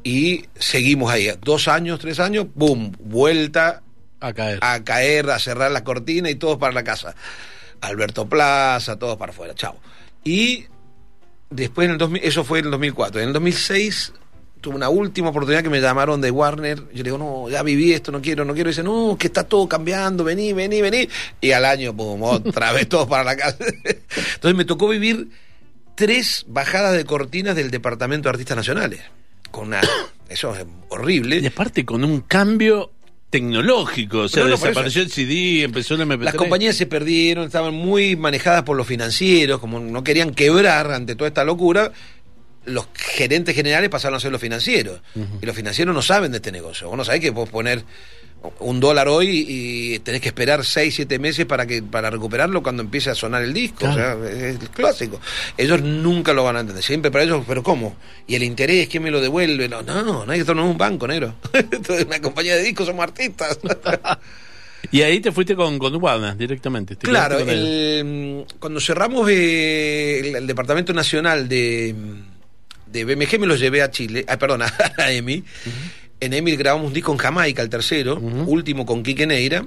y 0.03 0.45
seguimos 0.57 1.11
ahí. 1.11 1.29
Dos 1.41 1.67
años, 1.67 1.99
tres 1.99 2.19
años, 2.19 2.47
boom, 2.53 2.91
vuelta 2.99 3.81
A 4.23 4.31
caer. 4.31 4.59
a 4.61 4.83
caer, 4.85 5.29
a 5.29 5.37
cerrar 5.37 5.69
la 5.71 5.83
cortina 5.83 6.29
y 6.29 6.35
todos 6.35 6.57
para 6.57 6.73
la 6.73 6.83
casa. 6.83 7.13
Alberto 7.81 8.27
Plaza, 8.27 8.97
todos 8.97 9.17
para 9.17 9.33
afuera, 9.33 9.53
chao. 9.53 9.75
Y 10.23 10.65
después, 11.49 11.85
en 11.85 11.91
el 11.91 11.97
2000, 11.97 12.23
eso 12.23 12.45
fue 12.45 12.59
en 12.59 12.65
el 12.65 12.71
2004. 12.71 13.19
En 13.19 13.27
el 13.27 13.33
2006 13.33 14.13
tuve 14.61 14.75
una 14.75 14.87
última 14.87 15.29
oportunidad 15.29 15.61
que 15.61 15.69
me 15.69 15.81
llamaron 15.81 16.21
de 16.21 16.31
Warner. 16.31 16.77
Yo 16.93 16.97
le 16.97 17.03
digo, 17.03 17.17
no, 17.17 17.49
ya 17.49 17.63
viví 17.63 17.91
esto, 17.91 18.13
no 18.13 18.21
quiero, 18.21 18.45
no 18.45 18.53
quiero. 18.53 18.69
Y 18.69 18.71
dice, 18.71 18.81
no, 18.81 19.17
que 19.19 19.27
está 19.27 19.43
todo 19.43 19.67
cambiando, 19.67 20.23
vení, 20.23 20.53
vení, 20.53 20.81
vení. 20.81 21.09
Y 21.41 21.51
al 21.51 21.65
año, 21.65 21.93
pum, 21.93 22.23
otra 22.23 22.71
vez 22.71 22.87
todos 22.87 23.09
para 23.09 23.25
la 23.25 23.35
casa. 23.35 23.57
Entonces 23.65 24.55
me 24.55 24.63
tocó 24.63 24.87
vivir 24.87 25.27
tres 25.95 26.45
bajadas 26.47 26.95
de 26.95 27.03
cortinas 27.03 27.57
del 27.57 27.71
Departamento 27.71 28.29
de 28.29 28.31
Artistas 28.31 28.55
Nacionales. 28.55 29.01
Con 29.51 29.67
una. 29.67 29.81
Eso 30.29 30.55
es 30.55 30.65
horrible. 30.87 31.39
Y 31.39 31.45
aparte 31.45 31.83
con 31.83 32.05
un 32.05 32.21
cambio 32.21 32.91
tecnológico, 33.33 34.19
o 34.19 34.27
sea, 34.27 34.43
No, 34.43 34.49
no, 34.49 34.57
por 34.57 34.67
desapareció 34.67 35.01
el 35.01 35.09
CD, 35.09 35.63
empezó 35.63 35.95
el 35.95 36.01
MP3. 36.01 36.23
Las 36.25 36.35
compañías 36.35 36.75
se 36.75 36.85
perdieron, 36.85 37.45
estaban 37.45 37.73
muy 37.73 38.15
manejadas 38.15 38.61
por 38.61 38.77
los 38.77 38.85
financieros, 38.85 39.59
como 39.59 39.79
no 39.79 40.03
querían 40.03 40.35
quebrar 40.35 40.91
ante 40.91 41.15
toda 41.15 41.29
esta 41.29 41.43
locura, 41.43 41.91
los 42.65 42.89
gerentes 42.93 43.55
generales 43.55 43.89
pasaron 43.89 44.17
a 44.17 44.19
ser 44.19 44.31
los 44.31 44.39
financieros. 44.39 45.01
Y 45.41 45.47
los 45.47 45.55
financieros 45.55 45.95
no 45.95 46.03
saben 46.03 46.31
de 46.31 46.37
este 46.37 46.51
negocio. 46.51 46.87
Vos 46.87 46.95
no 46.95 47.03
sabés 47.03 47.21
que 47.21 47.31
vos 47.31 47.49
poner 47.49 47.83
un 48.59 48.79
dólar 48.79 49.07
hoy 49.07 49.45
y 49.47 49.99
tenés 49.99 50.19
que 50.21 50.27
esperar 50.29 50.65
6, 50.65 50.93
7 50.95 51.17
meses 51.19 51.45
para 51.45 51.65
que 51.65 51.81
para 51.81 52.09
recuperarlo 52.09 52.61
cuando 52.61 52.83
empiece 52.83 53.09
a 53.09 53.15
sonar 53.15 53.41
el 53.41 53.53
disco. 53.53 53.79
Claro. 53.79 54.19
O 54.21 54.23
sea, 54.27 54.31
es 54.31 54.59
el 54.61 54.69
clásico. 54.69 55.19
Ellos 55.57 55.81
nunca 55.81 56.33
lo 56.33 56.43
van 56.43 56.57
a 56.57 56.59
entender. 56.61 56.83
Siempre 56.83 57.09
para 57.11 57.23
ellos, 57.23 57.43
¿pero 57.47 57.63
cómo? 57.63 57.95
¿Y 58.27 58.35
el 58.35 58.43
interés? 58.43 58.87
¿Quién 58.89 59.03
me 59.03 59.11
lo 59.11 59.21
devuelve? 59.21 59.69
No, 59.69 59.81
no, 59.81 60.25
no, 60.25 60.33
esto 60.33 60.53
no 60.53 60.65
es 60.65 60.71
un 60.71 60.77
banco, 60.77 61.07
negro. 61.07 61.35
Esto 61.53 61.93
es 61.95 62.05
una 62.05 62.21
compañía 62.21 62.55
de 62.55 62.63
discos, 62.63 62.85
somos 62.87 63.03
artistas. 63.03 63.59
Y 64.91 65.01
ahí 65.01 65.21
te 65.21 65.31
fuiste 65.31 65.55
con, 65.55 65.79
con 65.79 65.95
Warner 65.95 66.35
directamente. 66.35 66.97
te 66.97 67.07
Claro, 67.07 67.39
el- 67.39 68.45
cuando 68.59 68.81
cerramos 68.81 69.29
eh, 69.31 70.19
el, 70.19 70.35
el 70.35 70.45
Departamento 70.45 70.93
Nacional 70.93 71.47
de, 71.47 71.95
de 72.87 73.05
BMG 73.05 73.39
me 73.39 73.47
lo 73.47 73.55
llevé 73.55 73.81
a 73.81 73.89
Chile, 73.89 74.25
ah, 74.27 74.37
perdón, 74.37 74.61
a 74.97 75.11
EMI. 75.11 75.41
En 76.23 76.33
EMI 76.33 76.55
grabamos 76.55 76.87
un 76.87 76.93
disco 76.93 77.11
en 77.11 77.17
Jamaica, 77.17 77.61
el 77.61 77.69
tercero, 77.69 78.17
último 78.17 78.85
con 78.85 79.03
Quique 79.03 79.27
Neira. 79.27 79.65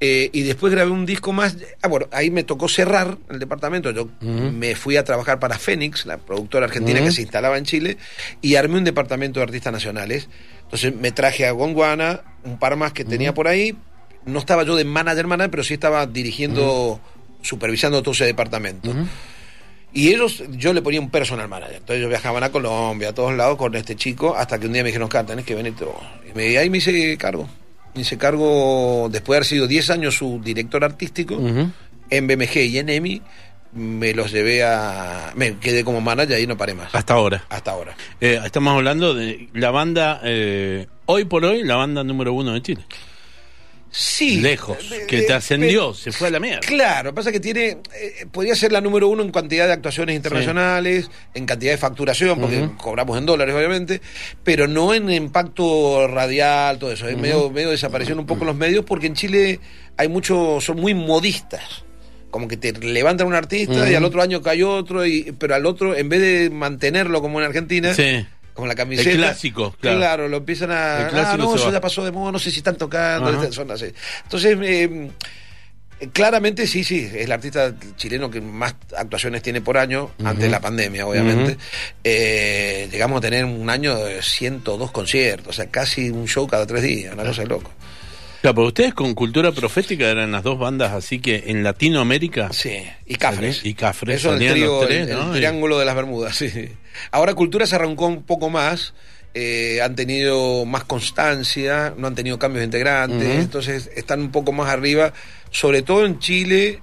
eh, 0.00 0.30
y 0.32 0.42
después 0.42 0.72
grabé 0.72 0.90
un 0.90 1.06
disco 1.06 1.32
más. 1.32 1.56
Ah, 1.82 1.88
bueno, 1.88 2.06
ahí 2.12 2.30
me 2.30 2.44
tocó 2.44 2.68
cerrar 2.68 3.18
el 3.30 3.38
departamento. 3.40 3.90
Yo 3.90 4.08
me 4.20 4.74
fui 4.76 4.96
a 4.96 5.04
trabajar 5.04 5.38
para 5.40 5.58
Fénix, 5.58 6.06
la 6.06 6.18
productora 6.18 6.66
argentina 6.66 7.00
que 7.00 7.10
se 7.12 7.22
instalaba 7.22 7.58
en 7.58 7.64
Chile, 7.64 7.96
y 8.40 8.54
armé 8.56 8.78
un 8.78 8.84
departamento 8.84 9.40
de 9.40 9.44
artistas 9.44 9.72
nacionales. 9.72 10.28
Entonces 10.62 10.94
me 10.94 11.10
traje 11.12 11.46
a 11.46 11.52
Gonguana, 11.52 12.22
un 12.44 12.58
par 12.58 12.76
más 12.76 12.92
que 12.92 13.04
tenía 13.04 13.34
por 13.34 13.48
ahí. 13.48 13.76
No 14.24 14.38
estaba 14.38 14.62
yo 14.64 14.76
de 14.76 14.84
manager, 14.84 15.26
manager, 15.26 15.50
pero 15.50 15.62
sí 15.64 15.74
estaba 15.74 16.06
dirigiendo, 16.06 17.00
supervisando 17.42 18.02
todo 18.02 18.12
ese 18.12 18.24
departamento. 18.24 18.94
Y 19.98 20.14
ellos, 20.14 20.44
yo 20.50 20.72
le 20.72 20.80
ponía 20.80 21.00
un 21.00 21.10
personal 21.10 21.48
manager. 21.48 21.74
Entonces 21.74 21.96
ellos 21.96 22.08
viajaban 22.08 22.44
a 22.44 22.52
Colombia, 22.52 23.08
a 23.08 23.12
todos 23.12 23.34
lados 23.36 23.58
con 23.58 23.74
este 23.74 23.96
chico, 23.96 24.36
hasta 24.36 24.56
que 24.56 24.66
un 24.66 24.72
día 24.72 24.84
me 24.84 24.90
dijeron, 24.90 25.06
"Oscar, 25.06 25.26
tenés 25.26 25.44
que 25.44 25.56
venir 25.56 25.74
tú". 25.74 25.86
Y 26.30 26.36
me, 26.36 26.56
ahí 26.56 26.70
me 26.70 26.78
hice 26.78 27.18
cargo. 27.18 27.48
Me 27.96 28.02
hice 28.02 28.16
cargo, 28.16 29.08
después 29.10 29.34
de 29.34 29.36
haber 29.38 29.44
sido 29.44 29.66
10 29.66 29.90
años 29.90 30.14
su 30.14 30.40
director 30.40 30.84
artístico, 30.84 31.40
en 32.10 32.26
BMG 32.28 32.58
y 32.58 32.78
en 32.78 32.90
EMI, 32.90 33.22
me 33.72 34.14
los 34.14 34.30
llevé 34.30 34.62
a... 34.62 35.32
Me 35.34 35.56
quedé 35.56 35.82
como 35.82 36.00
manager 36.00 36.38
y 36.38 36.46
no 36.46 36.56
paré 36.56 36.74
más. 36.74 36.94
Hasta 36.94 37.14
ahora. 37.14 37.44
Hasta 37.48 37.72
ahora. 37.72 37.96
Eh, 38.20 38.40
estamos 38.44 38.74
hablando 38.74 39.14
de 39.14 39.48
la 39.52 39.72
banda, 39.72 40.20
eh, 40.22 40.86
hoy 41.06 41.24
por 41.24 41.44
hoy, 41.44 41.64
la 41.64 41.74
banda 41.74 42.04
número 42.04 42.32
uno 42.34 42.52
de 42.52 42.62
Chile. 42.62 42.84
Sí. 43.90 44.40
Lejos, 44.40 44.76
que 45.08 45.22
te 45.22 45.32
ascendió, 45.32 45.80
pero- 45.80 45.94
se 45.94 46.12
fue 46.12 46.28
a 46.28 46.30
la 46.30 46.40
mierda. 46.40 46.60
Claro, 46.60 47.14
pasa 47.14 47.32
que 47.32 47.40
tiene, 47.40 47.78
eh, 47.94 48.26
podría 48.30 48.54
ser 48.54 48.70
la 48.72 48.80
número 48.80 49.08
uno 49.08 49.22
en 49.22 49.30
cantidad 49.32 49.66
de 49.66 49.72
actuaciones 49.72 50.14
internacionales, 50.14 51.10
en 51.34 51.46
cantidad 51.46 51.72
de 51.72 51.78
facturación, 51.78 52.38
porque 52.40 52.68
cobramos 52.76 53.16
en 53.18 53.26
dólares, 53.26 53.54
obviamente, 53.54 54.00
pero 54.44 54.68
no 54.68 54.92
en 54.94 55.10
impacto 55.10 56.06
radial, 56.06 56.78
todo 56.78 56.92
eso. 56.92 57.08
Es 57.08 57.16
medio, 57.16 57.50
medio 57.50 57.70
desaparecieron 57.70 58.20
un 58.20 58.26
poco 58.26 58.44
los 58.44 58.56
medios, 58.56 58.84
porque 58.84 59.06
en 59.06 59.14
Chile 59.14 59.60
hay 59.96 60.08
muchos, 60.08 60.62
son 60.64 60.76
muy 60.80 60.94
modistas. 60.94 61.84
Como 62.30 62.46
que 62.46 62.58
te 62.58 62.72
levantan 62.72 63.26
un 63.26 63.34
artista 63.34 63.90
y 63.90 63.94
al 63.94 64.04
otro 64.04 64.20
año 64.20 64.42
cae 64.42 64.62
otro, 64.62 65.06
y, 65.06 65.32
pero 65.38 65.54
al 65.54 65.64
otro, 65.64 65.96
en 65.96 66.10
vez 66.10 66.20
de 66.20 66.50
mantenerlo 66.50 67.22
como 67.22 67.40
en 67.40 67.46
Argentina, 67.46 67.94
Sí. 67.94 68.26
Como 68.58 68.66
la 68.66 68.74
camiseta. 68.74 69.08
El 69.08 69.18
clásico, 69.18 69.76
claro. 69.80 70.26
lo 70.26 70.38
empiezan 70.38 70.72
a. 70.72 71.06
Ah, 71.06 71.36
no, 71.38 71.54
eso 71.54 71.66
va. 71.66 71.72
ya 71.72 71.80
pasó 71.80 72.04
de 72.04 72.10
moda, 72.10 72.32
no 72.32 72.40
sé 72.40 72.50
si 72.50 72.58
están 72.58 72.74
tocando, 72.74 73.28
Ajá. 73.28 73.52
son 73.52 73.70
así. 73.70 73.86
Entonces, 74.24 74.58
eh, 74.60 75.10
Eh, 76.00 76.08
Claramente 76.12 76.66
sí, 76.66 76.82
sí, 76.82 77.00
es 77.00 77.14
el 77.14 77.30
artista 77.32 77.72
chileno 77.96 78.28
que 78.30 78.40
más 78.40 78.74
actuaciones 78.96 79.42
tiene 79.42 79.60
por 79.60 79.78
año, 79.78 80.10
antes 80.24 80.44
de 80.44 80.48
la 80.50 80.60
pandemia, 80.60 81.06
obviamente. 81.06 81.56
Eh, 82.02 82.88
llegamos 82.90 83.18
a 83.18 83.20
tener 83.20 83.44
un 83.44 83.70
año 83.70 83.96
de 83.96 84.22
102 84.22 84.90
conciertos, 84.90 85.48
o 85.48 85.52
sea, 85.52 85.66
casi 85.66 86.10
un 86.10 86.26
show 86.26 86.48
cada 86.48 86.66
tres 86.66 86.82
días, 86.82 87.14
una 87.14 87.24
cosa 87.24 87.42
de 87.42 87.48
loco. 87.48 87.70
Claro, 88.40 88.54
pero 88.54 88.66
ustedes 88.68 88.94
con 88.94 89.14
Cultura 89.14 89.50
Profética 89.52 90.08
eran 90.08 90.30
las 90.32 90.42
dos 90.44 90.58
bandas 90.58 90.92
así 90.92 91.18
que 91.18 91.44
en 91.46 91.64
Latinoamérica... 91.64 92.52
Sí, 92.52 92.82
y 93.06 93.16
Cafres. 93.16 93.64
Y 93.64 93.74
Cafres, 93.74 94.20
Eso 94.20 94.34
es 94.34 94.40
el, 94.40 94.52
trío, 94.52 94.66
los 94.78 94.86
tres, 94.86 95.02
el- 95.02 95.08
el 95.10 95.16
¿no? 95.18 95.34
Y- 95.34 95.38
triángulo 95.38 95.78
de 95.78 95.84
las 95.84 95.96
Bermudas, 95.96 96.36
sí. 96.36 96.50
Ahora 97.10 97.34
Cultura 97.34 97.66
se 97.66 97.74
arrancó 97.74 98.06
un 98.06 98.22
poco 98.22 98.48
más, 98.48 98.94
eh, 99.34 99.80
han 99.82 99.94
tenido 99.96 100.64
más 100.64 100.84
constancia, 100.84 101.94
no 101.96 102.06
han 102.06 102.14
tenido 102.14 102.38
cambios 102.38 102.60
de 102.60 102.64
integrantes, 102.66 103.28
entonces 103.40 103.90
están 103.96 104.20
un 104.20 104.30
poco 104.30 104.52
más 104.52 104.68
arriba, 104.70 105.12
sobre 105.50 105.82
todo 105.82 106.06
en 106.06 106.18
Chile 106.20 106.82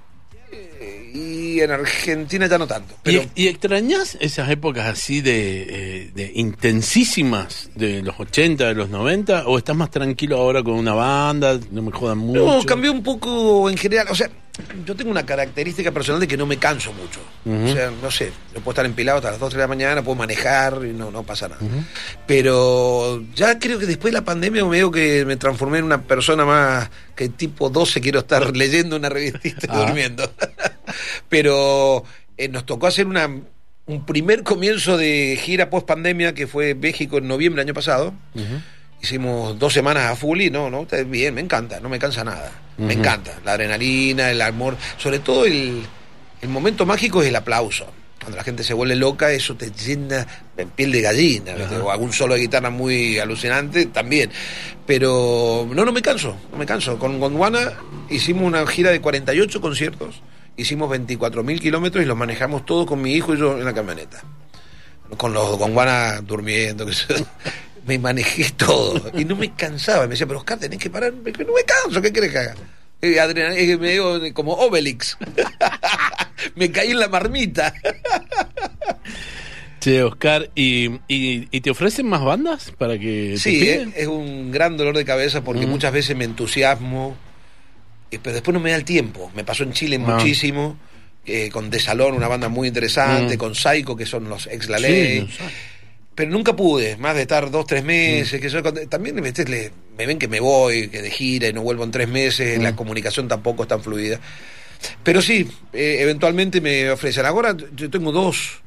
y 1.16 1.60
en 1.60 1.70
Argentina 1.70 2.46
ya 2.46 2.58
no 2.58 2.66
tanto. 2.66 2.94
Pero 3.02 3.22
¿Y, 3.34 3.44
y 3.44 3.48
extrañás 3.48 4.16
esas 4.20 4.50
épocas 4.50 4.86
así 4.86 5.20
de, 5.20 5.62
eh, 5.68 6.10
de 6.14 6.32
intensísimas 6.34 7.70
de 7.74 8.02
los 8.02 8.18
80, 8.20 8.66
de 8.66 8.74
los 8.74 8.90
90? 8.90 9.46
¿O 9.46 9.58
estás 9.58 9.74
más 9.76 9.90
tranquilo 9.90 10.36
ahora 10.36 10.62
con 10.62 10.74
una 10.74 10.94
banda? 10.94 11.58
No 11.70 11.82
me 11.82 11.92
jodan 11.92 12.18
mucho. 12.18 12.44
No, 12.44 12.62
cambió 12.64 12.92
un 12.92 13.02
poco 13.02 13.68
en 13.70 13.76
general. 13.76 14.06
O 14.10 14.14
sea, 14.14 14.28
yo 14.86 14.94
tengo 14.96 15.10
una 15.10 15.26
característica 15.26 15.90
personal 15.92 16.20
de 16.20 16.26
que 16.28 16.36
no 16.36 16.46
me 16.46 16.56
canso 16.58 16.92
mucho. 16.92 17.20
O 17.46 17.72
sea, 17.72 17.90
no 18.02 18.10
sé, 18.10 18.32
yo 18.54 18.60
puedo 18.60 18.70
estar 18.72 18.86
empilado 18.86 19.18
hasta 19.18 19.30
las 19.30 19.38
2 19.38 19.50
3 19.50 19.56
de 19.58 19.62
la 19.62 19.68
mañana, 19.68 20.02
puedo 20.02 20.16
manejar 20.16 20.80
y 20.84 20.92
no, 20.92 21.10
no 21.10 21.22
pasa 21.22 21.48
nada. 21.48 21.60
Pero 22.26 23.22
ya 23.34 23.58
creo 23.58 23.78
que 23.78 23.86
después 23.86 24.12
de 24.12 24.18
la 24.20 24.24
pandemia 24.24 24.64
me 24.64 24.70
veo 24.70 24.90
que 24.90 25.24
me 25.24 25.36
transformé 25.36 25.78
en 25.78 25.84
una 25.84 26.02
persona 26.02 26.44
más 26.44 26.90
que 27.14 27.28
tipo 27.28 27.70
12 27.70 28.00
quiero 28.00 28.20
estar 28.20 28.56
leyendo 28.56 28.96
una 28.96 29.08
revistita 29.08 29.66
y 29.66 29.70
Ah. 29.70 29.84
durmiendo. 29.86 30.30
Pero 31.28 32.04
eh, 32.36 32.48
nos 32.48 32.66
tocó 32.66 32.86
hacer 32.86 33.06
una, 33.06 33.28
un 33.86 34.06
primer 34.06 34.42
comienzo 34.42 34.96
de 34.96 35.38
gira 35.40 35.70
post 35.70 35.86
pandemia 35.86 36.34
que 36.34 36.46
fue 36.46 36.74
México 36.74 37.18
en 37.18 37.28
noviembre 37.28 37.60
del 37.60 37.68
año 37.68 37.74
pasado. 37.74 38.14
Hicimos 39.02 39.58
dos 39.58 39.72
semanas 39.72 40.10
a 40.10 40.16
full 40.16 40.40
y 40.40 40.50
no, 40.50 40.70
no, 40.70 40.82
está 40.82 41.02
bien, 41.02 41.34
me 41.34 41.40
encanta, 41.40 41.80
no 41.80 41.88
me 41.88 41.98
cansa 41.98 42.24
nada. 42.24 42.50
Me 42.78 42.94
encanta. 42.94 43.38
La 43.44 43.52
adrenalina, 43.52 44.30
el 44.30 44.40
amor, 44.42 44.76
sobre 44.98 45.18
todo 45.20 45.46
el, 45.46 45.82
el 46.42 46.48
momento 46.48 46.84
mágico 46.84 47.22
es 47.22 47.28
el 47.28 47.36
aplauso. 47.36 47.86
Cuando 48.20 48.38
la 48.38 48.44
gente 48.44 48.64
se 48.64 48.74
vuelve 48.74 48.96
loca, 48.96 49.30
eso 49.30 49.54
te 49.54 49.70
llena 49.70 50.26
en 50.56 50.68
piel 50.70 50.90
de 50.90 51.00
gallina, 51.00 51.54
o 51.82 51.90
algún 51.92 52.12
solo 52.12 52.34
de 52.34 52.40
guitarra 52.40 52.70
muy 52.70 53.18
alucinante 53.18 53.86
también. 53.86 54.30
Pero 54.84 55.68
no, 55.70 55.84
no 55.84 55.92
me 55.92 56.02
canso, 56.02 56.36
no 56.50 56.58
me 56.58 56.66
canso. 56.66 56.98
Con 56.98 57.20
Gondwana 57.20 57.74
hicimos 58.10 58.42
una 58.42 58.66
gira 58.66 58.90
de 58.90 59.00
48 59.00 59.60
conciertos, 59.60 60.22
hicimos 60.56 60.90
24.000 60.90 61.60
kilómetros 61.60 62.02
y 62.04 62.06
los 62.06 62.16
manejamos 62.16 62.64
todos 62.66 62.86
con 62.86 63.00
mi 63.02 63.12
hijo 63.14 63.34
y 63.34 63.38
yo 63.38 63.58
en 63.58 63.64
la 63.64 63.72
camioneta 63.74 64.22
con 65.16 65.32
los 65.32 65.56
Gondwana 65.58 66.20
durmiendo, 66.22 66.84
que 66.84 66.92
sé. 66.92 67.14
me 67.86 67.96
manejé 67.98 68.50
todo 68.56 69.00
y 69.16 69.24
no 69.24 69.36
me 69.36 69.54
cansaba. 69.54 70.02
Me 70.04 70.10
decía, 70.10 70.26
pero 70.26 70.40
Oscar, 70.40 70.58
tenés 70.58 70.78
que 70.80 70.90
parar. 70.90 71.12
Me- 71.12 71.30
No 71.30 71.52
me 71.54 71.62
canso, 71.64 72.02
¿qué 72.02 72.12
querés 72.12 72.32
que 72.32 72.38
haga? 72.38 72.54
Eh, 73.02 73.20
adrenalina, 73.20 73.60
eh, 73.72 73.76
me 73.76 73.92
dio 73.92 74.34
como 74.34 74.54
Obelix. 74.54 75.16
me 76.56 76.72
caí 76.72 76.90
en 76.90 76.98
la 76.98 77.08
marmita. 77.08 77.72
Che, 79.80 80.02
Oscar, 80.02 80.50
¿y, 80.54 80.86
y, 81.06 81.48
y 81.50 81.60
te 81.60 81.70
ofrecen 81.70 82.08
más 82.08 82.24
bandas 82.24 82.72
para 82.76 82.98
que 82.98 83.36
Sí, 83.38 83.68
es 83.94 84.06
un 84.08 84.50
gran 84.50 84.76
dolor 84.76 84.96
de 84.96 85.04
cabeza 85.04 85.44
porque 85.44 85.66
Mm. 85.66 85.70
muchas 85.70 85.92
veces 85.92 86.16
me 86.16 86.24
entusiasmo, 86.24 87.16
pero 88.10 88.34
después 88.34 88.52
no 88.52 88.60
me 88.60 88.70
da 88.70 88.76
el 88.76 88.84
tiempo. 88.84 89.30
Me 89.34 89.44
pasó 89.44 89.62
en 89.64 89.72
Chile 89.72 89.96
Ah. 89.96 90.10
muchísimo, 90.16 90.78
eh, 91.24 91.50
con 91.50 91.70
De 91.70 91.80
Salón, 91.80 92.14
una 92.14 92.28
banda 92.28 92.48
muy 92.48 92.68
interesante, 92.68 93.34
Mm. 93.36 93.38
con 93.38 93.54
Psycho, 93.54 93.96
que 93.96 94.06
son 94.06 94.28
los 94.28 94.46
ex 94.46 94.68
La 94.68 94.78
Sí, 94.78 94.82
Ley. 94.84 95.20
no 95.20 95.26
pero 96.14 96.30
nunca 96.30 96.56
pude, 96.56 96.96
más 96.96 97.14
de 97.14 97.22
estar 97.22 97.50
dos, 97.50 97.66
tres 97.66 97.82
Mm. 97.82 97.86
meses, 97.86 98.40
que 98.40 98.48
yo, 98.48 98.62
también 98.62 99.16
me 99.16 100.06
ven 100.06 100.18
que 100.18 100.28
me 100.28 100.40
voy, 100.40 100.88
que 100.88 101.02
de 101.02 101.10
gira 101.10 101.48
y 101.48 101.52
no 101.52 101.60
vuelvo 101.60 101.84
en 101.84 101.90
tres 101.90 102.08
meses, 102.08 102.58
Mm. 102.58 102.62
la 102.62 102.74
comunicación 102.74 103.28
tampoco 103.28 103.64
es 103.64 103.68
tan 103.68 103.82
fluida. 103.82 104.18
Pero 105.02 105.20
sí, 105.20 105.46
eh, 105.74 105.98
eventualmente 106.00 106.60
me 106.62 106.88
ofrecen. 106.90 107.26
Ahora 107.26 107.54
yo 107.74 107.90
tengo 107.90 108.12
dos. 108.12 108.62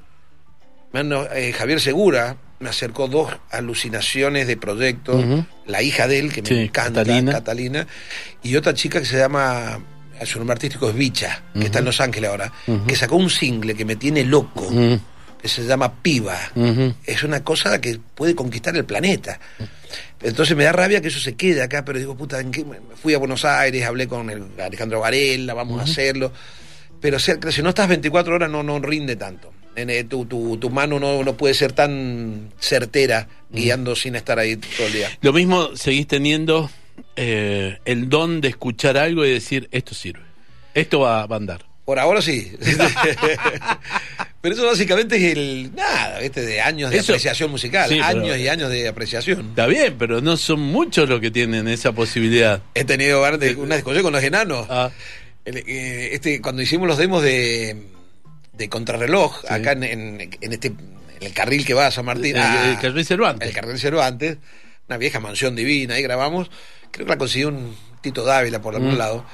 Eh, 0.94 1.54
Javier 1.58 1.80
Segura 1.80 2.36
me 2.60 2.70
acercó 2.70 3.08
dos 3.08 3.32
alucinaciones 3.52 4.48
de 4.48 4.58
proyectos. 4.58 5.24
La 5.66 5.82
hija 5.82 6.08
de 6.08 6.20
él, 6.20 6.34
que 6.34 6.42
me 6.42 6.48
Sí, 6.50 6.56
encanta, 6.56 7.02
Catalina. 7.04 7.32
Catalina. 7.32 7.88
y 8.44 8.56
otra 8.56 8.74
chica 8.74 9.00
que 9.00 9.06
se 9.06 9.18
llama, 9.18 9.80
su 10.26 10.38
nombre 10.40 10.54
artístico 10.54 10.90
es 10.90 10.96
Bicha, 10.96 11.44
que 11.54 11.66
está 11.66 11.80
en 11.80 11.86
Los 11.86 12.02
Ángeles 12.02 12.30
ahora, 12.30 12.52
que 12.88 12.96
sacó 12.96 13.16
un 13.16 13.30
single 13.30 13.76
que 13.76 13.86
me 13.86 13.96
tiene 13.96 14.24
loco, 14.26 14.68
que 15.42 15.48
se 15.48 15.66
llama 15.66 15.94
Piba 16.02 16.38
es 17.06 17.24
una 17.24 17.44
cosa 17.46 17.80
que 17.80 17.98
puede 18.16 18.36
conquistar 18.36 18.76
el 18.76 18.84
planeta. 18.86 19.40
Entonces 20.22 20.58
me 20.58 20.66
da 20.66 20.74
rabia 20.74 21.00
que 21.02 21.08
eso 21.08 21.20
se 21.22 21.36
quede 21.36 21.62
acá, 21.62 21.86
pero 21.86 21.98
digo, 21.98 22.16
puta, 22.18 22.42
¿en 22.42 22.52
qué? 22.52 22.66
Fui 23.02 23.14
a 23.14 23.18
Buenos 23.20 23.46
Aires, 23.46 23.86
hablé 23.86 24.06
con 24.08 24.30
el 24.30 24.44
Alejandro 24.62 25.00
Varela, 25.00 25.54
vamos 25.54 25.80
a 25.80 25.84
hacerlo. 25.84 26.34
Pero 27.00 27.18
sea, 27.20 27.38
si 27.52 27.62
no 27.62 27.70
estás 27.70 27.88
24 27.88 28.36
horas 28.36 28.50
no, 28.50 28.62
no 28.64 28.80
rinde 28.80 29.16
tanto. 29.16 29.54
Eh, 29.88 30.04
Tu, 30.04 30.26
tu, 30.26 30.58
tu 30.58 30.70
mano 30.70 31.00
no, 31.00 31.24
no 31.24 31.38
puede 31.38 31.54
ser 31.54 31.72
tan 31.74 32.52
certera 32.60 33.28
guiando 33.52 33.96
sin 33.96 34.16
estar 34.16 34.40
ahí 34.40 34.56
todo 34.58 34.88
el 34.88 34.94
día. 34.94 35.10
Lo 35.22 35.32
mismo 35.34 35.76
seguís 35.76 36.08
teniendo 36.08 36.70
eh, 37.16 37.78
el 37.86 38.10
don 38.10 38.42
de 38.42 38.48
escuchar 38.50 38.98
algo 38.98 39.26
y 39.26 39.32
decir, 39.32 39.68
esto 39.72 39.94
sirve. 39.94 40.24
Esto 40.74 41.02
va, 41.02 41.26
va 41.26 41.36
a 41.36 41.40
andar. 41.40 41.66
Por 41.86 41.98
ahora 42.00 42.22
sí. 42.22 42.52
pero 44.42 44.54
eso 44.56 44.66
básicamente 44.66 45.16
es 45.18 45.36
el 45.38 45.72
nada, 45.76 46.20
¿viste? 46.20 46.42
De 46.46 46.62
años 46.62 46.92
de 46.92 46.98
Eso- 46.98 47.14
apreciación 47.14 47.52
musical. 47.52 47.90
Sí, 47.90 47.96
pero- 48.06 48.22
años 48.22 48.38
y 48.38 48.48
años 48.48 48.70
de 48.70 48.88
apreciación. 48.88 49.50
Está 49.50 49.68
bien, 49.68 49.96
pero 49.98 50.22
no 50.22 50.38
son 50.38 50.60
muchos 50.60 51.10
los 51.10 51.20
que 51.20 51.32
tienen 51.32 51.68
esa 51.68 51.92
posibilidad. 51.92 52.62
He 52.76 52.84
tenido 52.86 53.22
una 53.58 53.76
discusión 53.76 54.04
con 54.04 54.14
los 54.14 54.24
enanos. 54.24 54.68
Ah, 54.70 54.92
eh, 55.46 56.10
este, 56.14 56.42
cuando 56.42 56.62
hicimos 56.62 56.88
los 56.88 56.98
demos 56.98 57.24
de, 57.24 57.76
de 58.60 58.70
contrarreloj, 58.70 59.42
Sí. 59.42 59.48
acá 59.50 59.72
en, 59.72 59.84
en- 59.84 60.30
en 60.40 60.54
este 60.54 60.68
en 60.68 61.26
el 61.28 61.34
carril 61.34 61.66
que 61.66 61.74
va 61.74 61.88
a 61.88 61.92
San 61.92 62.06
Martín, 62.06 62.36
el, 62.38 62.42
ah, 62.42 62.70
el 62.70 62.80
Carril 62.80 63.04
Cervantes. 63.06 63.48
el 63.50 63.54
carril 63.56 63.78
Cervantes, 63.80 64.38
una 64.88 64.98
vieja 64.98 65.20
mansión 65.20 65.56
divina, 65.56 65.96
ahí 65.96 66.04
grabamos, 66.04 66.50
creo 66.92 67.06
que 67.08 67.12
la 67.12 67.18
consiguió 67.18 67.50
un 67.50 67.76
Tito 68.02 68.24
Dávila 68.24 68.62
por 68.62 68.76
algún 68.76 68.94
Mm. 68.94 68.98
lado. 68.98 69.26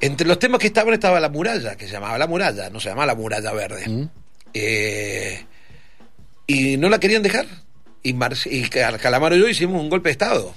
Entre 0.00 0.26
los 0.26 0.38
temas 0.38 0.60
que 0.60 0.68
estaban 0.68 0.94
estaba 0.94 1.18
La 1.20 1.28
Muralla, 1.28 1.74
que 1.76 1.86
se 1.86 1.92
llamaba 1.92 2.16
La 2.18 2.26
Muralla, 2.26 2.70
no 2.70 2.78
se 2.80 2.88
llamaba 2.90 3.06
La 3.06 3.14
Muralla 3.16 3.52
Verde. 3.52 3.88
Mm. 3.88 4.08
Eh, 4.54 5.44
y 6.46 6.76
no 6.76 6.88
la 6.88 6.98
querían 7.00 7.22
dejar. 7.22 7.46
Y, 8.02 8.12
Mar- 8.14 8.34
y 8.46 8.62
Cal- 8.68 8.98
Calamaro 8.98 9.36
y 9.36 9.40
yo 9.40 9.48
hicimos 9.48 9.80
un 9.80 9.90
golpe 9.90 10.08
de 10.08 10.12
Estado. 10.12 10.54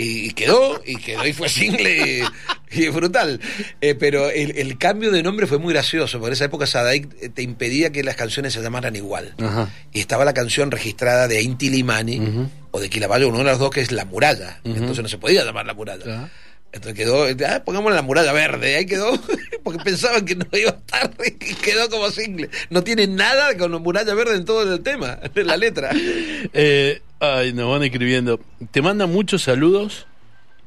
Y, 0.00 0.26
y 0.26 0.30
quedó, 0.32 0.82
y 0.86 0.96
quedó, 0.96 1.26
y 1.26 1.32
fue 1.32 1.48
single 1.48 2.24
y, 2.72 2.80
y 2.82 2.88
brutal. 2.88 3.40
Eh, 3.80 3.94
pero 3.94 4.30
el, 4.30 4.52
el 4.56 4.78
cambio 4.78 5.10
de 5.10 5.22
nombre 5.22 5.46
fue 5.46 5.58
muy 5.58 5.72
gracioso. 5.74 6.18
Por 6.20 6.32
esa 6.32 6.44
época 6.46 6.66
Sadaic 6.66 7.08
eh, 7.20 7.28
te 7.28 7.42
impedía 7.42 7.90
que 7.90 8.02
las 8.02 8.16
canciones 8.16 8.52
se 8.52 8.62
llamaran 8.62 8.96
igual. 8.96 9.34
Ajá. 9.42 9.68
Y 9.92 10.00
estaba 10.00 10.24
la 10.24 10.32
canción 10.34 10.70
registrada 10.70 11.28
de 11.28 11.42
Inti 11.42 11.68
Limani 11.70 12.20
Ujú. 12.20 12.50
o 12.70 12.80
de 12.80 12.88
Quilabayo, 12.88 13.28
uno 13.28 13.38
de 13.38 13.44
los 13.44 13.58
dos 13.58 13.70
que 13.70 13.80
es 13.80 13.92
La 13.92 14.04
Muralla. 14.04 14.60
Entonces 14.64 15.02
no 15.02 15.08
se 15.08 15.18
podía 15.18 15.44
llamar 15.44 15.66
La 15.66 15.74
Muralla. 15.74 16.30
Entonces 16.72 16.94
quedó, 16.94 17.24
ah, 17.48 17.62
pongámosle 17.64 17.96
la 17.96 18.02
muralla 18.02 18.32
verde, 18.32 18.76
ahí 18.76 18.86
quedó, 18.86 19.12
porque 19.64 19.82
pensaban 19.82 20.24
que 20.24 20.36
no 20.36 20.46
iba 20.52 20.70
a 20.70 20.74
estar 20.74 21.10
y 21.26 21.54
quedó 21.56 21.88
como 21.90 22.10
single. 22.10 22.48
No 22.70 22.84
tiene 22.84 23.06
nada 23.06 23.56
con 23.56 23.72
la 23.72 23.78
muralla 23.78 24.14
verde 24.14 24.36
en 24.36 24.44
todo 24.44 24.72
el 24.72 24.80
tema, 24.82 25.18
en 25.34 25.46
la 25.46 25.56
letra. 25.56 25.90
Eh, 25.92 27.02
ay, 27.18 27.52
nos 27.52 27.70
van 27.70 27.82
escribiendo. 27.82 28.40
Te 28.70 28.82
manda 28.82 29.06
muchos 29.06 29.42
saludos. 29.42 30.06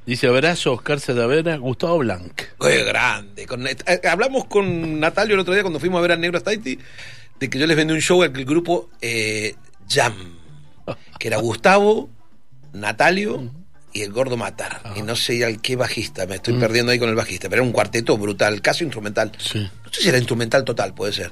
Dice 0.06 0.28
abrazo 0.28 0.74
Oscar 0.74 1.00
Sadavera, 1.00 1.56
Gustavo 1.56 2.00
Blanc. 2.00 2.34
Qué 2.60 2.84
grande. 2.84 3.46
Con, 3.46 3.66
eh, 3.66 3.78
hablamos 4.04 4.46
con 4.46 5.00
Natalio 5.00 5.36
el 5.36 5.40
otro 5.40 5.54
día 5.54 5.64
cuando 5.64 5.80
fuimos 5.80 6.00
a 6.00 6.02
ver 6.02 6.12
a 6.12 6.18
Negro 6.18 6.38
Staiti 6.40 6.78
de 7.40 7.50
que 7.50 7.58
yo 7.58 7.66
les 7.66 7.78
vendí 7.78 7.94
un 7.94 8.02
show 8.02 8.22
al 8.22 8.32
grupo 8.32 8.90
eh, 9.02 9.56
Jam, 9.90 10.14
que 11.18 11.30
era 11.30 11.38
Gustavo, 11.38 12.10
Natalio 12.74 13.50
y 13.94 14.02
el 14.02 14.12
gordo 14.12 14.36
Matar. 14.38 14.82
Y 14.96 15.02
no 15.04 15.16
sé 15.16 15.44
al 15.46 15.62
qué 15.62 15.76
bajista, 15.76 16.26
me 16.26 16.34
Mm. 16.34 16.36
estoy 16.36 16.54
perdiendo 16.56 16.92
ahí 16.92 17.00
con 17.00 17.10
el 17.10 17.16
bajista, 17.16 17.48
pero 17.50 17.62
era 17.62 17.68
un 17.68 17.72
cuarteto 17.74 18.18
brutal, 18.18 18.62
casi 18.62 18.84
instrumental. 18.84 19.32
Sí. 19.38 19.60
No 19.60 19.92
sé 19.92 20.02
si 20.02 20.10
era 20.10 20.18
instrumental 20.18 20.64
total, 20.66 20.94
puede 20.94 21.14
ser. 21.14 21.32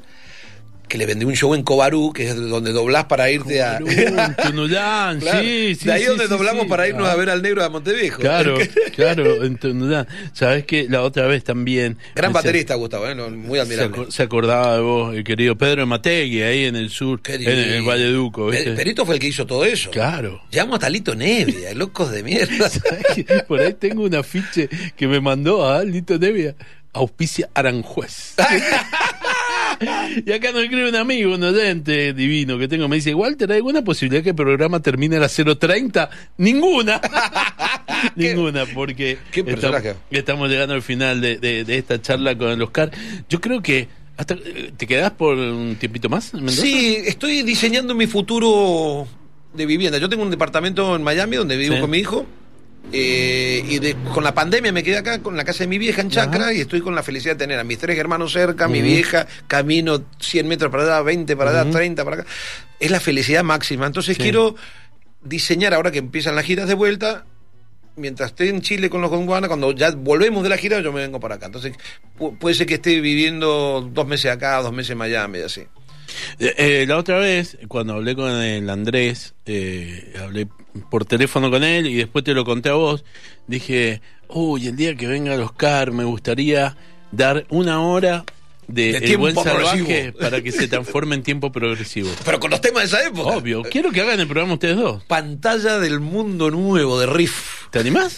Que 0.92 0.98
le 0.98 1.06
vendí 1.06 1.24
un 1.24 1.34
show 1.38 1.56
en 1.56 1.64
Cobarú, 1.64 2.12
que 2.12 2.28
es 2.28 2.36
donde 2.36 2.74
doblás 2.74 3.06
para 3.06 3.32
irte 3.32 3.64
a. 3.64 3.80
Cobarú, 3.80 4.34
Tunuyán, 4.46 5.20
Claro, 5.22 5.39
sí, 5.39 5.74
sí. 5.80 5.86
de 5.86 5.94
ahí 5.94 6.02
sí, 6.02 6.08
donde 6.08 6.26
sí, 6.26 6.30
doblamos 6.30 6.64
sí. 6.64 6.68
para 6.70 6.86
irnos 6.89 7.08
Ah. 7.08 7.14
a 7.14 7.16
ver 7.16 7.30
al 7.30 7.42
negro 7.42 7.64
de 7.64 7.70
Monteviejo. 7.70 8.20
Claro, 8.20 8.58
claro, 8.96 9.46
en 9.46 9.56
Tunuyán. 9.58 10.06
Sabes 10.34 10.66
que 10.66 10.88
la 10.89 11.02
otra 11.04 11.28
vez 11.28 11.46
también. 11.46 11.98
Gran 12.14 12.32
se- 12.32 12.34
baterista, 12.34 12.76
Gustavo, 12.76 13.08
¿eh? 13.08 13.16
Muy 13.16 13.56
Se, 13.56 13.62
admirable. 13.62 13.98
acor- 13.98 14.12
se 14.12 14.24
acordaba 14.24 14.76
de 14.76 14.82
vos, 14.82 15.16
el 15.16 15.24
querido 15.24 15.58
Pedro 15.58 15.88
Mategui, 15.88 16.42
ahí 16.42 16.66
en 16.66 16.76
el 16.76 16.89
sur, 16.89 17.22
en 17.26 17.48
el. 17.48 17.84
Valle 17.84 18.12
Duco, 18.12 18.50
Perito 18.50 19.06
fue 19.06 19.16
el 19.16 19.22
que 19.22 19.28
hizo 19.28 19.46
todo 19.46 19.64
eso. 19.64 19.92
Claro. 19.92 20.42
Llamo 20.52 20.76
a 20.76 20.80
Talito 20.80 21.16
Nevia, 21.16 21.74
locos 21.74 22.12
de 22.12 22.22
mierda. 22.22 22.70
Por 23.48 23.62
ahí 23.62 23.74
tengo 23.76 24.04
un 24.04 24.14
afiche 24.16 24.68
que 24.98 25.08
me 25.08 25.22
mandó 25.22 25.70
a 25.70 25.86
Lito 25.86 26.20
Nevia. 26.20 26.54
auspicia 26.92 27.50
Aranjuez. 27.54 28.34
y 30.26 30.32
acá 30.32 30.52
nos 30.52 30.64
escribe 30.64 30.90
un 30.90 30.96
amigo, 30.96 31.34
un 31.36 31.44
oyente 31.44 32.14
divino 32.14 32.58
que 32.58 32.68
tengo, 32.68 32.88
me 32.88 32.98
dice, 32.98 33.14
Walter, 33.14 33.52
¿hay 33.52 33.58
alguna 33.58 33.84
posibilidad 33.84 34.24
que 34.24 34.30
el 34.30 34.36
programa 34.36 34.80
termine 34.82 35.18
a 35.18 35.20
las 35.22 35.38
0.30? 35.38 36.10
Ninguna. 36.38 37.02
Ninguna, 38.16 38.66
porque 38.68 39.18
¿Qué 39.32 39.44
estamos, 40.12 40.50
llegando 40.50 40.74
al 40.74 40.82
final 40.82 41.22
de, 41.22 41.38
de- 41.38 41.64
de 41.64 41.78
esta 41.78 42.02
charla 42.02 42.38
con 42.38 42.50
el 42.50 42.62
Oscar. 42.62 42.92
Yo 43.30 43.40
creo 43.42 43.62
que 43.62 43.88
hasta 44.18 44.36
te 44.78 44.88
quedás 44.88 45.12
por 45.12 45.38
un 45.38 45.76
tiempito 45.76 46.10
más. 46.10 46.34
Mendoza? 46.34 46.62
Sí, 46.62 46.98
estoy 47.06 47.42
diseñando 47.44 47.96
mi 47.96 48.08
futuro 48.08 49.08
de 49.54 49.66
vivienda. 49.66 49.98
Yo 49.98 50.10
tengo 50.10 50.24
un 50.24 50.32
departamento 50.32 50.96
en 50.96 51.04
Miami 51.04 51.38
donde 51.38 51.58
vivo 51.58 51.76
Sí. 51.76 51.82
con 51.82 51.90
mi 51.90 51.98
hijo. 52.00 52.26
Eh, 52.94 53.64
y 53.68 53.80
de- 53.80 53.96
con 54.14 54.24
la 54.24 54.34
pandemia 54.34 54.72
me 54.72 54.84
quedé 54.84 54.98
acá 54.98 55.20
con 55.20 55.38
la 55.38 55.44
casa 55.46 55.64
de 55.64 55.68
mi 55.68 55.78
vieja 55.78 56.02
en 56.02 56.10
Chacra 56.10 56.46
Ajá. 56.46 56.54
y 56.54 56.62
estoy 56.62 56.82
con 56.82 56.94
la 56.96 57.04
felicidad 57.04 57.36
de 57.36 57.40
tener 57.40 57.60
a 57.60 57.64
mis 57.64 57.78
tres 57.78 57.98
hermanos 57.98 58.34
cerca, 58.34 58.68
mi 58.68 58.82
vieja, 58.82 59.28
camino 59.48 60.04
100 60.20 60.48
metros 60.48 60.72
para 60.72 60.84
allá, 60.84 61.02
20 61.02 61.36
para 61.38 61.52
allá, 61.52 61.64
Ujú. 61.64 61.72
30 61.72 62.04
para 62.04 62.16
acá. 62.22 62.26
Es 62.80 62.92
la 62.92 63.00
felicidad 63.00 63.44
máxima. 63.44 63.86
Entonces 63.88 64.18
Sí. 64.18 64.24
quiero 64.24 64.56
diseñar 65.24 65.74
ahora 65.74 65.92
que 65.92 66.00
empiezan 66.00 66.36
las 66.36 66.46
giras 66.46 66.68
de 66.68 66.74
vuelta. 66.74 67.26
Mientras 67.98 68.30
esté 68.32 68.50
en 68.50 68.62
Chile 68.62 68.90
con 68.90 69.02
los 69.02 69.10
Gonguana, 69.10 69.48
cuando 69.48 69.72
ya 69.74 69.92
volvemos 69.92 70.44
de 70.44 70.50
la 70.50 70.58
gira, 70.58 70.80
yo 70.80 70.92
me 70.94 71.02
vengo 71.02 71.20
para 71.20 71.36
acá. 71.36 71.48
Entonces, 71.48 71.74
pu- 72.18 72.38
puede 72.38 72.56
ser 72.56 72.66
que 72.66 72.76
esté 72.76 73.00
viviendo 73.02 73.88
dos 73.94 74.08
meses 74.08 74.32
acá, 74.32 74.62
dos 74.62 74.72
meses 74.74 74.92
en 74.92 74.98
Miami, 74.98 75.40
y 75.40 75.42
así. 75.42 75.62
Eh, 76.40 76.54
eh, 76.58 76.86
la 76.88 76.98
otra 76.98 77.20
vez, 77.20 77.58
cuando 77.68 77.94
hablé 77.94 78.16
con 78.16 78.32
el 78.32 78.70
Andrés, 78.70 79.34
eh, 79.46 80.14
hablé 80.22 80.48
por 80.90 81.06
teléfono 81.06 81.50
con 81.50 81.64
él 81.64 81.88
y 81.88 81.96
después 81.96 82.24
te 82.24 82.34
lo 82.34 82.46
conté 82.46 82.70
a 82.70 82.74
vos, 82.74 83.04
dije, 83.48 84.02
uy, 84.30 84.68
el 84.68 84.76
día 84.76 84.96
que 84.96 85.08
venga 85.08 85.34
el 85.34 85.42
Oscar 85.42 85.92
me 85.92 86.04
gustaría 86.04 86.76
dar 87.12 87.46
una 87.50 87.82
hora 87.82 88.24
de, 88.72 88.92
De 88.92 88.98
El 88.98 89.04
tiempo 89.04 89.22
Buen 89.22 89.36
Salvaje 89.36 89.84
progresivo. 89.84 90.18
para 90.20 90.42
que 90.42 90.52
se 90.52 90.68
transforme 90.68 91.16
en 91.16 91.24
tiempo 91.24 91.52
progresivo. 91.52 92.10
Pero 92.26 92.40
con 92.40 92.52
los 92.52 92.62
temas 92.62 92.84
de 92.84 92.88
esa 92.98 93.08
época. 93.08 93.36
Obvio, 93.38 93.64
quiero 93.64 93.92
que 93.92 94.02
hagan 94.02 94.20
el 94.20 94.28
programa 94.28 94.54
ustedes 94.54 94.78
dos. 94.78 95.04
Pantalla 95.06 95.80
del 95.80 96.00
mundo 96.00 96.50
nuevo 96.52 97.00
de 97.00 97.06
Riff. 97.08 97.62
¿Te 97.72 97.80
animás? 97.80 98.18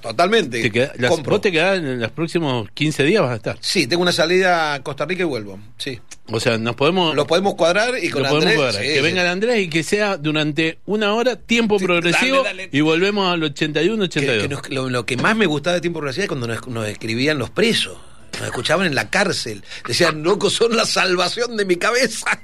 Totalmente. 0.00 0.62
Te 0.62 0.70
queda- 0.70 0.92
las- 0.96 1.10
vos 1.22 1.40
te 1.40 1.50
quedás 1.50 1.78
en 1.78 2.00
los 2.00 2.10
próximos 2.12 2.68
15 2.72 3.02
días, 3.04 3.22
vas 3.22 3.32
a 3.32 3.36
estar. 3.36 3.56
Sí, 3.60 3.86
tengo 3.86 4.02
una 4.02 4.12
salida 4.12 4.74
a 4.74 4.82
Costa 4.82 5.04
Rica 5.06 5.22
y 5.22 5.26
vuelvo. 5.26 5.58
Sí. 5.78 6.00
O 6.28 6.38
sea, 6.38 6.56
nos 6.56 6.76
podemos... 6.76 7.14
Lo 7.16 7.26
podemos 7.26 7.54
cuadrar 7.54 7.94
y 8.00 8.08
con 8.10 8.22
lo 8.22 8.28
podemos 8.28 8.44
Andrés. 8.44 8.56
cuadrar. 8.56 8.82
sí, 8.82 8.88
que 8.88 8.96
sí. 8.96 9.02
venga 9.02 9.22
el 9.22 9.28
Andrés 9.28 9.60
y 9.64 9.68
que 9.68 9.82
sea 9.82 10.16
durante 10.16 10.78
una 10.86 11.14
hora 11.14 11.34
tiempo 11.36 11.78
Sí, 11.80 11.84
progresivo 11.84 12.36
dale, 12.44 12.66
dale. 12.66 12.68
y 12.72 12.80
volvemos 12.80 13.32
al 13.32 13.42
81, 13.42 13.98
Que- 14.08 14.20
82. 14.20 14.42
que 14.42 14.48
nos- 14.48 14.70
lo, 14.70 14.88
lo 14.90 15.04
que 15.04 15.16
más 15.16 15.36
me 15.36 15.46
gustaba 15.46 15.74
de 15.74 15.80
Tiempo 15.80 15.98
Progresivo 15.98 16.22
es 16.22 16.28
cuando 16.28 16.46
nos, 16.46 16.66
nos 16.68 16.86
escribían 16.88 17.38
los 17.38 17.50
presos. 17.50 17.96
Nos 18.38 18.48
escuchaban 18.48 18.86
en 18.86 18.94
la 18.94 19.10
cárcel. 19.10 19.62
Decían, 19.86 20.22
locos, 20.22 20.54
son 20.54 20.76
la 20.76 20.84
salvación 20.86 21.56
de 21.56 21.64
mi 21.64 21.76
cabeza. 21.76 22.26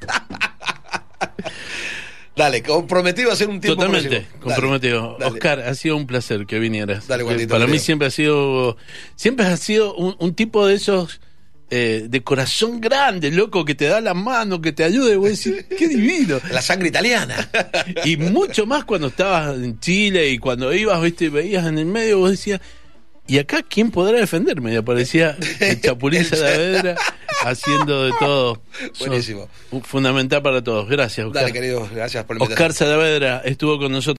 Dale, 2.36 2.62
comprometido 2.62 3.30
a 3.30 3.32
hacer 3.32 3.49
un 3.49 3.61
tiempo 3.61 3.82
Totalmente, 3.82 4.28
comprometido. 4.41 5.16
dale. 5.18 5.32
Oscar, 5.32 5.61
ha 5.61 5.74
sido 5.74 5.97
un 5.97 6.07
placer 6.07 6.47
que 6.47 6.61
vinieras. 6.61 7.09
Dale, 7.09 7.24
Juanito, 7.24 7.49
Para 7.53 7.66
mí 7.66 7.80
siempre 7.80 8.07
ha 8.07 8.11
sido, 8.12 8.76
siempre 9.16 9.45
has 9.47 9.59
sido 9.59 9.93
un, 9.97 10.14
un 10.20 10.34
tipo 10.36 10.64
de 10.64 10.74
esos 10.76 11.20
eh, 11.70 12.07
de 12.09 12.22
corazón 12.22 12.80
grande, 12.80 13.32
loco, 13.32 13.64
que 13.64 13.74
te 13.74 13.86
da 13.86 14.01
la 14.01 14.14
mano, 14.14 14.61
que 14.61 14.72
te 14.72 14.84
ayuda 14.84 15.12
y 15.12 15.16
vos 15.16 15.28
decís, 15.30 15.66
qué 15.76 15.89
divino. 15.89 16.41
La 16.53 16.62
sangre 16.62 16.89
italiana. 16.89 17.51
Y 18.05 18.16
mucho 18.16 18.66
más 18.66 18.84
cuando 18.84 19.09
estabas 19.09 19.57
en 19.57 19.78
Chile 19.80 20.30
y 20.30 20.39
cuando 20.39 20.72
ibas, 20.72 21.03
viste, 21.03 21.28
veías 21.30 21.66
en 21.66 21.76
el 21.78 21.86
medio, 21.86 22.20
vos 22.20 22.30
decías, 22.30 22.61
¿y 23.29 23.39
acá 23.39 23.62
quién 23.62 23.91
podrá 23.91 24.18
defenderme? 24.18 24.72
Y 24.72 24.76
aparecía 24.76 25.37
el 25.61 25.81
Chapulín 25.83 26.24
Saavedra 26.24 26.97
haciendo 27.45 28.05
de 28.05 28.12
todo. 28.18 28.61
Sos 28.93 29.07
Buenísimo. 29.07 29.49
Fundamental 29.85 30.43
para 30.43 30.62
todos. 30.62 30.89
Gracias, 30.89 31.26
Oscar. 31.26 31.43
Dale, 31.43 31.53
querido, 31.53 31.89
gracias 31.95 32.24
por 32.24 32.37
la 32.37 32.45
invitación. 32.45 32.70
Oscar 32.70 32.89
Saavedra 32.89 33.43
estuvo 33.45 33.79
con 33.79 33.93
nosotros. 33.93 34.05